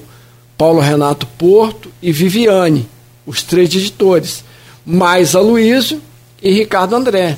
[0.57, 2.87] Paulo Renato Porto e Viviane,
[3.25, 4.43] os três editores,
[4.85, 6.01] mais Aloysio
[6.41, 7.37] e Ricardo André.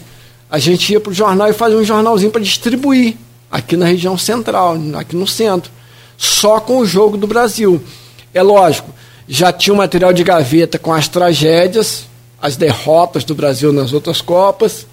[0.49, 3.17] A gente ia para o jornal e fazia um jornalzinho para distribuir
[3.51, 5.71] aqui na região central, aqui no centro,
[6.15, 7.81] só com o jogo do Brasil.
[8.33, 8.93] É lógico,
[9.27, 12.05] já tinha um material de gaveta com as tragédias,
[12.41, 14.85] as derrotas do Brasil nas outras Copas,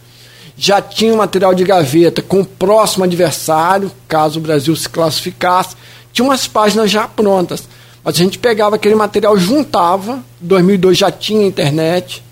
[0.57, 5.77] já tinha um material de gaveta com o próximo adversário, caso o Brasil se classificasse,
[6.13, 7.69] tinha umas páginas já prontas.
[8.05, 10.23] Mas a gente pegava aquele material, juntava.
[10.41, 12.23] 2002 já tinha internet,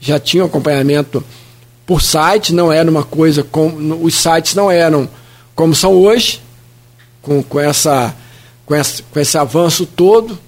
[0.00, 1.24] já tinha acompanhamento
[1.86, 5.08] por site, não era uma coisa como os sites não eram
[5.54, 6.40] como são hoje,
[7.22, 8.14] com, com, essa,
[8.66, 10.38] com, essa, com esse avanço todo,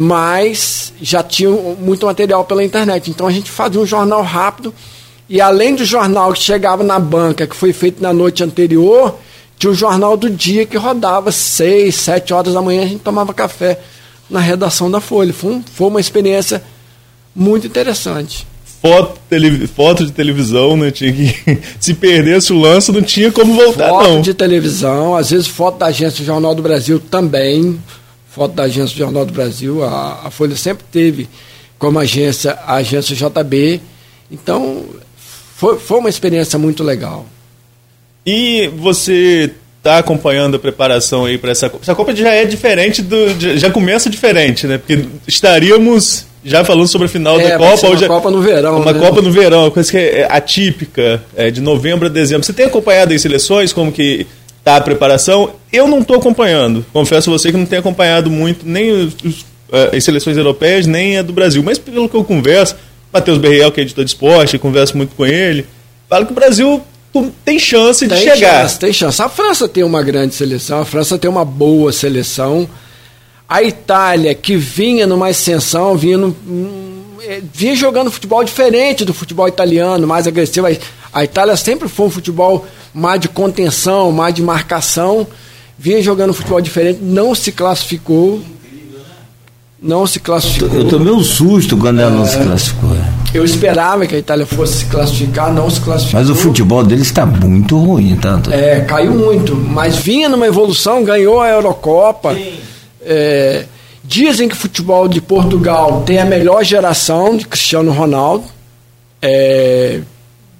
[0.00, 3.10] mas já tinha muito material pela internet.
[3.10, 4.72] Então a gente fazia um jornal rápido
[5.28, 9.18] E além do jornal que chegava na banca, que foi feito na noite anterior,
[9.58, 13.34] tinha o jornal do dia que rodava seis, sete horas da manhã, a gente tomava
[13.34, 13.80] café
[14.30, 15.32] na redação da Folha.
[15.32, 16.62] Foi, um, foi uma experiência
[17.34, 18.46] muito interessante.
[18.80, 20.92] Foto, tele, foto de televisão, né?
[20.92, 24.14] Tinha que, se perdesse o lance, não tinha como voltar, foto não.
[24.14, 27.78] Foto de televisão, às vezes foto da agência Jornal do Brasil também.
[28.38, 29.82] Foto da agência Jornal do Brasil.
[29.82, 31.28] A, a Folha sempre teve
[31.76, 33.80] como agência a agência JB.
[34.30, 34.84] Então,
[35.56, 37.26] foi, foi uma experiência muito legal.
[38.24, 41.82] E você está acompanhando a preparação aí para essa Copa?
[41.82, 43.16] Essa Copa já é diferente, do,
[43.58, 44.78] já começa diferente, né?
[44.78, 47.86] Porque estaríamos já falando sobre a final é, da Copa.
[47.86, 48.80] Uma hoje Copa no verão.
[48.80, 49.00] Uma né?
[49.00, 52.46] Copa no verão, uma coisa que é atípica, é de novembro a dezembro.
[52.46, 54.28] Você tem acompanhado as seleções, como que
[54.68, 55.52] está a preparação?
[55.72, 56.84] Eu não estou acompanhando.
[56.92, 59.46] Confesso a você que não tenho acompanhado muito nem os, os,
[59.94, 61.62] as seleções europeias, nem a do Brasil.
[61.62, 62.76] Mas pelo que eu converso,
[63.12, 65.66] Matheus Berriel, que é editor de esporte, converso muito com ele,
[66.08, 66.82] fala que o Brasil
[67.44, 68.62] tem chance tem de chegar.
[68.62, 69.22] Chance, tem chance.
[69.22, 72.68] A França tem uma grande seleção, a França tem uma boa seleção.
[73.48, 76.36] A Itália, que vinha numa ascensão, vinha, no,
[77.54, 80.66] vinha jogando futebol diferente do futebol italiano, mais agressivo.
[81.10, 82.66] A Itália sempre foi um futebol
[82.98, 85.26] mais de contenção, mais de marcação.
[85.78, 88.42] Vinha jogando futebol diferente, não se classificou.
[89.80, 90.76] Não se classificou.
[90.76, 92.96] Eu tomei um susto quando ela não se classificou.
[93.32, 96.18] Eu esperava que a Itália fosse se classificar, não se classificou.
[96.18, 98.52] Mas o futebol deles está muito ruim, tanto.
[98.52, 99.54] É, caiu muito.
[99.54, 102.36] Mas vinha numa evolução, ganhou a Eurocopa.
[103.02, 103.66] É,
[104.02, 108.46] dizem que o futebol de Portugal tem a melhor geração de Cristiano Ronaldo.
[109.22, 110.00] É,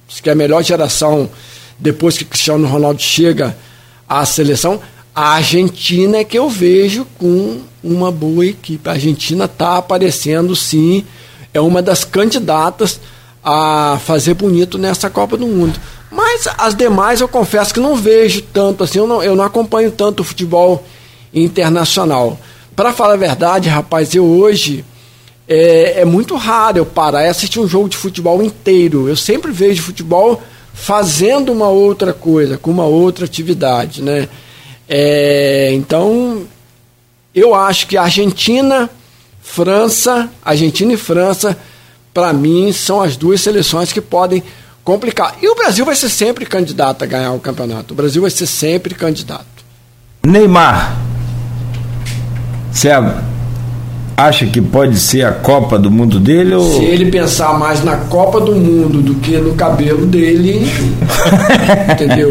[0.06, 1.28] diz que é a melhor geração
[1.78, 3.56] depois que Cristiano Ronaldo chega
[4.08, 4.80] à seleção.
[5.14, 8.88] A Argentina é que eu vejo com uma boa equipe.
[8.88, 11.04] A Argentina está aparecendo, sim,
[11.52, 13.00] é uma das candidatas
[13.44, 15.78] a fazer bonito nessa Copa do Mundo.
[16.10, 19.90] Mas as demais eu confesso que não vejo tanto assim, eu não, eu não acompanho
[19.90, 20.84] tanto o futebol
[21.32, 22.38] internacional.
[22.74, 24.84] Para falar a verdade, rapaz, eu hoje
[25.48, 29.08] é, é, muito raro eu parar e assistir um jogo de futebol inteiro.
[29.08, 30.42] Eu sempre vejo futebol
[30.80, 34.28] fazendo uma outra coisa, com uma outra atividade, né?
[34.88, 36.46] É, então,
[37.34, 38.88] eu acho que Argentina,
[39.42, 41.58] França, Argentina e França,
[42.14, 44.42] para mim, são as duas seleções que podem
[44.84, 45.36] complicar.
[45.42, 47.92] E o Brasil vai ser sempre candidato a ganhar o campeonato.
[47.92, 49.44] O Brasil vai ser sempre candidato.
[50.24, 50.96] Neymar.
[52.72, 52.88] Você
[54.18, 56.54] acha que pode ser a Copa do Mundo dele?
[56.54, 56.78] Ou...
[56.78, 60.66] Se ele pensar mais na Copa do Mundo do que no cabelo dele,
[61.92, 62.30] entendeu?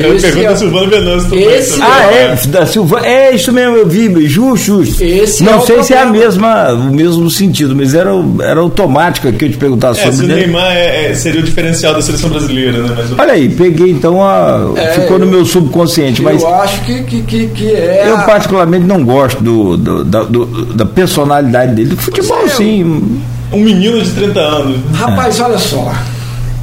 [0.00, 3.06] Eu esse pergunto é, da Silvana Venâncio esse Ah, é, da Silvana.
[3.06, 5.02] É isso mesmo, eu vi, justo, justo.
[5.04, 8.10] Esse Não é sei se é a mesma, o mesmo sentido, mas era,
[8.42, 10.26] era automático aqui eu te perguntar É, sobre se o?
[10.26, 12.94] Neymar é, é, seria o diferencial da seleção brasileira, né?
[12.96, 14.72] Mas Olha aí, peguei então a.
[14.76, 18.06] É, ficou no eu- meu subconsciente, mas eu acho que, que, que, que é.
[18.08, 21.27] eu particularmente não gosto do, do- da, do- da personalidade
[21.74, 21.90] dele.
[21.90, 23.22] Do futebol, é, sim.
[23.52, 24.96] um menino de 30 anos.
[24.96, 25.92] Rapaz, olha só.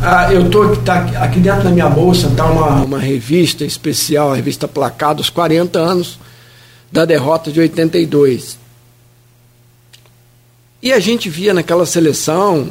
[0.01, 4.31] Ah, eu tô aqui, tá, aqui dentro da minha bolsa tá uma, uma revista especial,
[4.31, 6.19] a revista Placá dos 40 anos
[6.91, 8.57] da derrota de 82.
[10.81, 12.69] E a gente via naquela seleção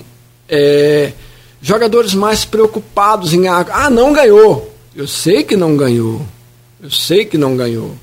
[0.48, 1.12] é,
[1.60, 4.72] jogadores mais preocupados em ah, não ganhou.
[4.94, 6.24] Eu sei que não ganhou.
[6.80, 7.96] Eu sei que não ganhou.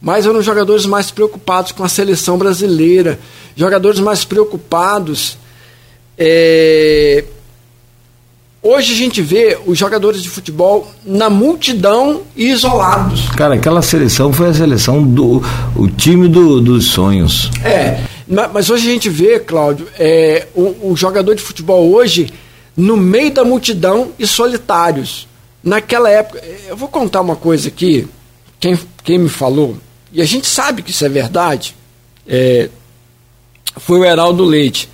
[0.00, 3.18] Mas eram jogadores mais preocupados com a seleção brasileira,
[3.56, 5.36] jogadores mais preocupados.
[6.16, 7.24] é,
[8.60, 13.28] Hoje a gente vê os jogadores de futebol na multidão e isolados.
[13.30, 15.40] Cara, aquela seleção foi a seleção do.
[15.76, 17.50] o time do, dos sonhos.
[17.64, 22.32] É, ma- mas hoje a gente vê, Cláudio, é, o, o jogador de futebol hoje
[22.76, 25.28] no meio da multidão e solitários.
[25.62, 28.08] Naquela época, eu vou contar uma coisa aqui,
[28.58, 29.76] quem, quem me falou,
[30.12, 31.76] e a gente sabe que isso é verdade,
[32.26, 32.70] é,
[33.76, 34.88] foi o Heraldo Leite,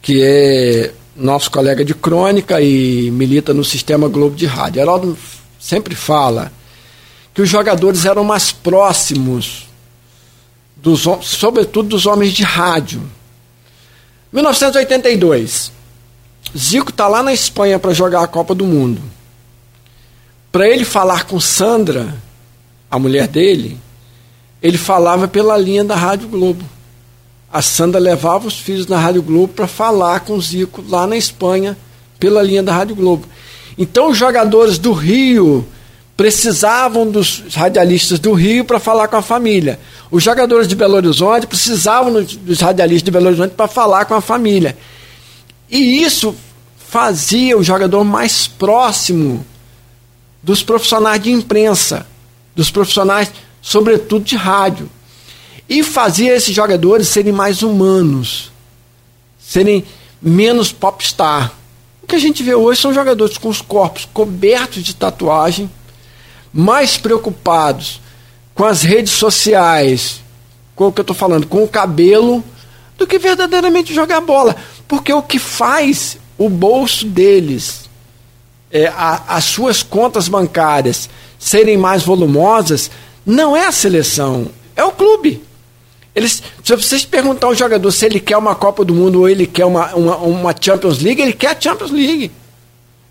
[0.00, 4.80] que é nosso colega de crônica e milita no Sistema Globo de Rádio.
[4.80, 5.18] Heraldo
[5.58, 6.52] sempre fala
[7.34, 9.68] que os jogadores eram mais próximos
[10.76, 13.02] dos, sobretudo dos homens de rádio.
[14.32, 15.72] 1982.
[16.56, 19.02] Zico está lá na Espanha para jogar a Copa do Mundo.
[20.50, 22.14] Para ele falar com Sandra,
[22.90, 23.78] a mulher dele,
[24.62, 26.64] ele falava pela linha da Rádio Globo.
[27.52, 31.16] A Sandra levava os filhos na Rádio Globo para falar com o Zico lá na
[31.16, 31.76] Espanha
[32.18, 33.26] pela linha da Rádio Globo.
[33.76, 35.66] Então os jogadores do Rio
[36.16, 39.78] precisavam dos radialistas do Rio para falar com a família.
[40.10, 44.20] Os jogadores de Belo Horizonte precisavam dos- radialistas de Belo Horizonte para falar com a
[44.20, 44.76] família.
[45.70, 46.34] E isso
[46.76, 49.46] fazia o jogador mais próximo
[50.42, 52.04] dos profissionais de imprensa,
[52.56, 53.30] dos profissionais,
[53.60, 54.90] sobretudo de rádio.
[55.68, 58.50] E fazia esses jogadores serem mais humanos,
[59.38, 59.84] serem
[60.20, 61.52] menos popstar.
[62.02, 65.70] O que a gente vê hoje são jogadores com os corpos cobertos de tatuagem,
[66.52, 68.00] mais preocupados
[68.54, 70.22] com as redes sociais,
[70.74, 72.42] com o que eu estou falando, com o cabelo,
[72.96, 74.56] do que verdadeiramente jogar bola.
[74.88, 77.88] Porque o que faz o bolso deles,
[78.70, 81.08] é, a, as suas contas bancárias
[81.38, 82.90] serem mais volumosas,
[83.28, 85.42] não é a seleção, é o clube.
[86.14, 89.46] Eles, se vocês perguntar ao jogador se ele quer uma Copa do Mundo ou ele
[89.46, 92.32] quer uma, uma, uma Champions League, ele quer a Champions League.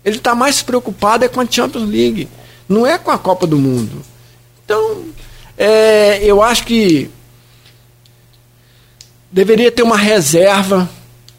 [0.04, 2.28] Ele está mais preocupado é com a Champions League,
[2.68, 4.02] não é com a Copa do Mundo.
[4.64, 5.04] Então,
[5.56, 7.08] é, eu acho que
[9.30, 10.90] deveria ter uma reserva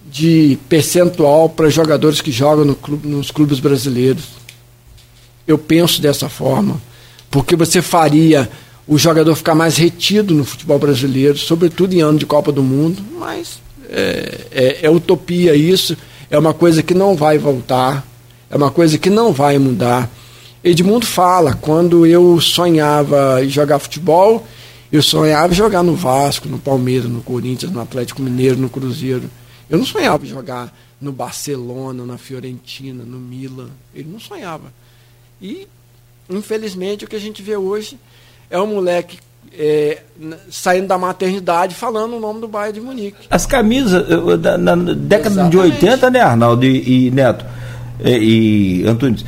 [0.05, 4.23] de percentual para jogadores que jogam no clube, nos clubes brasileiros.
[5.45, 6.81] Eu penso dessa forma,
[7.29, 8.49] porque você faria
[8.89, 13.03] o jogador ficar mais retido no futebol brasileiro, sobretudo em ano de Copa do Mundo,
[13.19, 15.95] mas é, é, é utopia isso,
[16.27, 18.03] é uma coisa que não vai voltar,
[18.49, 20.09] é uma coisa que não vai mudar.
[20.63, 24.45] Edmundo fala, quando eu sonhava em jogar futebol,
[24.91, 29.29] eu sonhava em jogar no Vasco, no Palmeiras, no Corinthians, no Atlético Mineiro, no Cruzeiro.
[29.69, 33.69] Eu não sonhava em jogar no Barcelona, na Fiorentina, no Milan.
[33.93, 34.73] Ele não sonhava.
[35.39, 35.67] E,
[36.27, 37.99] infelizmente, o que a gente vê hoje
[38.49, 39.19] é um moleque
[39.57, 39.99] é,
[40.49, 43.27] saindo da maternidade falando o nome do bairro de Munique.
[43.29, 44.05] As camisas,
[44.59, 45.51] na, década Exatamente.
[45.51, 47.45] de 80, né, Arnaldo e, e Neto
[48.03, 49.25] e, e Antunes,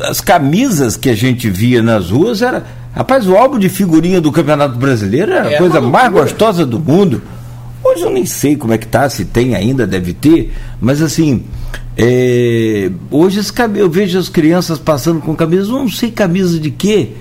[0.00, 2.64] as camisas que a gente via nas ruas era.
[2.94, 6.80] Rapaz, o álbum de figurinha do Campeonato Brasileiro era a é coisa mais gostosa do
[6.80, 7.22] mundo.
[7.84, 11.44] Hoje eu nem sei como é que tá, se tem ainda, deve ter, mas assim,
[11.96, 13.40] é, hoje
[13.76, 17.12] eu vejo as crianças passando com camisas, não sei camisa de quê.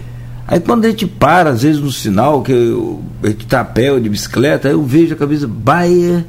[0.48, 3.66] Aí quando a gente para, às vezes no sinal, que eu, a gente tá a
[3.66, 6.26] pé ou de bicicleta, eu vejo a camisa Baia,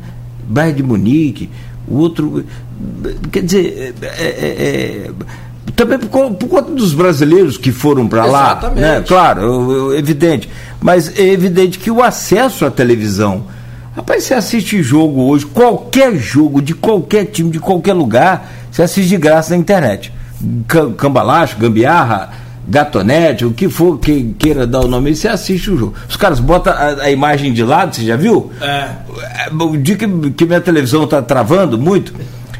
[0.48, 1.48] Baia de Munique,
[1.86, 2.44] o outro.
[3.30, 5.10] Quer dizer, é, é, é
[5.76, 8.72] também por, por, conta dos brasileiros que foram para lá.
[8.74, 9.04] Né?
[9.06, 10.48] Claro, eu, eu, evidente.
[10.80, 13.44] Mas é evidente que o acesso à televisão
[13.98, 19.08] Rapaz, você assiste jogo hoje, qualquer jogo, de qualquer time, de qualquer lugar, você assiste
[19.08, 20.12] de graça na internet.
[20.96, 22.30] Cambalacho, gambiarra,
[22.68, 25.94] gatonete, o que for que queira dar o nome, você assiste o jogo.
[26.08, 28.52] Os caras botam a, a imagem de lado, você já viu?
[28.60, 28.66] É.
[28.66, 32.12] é o dia que, que minha televisão está travando muito,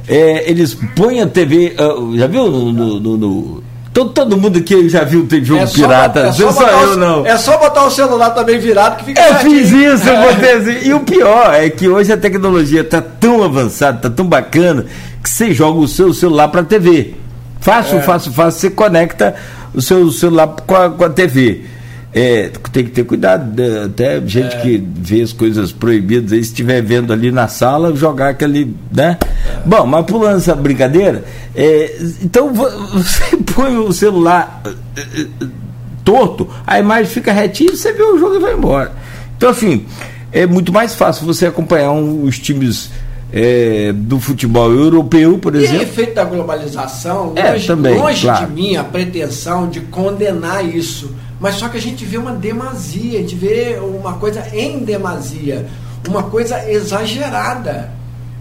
[0.09, 3.62] é, eles põem a TV, uh, ah, já viu no, no, no
[3.93, 6.97] Todo, todo mundo que já viu tem jogo é pirata, é só, só eu o,
[6.97, 7.26] não.
[7.26, 9.20] É só botar o celular também virado que fica.
[9.20, 10.89] Eu fiz isso, eu botei assim.
[10.89, 14.86] E o pior é que hoje a tecnologia está tão avançada, está tão bacana,
[15.20, 17.14] que você joga o seu celular para a TV.
[17.60, 18.02] Fácil, é.
[18.02, 19.35] fácil, fácil, você conecta
[19.74, 21.65] o seu celular com a, com a TV.
[22.12, 23.85] É, tem que ter cuidado, né?
[23.85, 24.61] até gente é.
[24.61, 29.19] que vê as coisas proibidas aí, se estiver vendo ali na sala, jogar aquele, né?
[29.20, 29.62] É.
[29.66, 31.24] Bom, mas pulando essa brincadeira,
[31.55, 34.62] é, então você põe o celular
[34.97, 35.27] é, é,
[36.03, 38.90] torto, a imagem fica retinha, você vê o jogo e vai embora.
[39.36, 39.85] Então, assim,
[40.32, 42.90] é muito mais fácil você acompanhar um, os times
[43.32, 45.78] é, do futebol europeu, por exemplo.
[45.78, 48.46] E efeito da globalização, é, longe, também, longe claro.
[48.46, 53.18] de mim a pretensão de condenar isso mas só que a gente vê uma demasia,
[53.18, 55.66] a gente vê uma coisa em demasia,
[56.09, 57.92] uma coisa exagerada.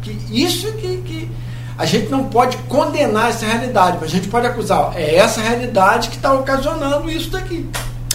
[0.02, 1.30] Que isso que, que
[1.78, 4.94] a gente não pode condenar essa realidade, mas a gente pode acusar.
[4.96, 7.68] É essa realidade que está ocasionando isso daqui.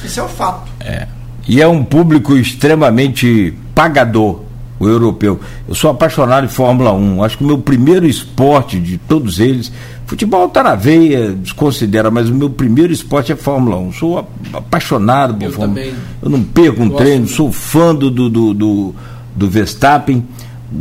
[0.02, 0.68] Isso é o fato.
[0.80, 1.06] É.
[1.46, 4.41] E é um público extremamente pagador,
[4.84, 5.40] o europeu.
[5.68, 7.24] Eu sou apaixonado de Fórmula 1.
[7.24, 9.72] Acho que o meu primeiro esporte de todos eles
[10.12, 13.92] Futebol está na veia, desconsidera, mas o meu primeiro esporte é Fórmula 1.
[13.94, 15.92] Sou apaixonado por eu Fórmula 1.
[16.20, 18.94] Eu não perco um treino, sou fã do, do, do,
[19.34, 20.22] do Verstappen.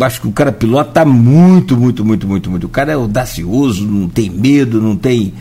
[0.02, 2.64] Acho que o cara piloto está muito, muito, muito, muito, muito.
[2.66, 5.34] O cara é audacioso, não tem medo, não tem.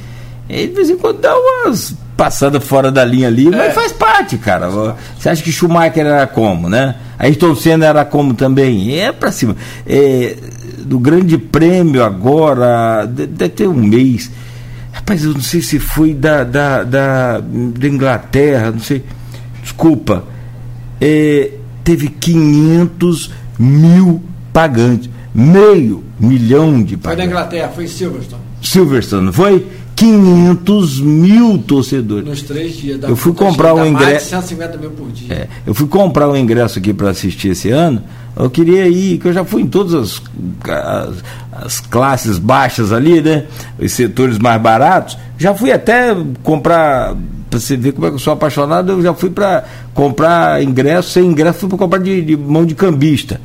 [0.51, 3.51] Ele, de vez em quando dá umas passadas fora da linha ali, é.
[3.51, 4.69] mas faz parte, cara.
[4.69, 6.97] Você acha que Schumacher era como, né?
[7.19, 8.99] Ayrton Senna era como também.
[8.99, 9.57] É para cima.
[9.87, 10.37] É,
[10.79, 14.31] do Grande Prêmio agora, deve ter um mês.
[14.93, 19.05] Rapaz, eu não sei se foi da, da, da, da Inglaterra, não sei.
[19.63, 20.25] Desculpa.
[21.01, 21.53] É,
[21.85, 24.23] teve 500 mil
[24.53, 25.09] pagantes.
[25.33, 27.05] Meio milhão de pagantes.
[27.05, 28.43] Foi da Inglaterra, foi em Silverstone.
[28.61, 29.67] Silverstone, não foi?
[30.01, 32.27] 500 mil torcedores.
[32.27, 32.99] Nos três dias.
[33.03, 34.31] eu fui comprar um ingresso.
[34.31, 35.31] 150 mil por dia.
[35.31, 38.03] É, eu fui comprar um ingresso aqui para assistir esse ano.
[38.35, 40.23] Eu queria ir, que eu já fui em todas as,
[40.67, 41.15] as,
[41.53, 43.45] as, classes baixas ali, né?
[43.79, 45.19] Os setores mais baratos.
[45.37, 47.15] Já fui até comprar,
[47.51, 51.11] para você ver como é que eu sou apaixonado, eu já fui para comprar ingresso,
[51.11, 53.39] sem ingresso, fui para comprar de, de, mão de cambista.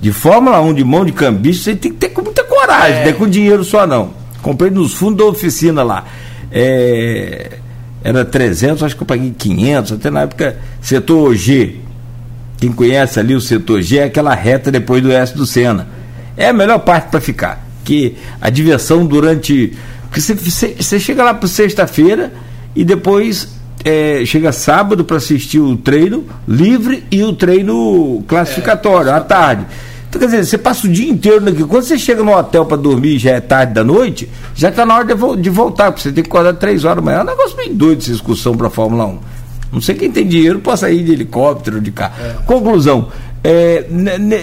[0.00, 3.02] De Fórmula 1, de mão de cambista, você tem que ter muita coragem, é.
[3.02, 4.19] não é com dinheiro só não.
[4.42, 6.04] Comprei nos fundos da oficina lá.
[6.50, 7.58] É,
[8.02, 11.76] era 300, acho que eu paguei 500, até na época, setor G.
[12.58, 15.86] Quem conhece ali o setor G é aquela reta depois do S do Sena.
[16.36, 17.66] É a melhor parte para ficar.
[17.84, 19.76] Que a diversão durante.
[20.08, 22.32] Porque você, você, chega lá para sexta-feira
[22.74, 23.48] e depois
[23.84, 29.66] é, chega sábado para assistir o treino livre e o treino classificatório é, à tarde.
[30.10, 31.62] Então, quer dizer, você passa o dia inteiro aqui.
[31.62, 34.96] Quando você chega no hotel para dormir já é tarde da noite, já está na
[34.96, 37.18] hora de, vo de voltar, porque você tem que acordar três horas da manhã.
[37.18, 39.18] É um negócio meio doido essa excursão para a Fórmula 1.
[39.72, 42.14] Não sei quem tem dinheiro para sair de helicóptero, de carro.
[42.20, 42.32] É.
[42.44, 43.06] Conclusão,
[43.44, 43.86] é,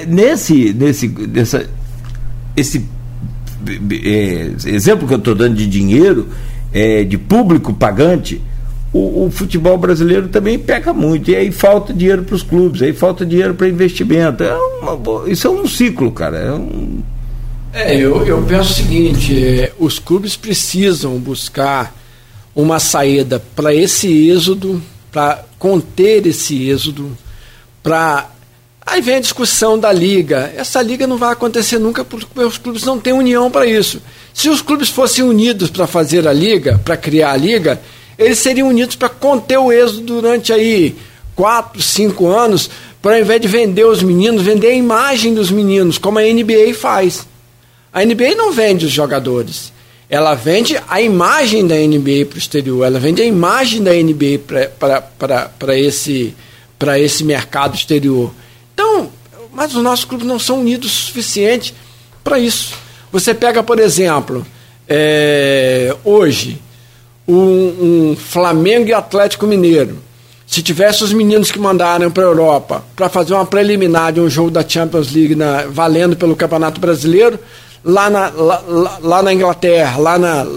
[0.08, 1.70] nesse, nesse, nessa,
[2.56, 2.88] esse
[4.06, 6.30] é, exemplo que eu estou dando de dinheiro,
[6.72, 8.42] é, de público pagante,
[8.94, 11.30] o, o, futebol brasileiro também peca muito.
[11.30, 14.44] E aí falta dinheiro para os clubes, aí falta dinheiro para investimento.
[14.44, 16.38] É uma, isso é um ciclo, cara.
[16.38, 17.02] É, um...
[17.74, 21.94] é eu, eu penso o seguinte: é, os clubes precisam buscar
[22.56, 24.82] uma saída para esse êxodo,
[25.12, 27.16] para conter esse êxodo,
[27.84, 28.32] para.
[28.90, 30.54] Aí vem a discussão da liga.
[30.56, 34.02] Essa liga não vai acontecer nunca porque os clubes não têm união para isso.
[34.34, 37.82] Se os clubes fossem unidos para fazer a liga, para criar a liga,
[38.18, 40.96] eles seriam unidos para conter o êxodo durante aí
[41.36, 42.70] quatro, cinco anos,
[43.02, 46.74] para ao invés de vender os meninos, vender a imagem dos meninos, como a NBA
[46.74, 47.28] faz.
[47.94, 49.72] A NBA não vende os jogadores.
[50.10, 54.40] Ela vende a imagem da NBA para o exterior, ela vende a imagem da NBA
[55.60, 56.34] para esse,
[57.00, 58.34] esse mercado exterior.
[58.74, 59.10] Então,
[59.52, 61.74] mas os nossos clubes não são unidos o suficiente
[62.24, 62.74] para isso.
[63.12, 64.46] Você pega, por exemplo,
[64.88, 66.62] é, hoje,
[67.28, 69.98] um, um Flamengo e Atlético Mineiro,
[70.46, 74.30] se tivesse os meninos que mandaram para a Europa para fazer uma preliminar de um
[74.30, 77.38] jogo da Champions League na, valendo pelo Campeonato Brasileiro,
[77.84, 80.48] lá na, lá, lá na Inglaterra, lá na,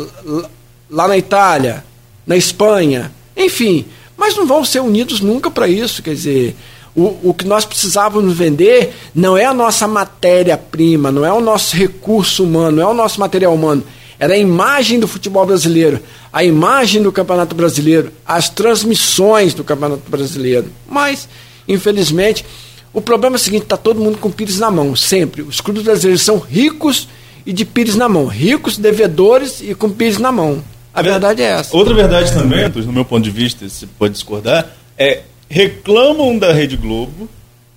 [0.89, 1.85] lá na Itália,
[2.25, 3.85] na Espanha, enfim,
[4.17, 6.03] mas não vão ser unidos nunca para isso.
[6.05, 6.57] Quer dizer,
[6.95, 11.75] o, o que nós precisávamos vender não é a nossa matéria-prima, não é o nosso
[11.77, 13.83] recurso humano, não é o nosso material humano
[14.21, 15.99] era a imagem do futebol brasileiro,
[16.31, 20.67] a imagem do Campeonato Brasileiro, as transmissões do Campeonato Brasileiro.
[20.87, 21.27] Mas,
[21.67, 22.45] infelizmente,
[22.93, 25.41] o problema é o seguinte: está todo mundo com pires na mão, sempre.
[25.41, 27.09] Os clubes brasileiros são ricos
[27.47, 28.27] e de pires na mão.
[28.27, 30.63] Ricos, devedores e com pires na mão.
[30.93, 31.75] A verdade é essa.
[31.75, 36.77] Outra verdade também, no meu ponto de vista, você pode discordar, é reclamam da Rede
[36.77, 37.27] Globo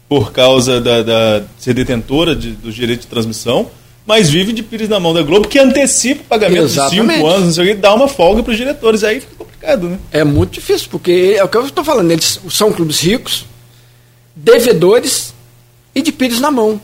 [0.09, 3.71] por causa da, da ser detentora de, do direito de transmissão
[4.05, 7.07] mas vive de pires na mão da Globo, que antecipa o pagamento Exatamente.
[7.07, 9.03] de cinco anos, não sei o que, dá uma folga para os diretores.
[9.03, 9.99] Aí fica complicado, né?
[10.11, 13.45] É muito difícil, porque é o que eu estou falando, eles são clubes ricos,
[14.35, 15.33] devedores
[15.95, 16.81] e de pires na mão.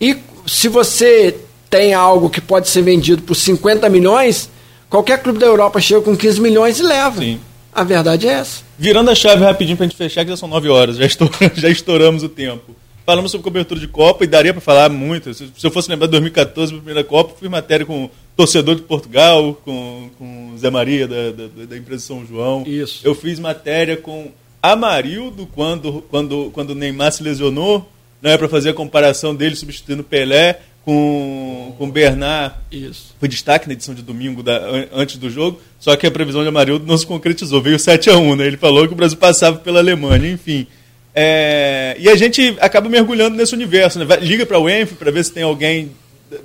[0.00, 0.16] E
[0.46, 1.34] se você
[1.70, 4.50] tem algo que pode ser vendido por 50 milhões,
[4.88, 7.20] qualquer clube da Europa chega com 15 milhões e leva.
[7.20, 7.40] Sim.
[7.72, 8.62] A verdade é essa.
[8.76, 11.06] Virando a chave rapidinho para a gente fechar, que já são 9 horas, já,
[11.54, 15.32] já estouramos o tempo falamos sobre cobertura de Copa e daria para falar muito.
[15.34, 19.54] Se, eu fosse lembrar de 2014, a primeira Copa, fiz matéria com torcedor de Portugal,
[19.64, 22.64] com, com Zé Maria, da, da, da empresa São João.
[22.66, 23.06] Isso.
[23.06, 24.30] Eu fiz matéria com
[24.62, 27.90] Amarildo, quando, quando, quando o Neymar se lesionou,
[28.20, 32.54] não é para fazer a comparação dele substituindo Pelé com com Bernard.
[32.70, 33.14] Isso.
[33.18, 34.60] Foi destaque na edição de domingo da,
[34.92, 37.62] antes do jogo, só que a previsão de Amarildo não se concretizou.
[37.62, 38.46] Veio 7 a 1 né?
[38.46, 40.66] Ele falou que o Brasil passava pela Alemanha, enfim.
[41.14, 44.06] É, e a gente acaba mergulhando nesse universo, né?
[44.20, 45.90] liga para o ENF para ver se tem alguém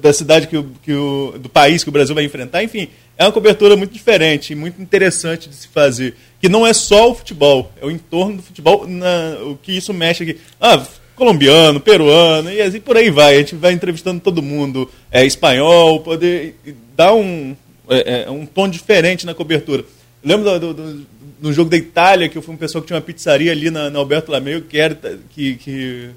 [0.02, 2.64] da cidade que o, que o, do país que o Brasil vai enfrentar.
[2.64, 6.16] Enfim, é uma cobertura muito diferente muito interessante de se fazer.
[6.42, 9.94] Que não é só o futebol, é o entorno do futebol, na, o que isso
[9.94, 10.38] mexe aqui.
[10.60, 10.84] Ah,
[11.16, 13.36] colombiano, peruano, e assim por aí vai.
[13.36, 16.56] A gente vai entrevistando todo mundo, é espanhol, poder
[16.96, 17.56] dar um,
[17.90, 19.86] é, é, um tom diferente na cobertura.
[20.24, 21.06] Lembro do, do,
[21.46, 23.90] no jogo da Itália, que eu fui um pessoal que tinha uma pizzaria ali na,
[23.90, 24.98] na Alberto Lameu, que era
[25.30, 26.10] que, que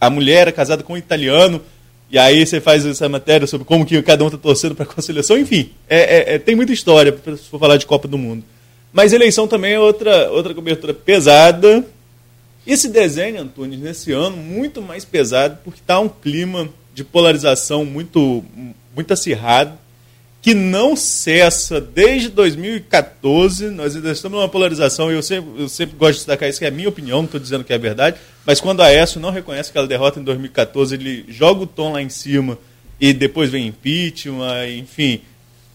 [0.00, 1.60] a mulher era casada com um italiano,
[2.08, 5.02] e aí você faz essa matéria sobre como que cada um está torcendo para a
[5.02, 8.44] seleção, enfim, é, é, é, tem muita história se for falar de Copa do Mundo.
[8.92, 11.84] Mas eleição também é outra, outra cobertura pesada.
[12.66, 18.44] Esse desenho, Antunes, nesse ano, muito mais pesado, porque está um clima de polarização muito,
[18.94, 19.72] muito acirrado
[20.48, 23.68] que não cessa desde 2014.
[23.68, 26.64] Nós ainda estamos numa polarização, e eu sempre, eu sempre gosto de destacar isso, que
[26.64, 28.16] é a minha opinião, não estou dizendo que é verdade,
[28.46, 32.00] mas quando a Aécio não reconhece aquela derrota em 2014, ele joga o tom lá
[32.00, 32.58] em cima
[32.98, 35.20] e depois vem impeachment, enfim.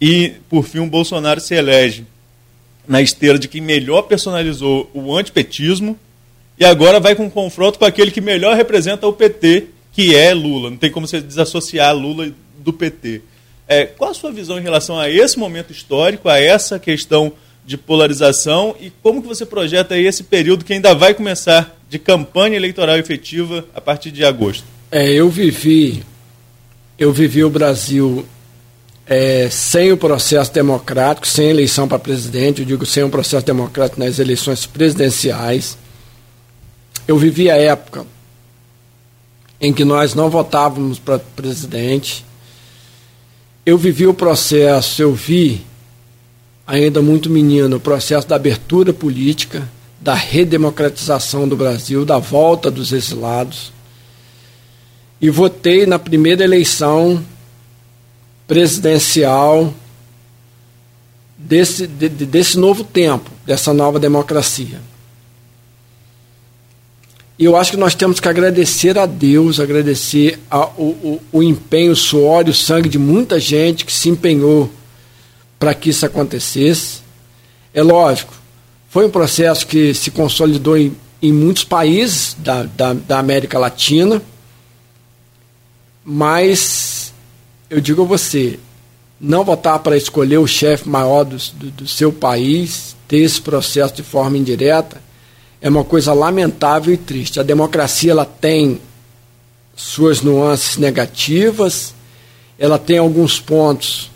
[0.01, 2.07] E, por fim, o Bolsonaro se elege
[2.87, 5.95] na esteira de quem melhor personalizou o antipetismo
[6.59, 10.33] e agora vai com um confronto com aquele que melhor representa o PT, que é
[10.33, 10.71] Lula.
[10.71, 13.21] Não tem como você desassociar Lula do PT.
[13.81, 17.33] É, qual a sua visão em relação a esse momento histórico, a essa questão
[17.65, 22.55] de polarização e como que você projeta esse período que ainda vai começar de campanha
[22.55, 24.65] eleitoral efetiva a partir de agosto?
[24.91, 26.03] É, eu vivi,
[26.99, 28.25] eu vivi o Brasil
[29.07, 33.99] é, sem o processo democrático, sem eleição para presidente, eu digo sem um processo democrático
[33.99, 35.77] nas eleições presidenciais.
[37.07, 38.05] Eu vivi a época
[39.59, 42.25] em que nós não votávamos para presidente.
[43.65, 45.65] Eu vivi o processo, eu vi,
[46.67, 49.69] ainda muito menino, o processo da abertura política,
[50.01, 53.71] da redemocratização do Brasil, da volta dos exilados.
[55.21, 57.23] E votei na primeira eleição
[58.45, 59.73] presidencial
[61.37, 64.81] desse, de, desse novo tempo, dessa nova democracia.
[67.37, 71.43] E eu acho que nós temos que agradecer a Deus, agradecer a, o, o, o
[71.43, 74.69] empenho, o suor e o sangue de muita gente que se empenhou
[75.57, 77.01] para que isso acontecesse.
[77.73, 78.33] É lógico,
[78.89, 84.21] foi um processo que se consolidou em, em muitos países da, da, da América Latina,
[86.05, 87.13] mas
[87.69, 88.59] eu digo a você,
[89.19, 93.95] não votar para escolher o chefe maior do, do, do, seu país, ter esse processo
[93.95, 95.01] de forma indireta,
[95.63, 97.39] é uma coisa lamentável e triste.
[97.39, 98.81] A democracia ela tem
[99.73, 101.95] suas nuances negativas,
[102.59, 104.11] ela tem alguns pontos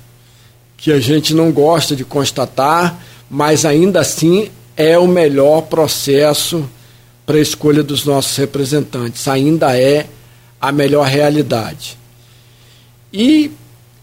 [0.76, 6.70] que a gente não gosta de constatar, mas ainda assim é o melhor processo
[7.26, 10.06] para a escolha dos nossos representantes, ainda é
[10.60, 11.98] a melhor realidade.
[13.12, 13.52] E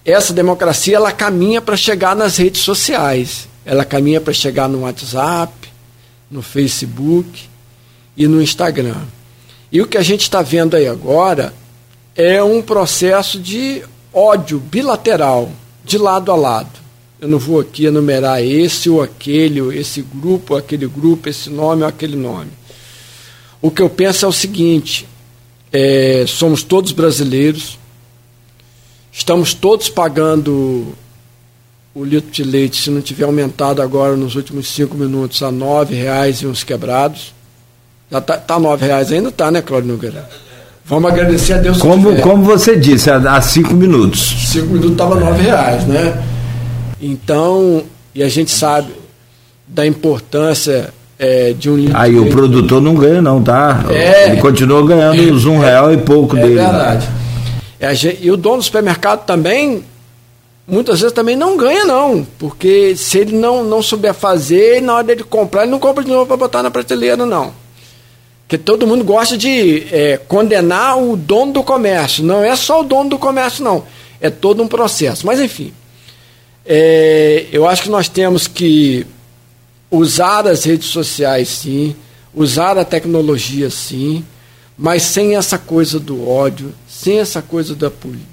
[0.03, 5.74] essa democracia ela caminha para chegar nas redes sociais, ela caminha para chegar no WhatsApp,
[6.35, 7.49] no Facebook
[8.17, 9.03] e no Instagram.
[9.71, 11.55] E o que a gente está vendo aí agora
[12.17, 15.49] é um processo de ódio bilateral,
[15.85, 16.81] de lado a lado.
[17.21, 21.89] Eu não vou aqui enumerar esse ou aquele, esse grupo, aquele grupo, esse nome ou
[21.89, 22.51] aquele nome.
[23.63, 25.07] O que eu penso é o seguinte:
[25.73, 27.79] é, somos todos brasileiros,
[29.17, 30.93] Estamos todos pagando
[31.95, 35.95] o litro de leite, se não tiver aumentado agora nos últimos cinco minutos, a nove
[35.95, 37.33] reais e uns quebrados.
[38.11, 40.29] Já está tá nove reais ainda, tá, né, Cláudio Nogueira?
[40.85, 41.79] Vamos agradecer a Deus.
[41.79, 44.51] Como, como você disse, há cinco minutos.
[44.51, 46.23] Cinco minutos estava nove reais, né?
[47.01, 47.85] Então,
[48.15, 48.89] e a gente sabe
[49.67, 51.97] da importância é, de um litro.
[51.97, 53.85] Aí o produtor não ganha, não, tá?
[53.89, 56.59] É, Ele continua ganhando uns um real e pouco é dele.
[56.59, 57.09] É verdade.
[57.81, 59.85] É, e o dono do supermercado também,
[60.67, 62.27] muitas vezes também não ganha, não.
[62.39, 66.11] Porque se ele não, não souber fazer, na hora dele comprar, ele não compra de
[66.11, 67.53] novo para botar na prateleira, não.
[68.43, 72.23] Porque todo mundo gosta de é, condenar o dono do comércio.
[72.23, 73.85] Não é só o dono do comércio, não.
[74.21, 75.27] É todo um processo.
[75.27, 75.73] Mas, enfim,
[76.67, 79.07] é, eu acho que nós temos que
[79.91, 81.95] usar as redes sociais, sim,
[82.35, 84.25] usar a tecnologia, sim,
[84.77, 87.91] mas sem essa coisa do ódio, sem essa coisa da,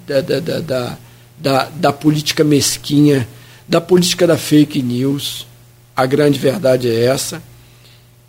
[0.08, 0.98] da, da, da,
[1.42, 3.28] da, da política mesquinha,
[3.68, 5.48] da política da fake news.
[5.96, 7.42] A grande verdade é essa.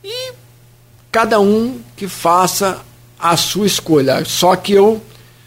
[0.02, 0.32] E
[1.10, 2.80] cada um que faça
[3.18, 4.24] a sua escolha.
[4.24, 5.00] Só que eu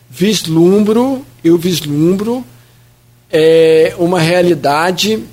[0.10, 2.46] vislumbro, eu vislumbro
[3.32, 5.24] é, uma realidade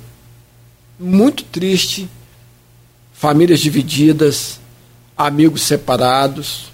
[0.99, 2.09] muito triste,
[3.13, 4.59] famílias divididas,
[5.15, 6.71] amigos separados,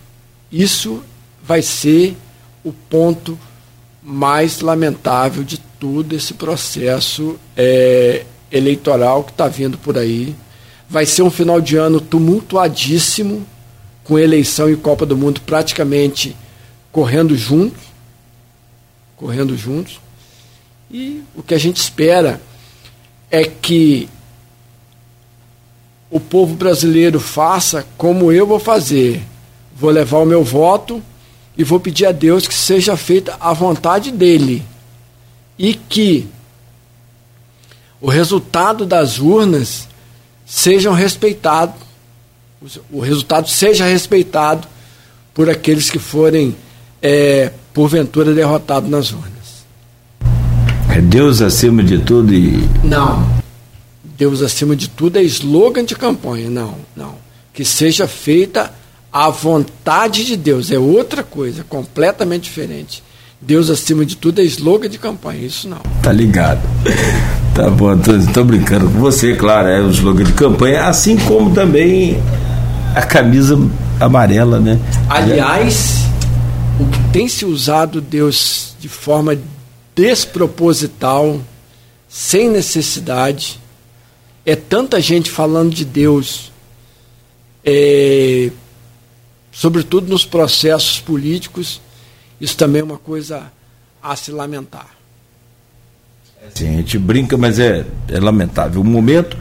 [0.52, 1.04] isso
[1.44, 2.16] vai ser
[2.64, 3.38] o ponto
[4.02, 10.36] mais lamentável de todo esse processo é, eleitoral que está vindo por aí.
[10.90, 13.46] Vai ser um final de ano tumultuadíssimo,
[14.04, 16.36] com eleição e Copa do Mundo praticamente
[16.92, 17.84] correndo juntos,
[19.16, 20.00] correndo juntos.
[20.90, 22.42] E o que a gente espera
[23.30, 24.10] é que
[26.10, 29.22] o povo brasileiro faça como eu vou fazer
[29.80, 31.02] vou levar o meu voto
[31.60, 34.64] e vou pedir a Deus que seja feita a vontade dele
[35.58, 36.26] e que
[38.00, 39.86] o resultado das urnas
[40.46, 41.74] sejam respeitado,
[42.90, 44.66] o resultado seja respeitado
[45.34, 46.56] por aqueles que forem
[47.02, 49.66] é, porventura derrotados nas urnas.
[50.90, 52.54] É Deus acima de tudo e.
[52.86, 53.38] Não.
[54.18, 56.50] Deus acima de tudo é slogan de campanha.
[56.50, 57.16] Não, não.
[57.54, 58.79] Que seja feita
[59.12, 60.72] a vontade de Deus.
[60.72, 63.04] É outra coisa, completamente diferente.
[63.42, 65.46] Deus acima de tudo é slogan de campanha.
[65.46, 65.80] Isso não.
[66.02, 66.62] Tá ligado.
[67.54, 71.54] Tá bom, tô, tô brincando com você, claro, é o slogan de campanha, assim como
[71.54, 72.22] também
[72.96, 73.58] a camisa
[74.00, 74.80] amarela, né?
[75.10, 76.06] Aliás,
[76.80, 79.38] o que tem se usado Deus de forma
[79.94, 81.42] desproposital,
[82.08, 83.60] sem necessidade,
[84.46, 86.52] é tanta gente falando de Deus,
[87.66, 88.52] é,
[89.60, 91.82] sobretudo nos processos políticos,
[92.40, 93.52] isso também é uma coisa
[94.02, 94.88] a se lamentar.
[96.56, 98.80] Sim, a gente brinca, mas é, é lamentável.
[98.80, 99.38] O momento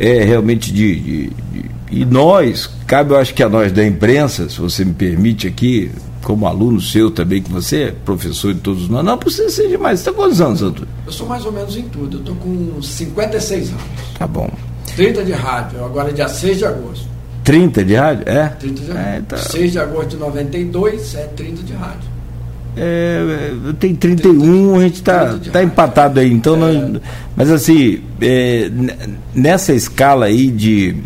[0.00, 4.48] é realmente de, de, de, E nós, cabe eu acho que a nós da imprensa,
[4.48, 5.92] se você me permite aqui,
[6.22, 10.00] como aluno seu também, que você é professor de todos nós, não precisa ser demais.
[10.00, 10.88] Você está quantos anos, Antônio?
[11.04, 12.16] Eu sou mais ou menos em tudo.
[12.16, 13.82] Eu estou com 56 anos.
[14.18, 14.50] Tá bom.
[14.96, 17.12] 30 de rádio, agora é dia 6 de agosto.
[17.44, 18.28] 30 de rádio?
[18.28, 18.48] É?
[18.48, 19.06] 30 de agosto.
[19.06, 19.36] É, tá...
[19.36, 22.12] 6 de agosto de 92 é 30 de rádio.
[22.74, 23.44] É,
[23.78, 26.32] tem 31, a gente está tá empatado aí.
[26.32, 26.58] Então, é.
[26.58, 27.02] nós,
[27.36, 28.70] mas assim, é,
[29.34, 30.96] nessa escala aí de,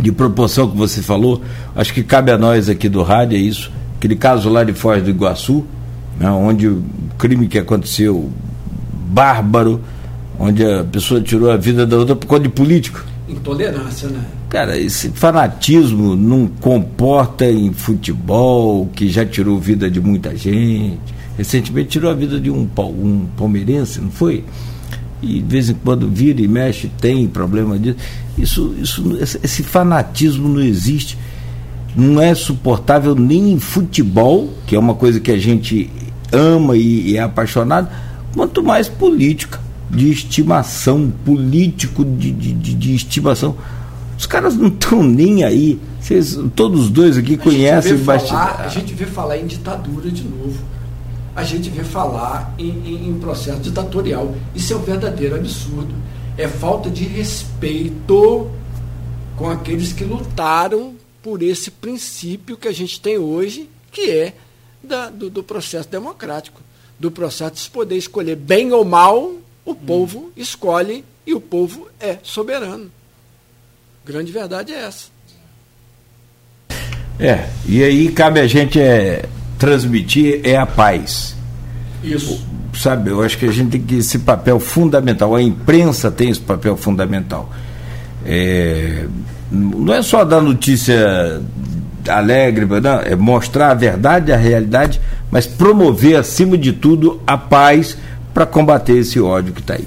[0.00, 1.40] de proporção que você falou,
[1.74, 3.72] acho que cabe a nós aqui do rádio, é isso.
[3.96, 5.64] Aquele caso lá de Foz do Iguaçu,
[6.18, 6.82] né, onde o
[7.16, 8.30] crime que aconteceu
[8.92, 9.80] bárbaro,
[10.38, 13.02] onde a pessoa tirou a vida da outra por conta de político.
[13.28, 14.20] Intolerância, né?
[14.52, 21.00] Cara, esse fanatismo não comporta em futebol, que já tirou vida de muita gente.
[21.38, 24.44] Recentemente tirou a vida de um, um palmeirense, não foi?
[25.22, 27.96] E de vez em quando vira e mexe, tem problema disso.
[28.36, 31.16] Isso, isso, esse fanatismo não existe.
[31.96, 35.88] Não é suportável nem em futebol, que é uma coisa que a gente
[36.30, 37.88] ama e, e é apaixonado,
[38.34, 39.58] quanto mais política,
[39.88, 43.56] de estimação, político de, de, de, de estimação.
[44.22, 45.80] Os caras não estão nem aí.
[46.00, 50.22] Vocês, todos os dois aqui a conhecem falar, A gente vê falar em ditadura de
[50.22, 50.62] novo.
[51.34, 54.32] A gente vê falar em, em, em processo ditatorial.
[54.54, 55.92] Isso é um verdadeiro absurdo.
[56.38, 58.48] É falta de respeito
[59.36, 64.34] com aqueles que lutaram por esse princípio que a gente tem hoje, que é
[64.80, 66.60] da, do, do, processo democrático,
[66.96, 69.32] do processo de se poder escolher bem ou mal,
[69.64, 69.74] o hum.
[69.74, 72.88] povo escolhe e o povo é soberano.
[74.04, 75.06] Grande verdade é essa.
[77.20, 79.26] É, e aí cabe a gente é,
[79.58, 81.36] transmitir é a paz.
[82.02, 82.44] Isso.
[82.74, 86.40] Sabe, eu acho que a gente tem que esse papel fundamental, a imprensa tem esse
[86.40, 87.48] papel fundamental.
[88.24, 89.06] É,
[89.52, 91.40] não é só dar notícia
[92.08, 95.00] alegre, não, é mostrar a verdade, a realidade,
[95.30, 97.96] mas promover, acima de tudo, a paz
[98.34, 99.86] para combater esse ódio que está aí.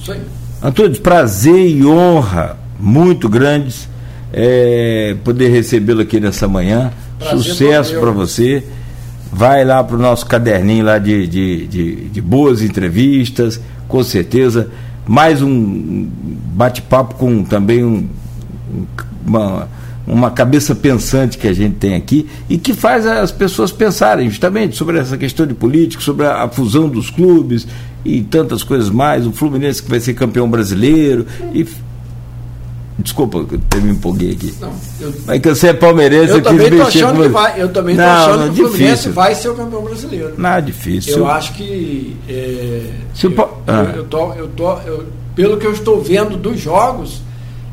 [0.00, 0.20] Isso aí.
[0.62, 3.88] Antônio, prazer e honra muito grandes
[4.32, 6.92] é, poder recebê-lo aqui nessa manhã.
[7.18, 8.64] Prazer Sucesso para você.
[9.32, 14.70] Vai lá para o nosso caderninho lá de, de, de, de, boas entrevistas, com certeza.
[15.06, 16.08] Mais um
[16.54, 18.08] bate-papo com também um,
[19.24, 19.68] uma,
[20.06, 24.76] uma cabeça pensante que a gente tem aqui e que faz as pessoas pensarem justamente
[24.76, 27.68] sobre essa questão de política, sobre a, a fusão dos clubes
[28.04, 29.26] e tantas coisas mais.
[29.26, 31.24] O Fluminense que vai ser campeão brasileiro
[31.54, 31.64] e
[33.02, 34.54] Desculpa, eu me empolguei aqui.
[34.60, 37.60] Não, eu, Mas que você é palmeirense, eu também tô achando que vai.
[37.60, 40.34] Eu também não, achando não, que o Fluminense vai ser o campeão brasileiro.
[40.36, 41.18] Não, é difícil.
[41.18, 42.16] Eu acho que.
[42.28, 42.90] É,
[43.22, 43.92] eu, ah.
[43.94, 47.22] eu, tô, eu tô, eu, pelo que eu estou vendo dos jogos,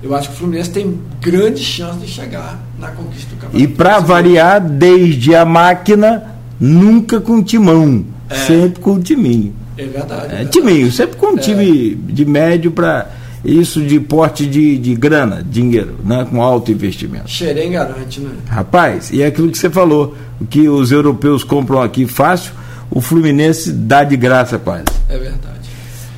[0.02, 3.60] eu acho que o Fluminense tem grande chance de chegar na conquista do campeonato.
[3.60, 8.06] E para variar, desde a máquina, nunca com timão.
[8.30, 8.36] É.
[8.36, 9.54] Sempre com o timinho.
[9.78, 10.22] É verdade.
[10.22, 10.50] É, é verdade.
[10.52, 15.96] timinho, sempre com um time de médio para isso de porte de, de grana, dinheiro,
[16.04, 17.30] né, com alto investimento.
[17.30, 18.32] Xerém garante, né?
[18.48, 22.52] Rapaz, e é aquilo que você falou, o que os europeus compram aqui fácil,
[22.90, 24.86] o Fluminense dá de graça quase.
[25.10, 25.58] É verdade.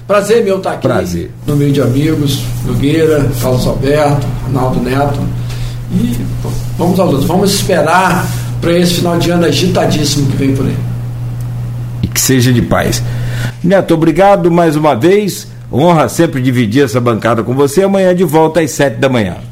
[0.10, 0.88] Prazer meu estar aqui.
[0.88, 1.32] Prazer.
[1.46, 5.20] No meio de amigos, Nogueira, Carlos Alberto, Ronaldo Neto.
[5.92, 6.18] E
[6.78, 7.28] vamos à luta.
[7.28, 8.28] Vamos esperar
[8.60, 10.76] para esse final de ano agitadíssimo que vem por aí.
[12.02, 13.04] E que seja de paz.
[13.64, 15.48] Neto, obrigado mais uma vez.
[15.72, 17.84] Honra sempre dividir essa bancada com você.
[17.84, 19.49] Amanhã de volta às sete da manhã.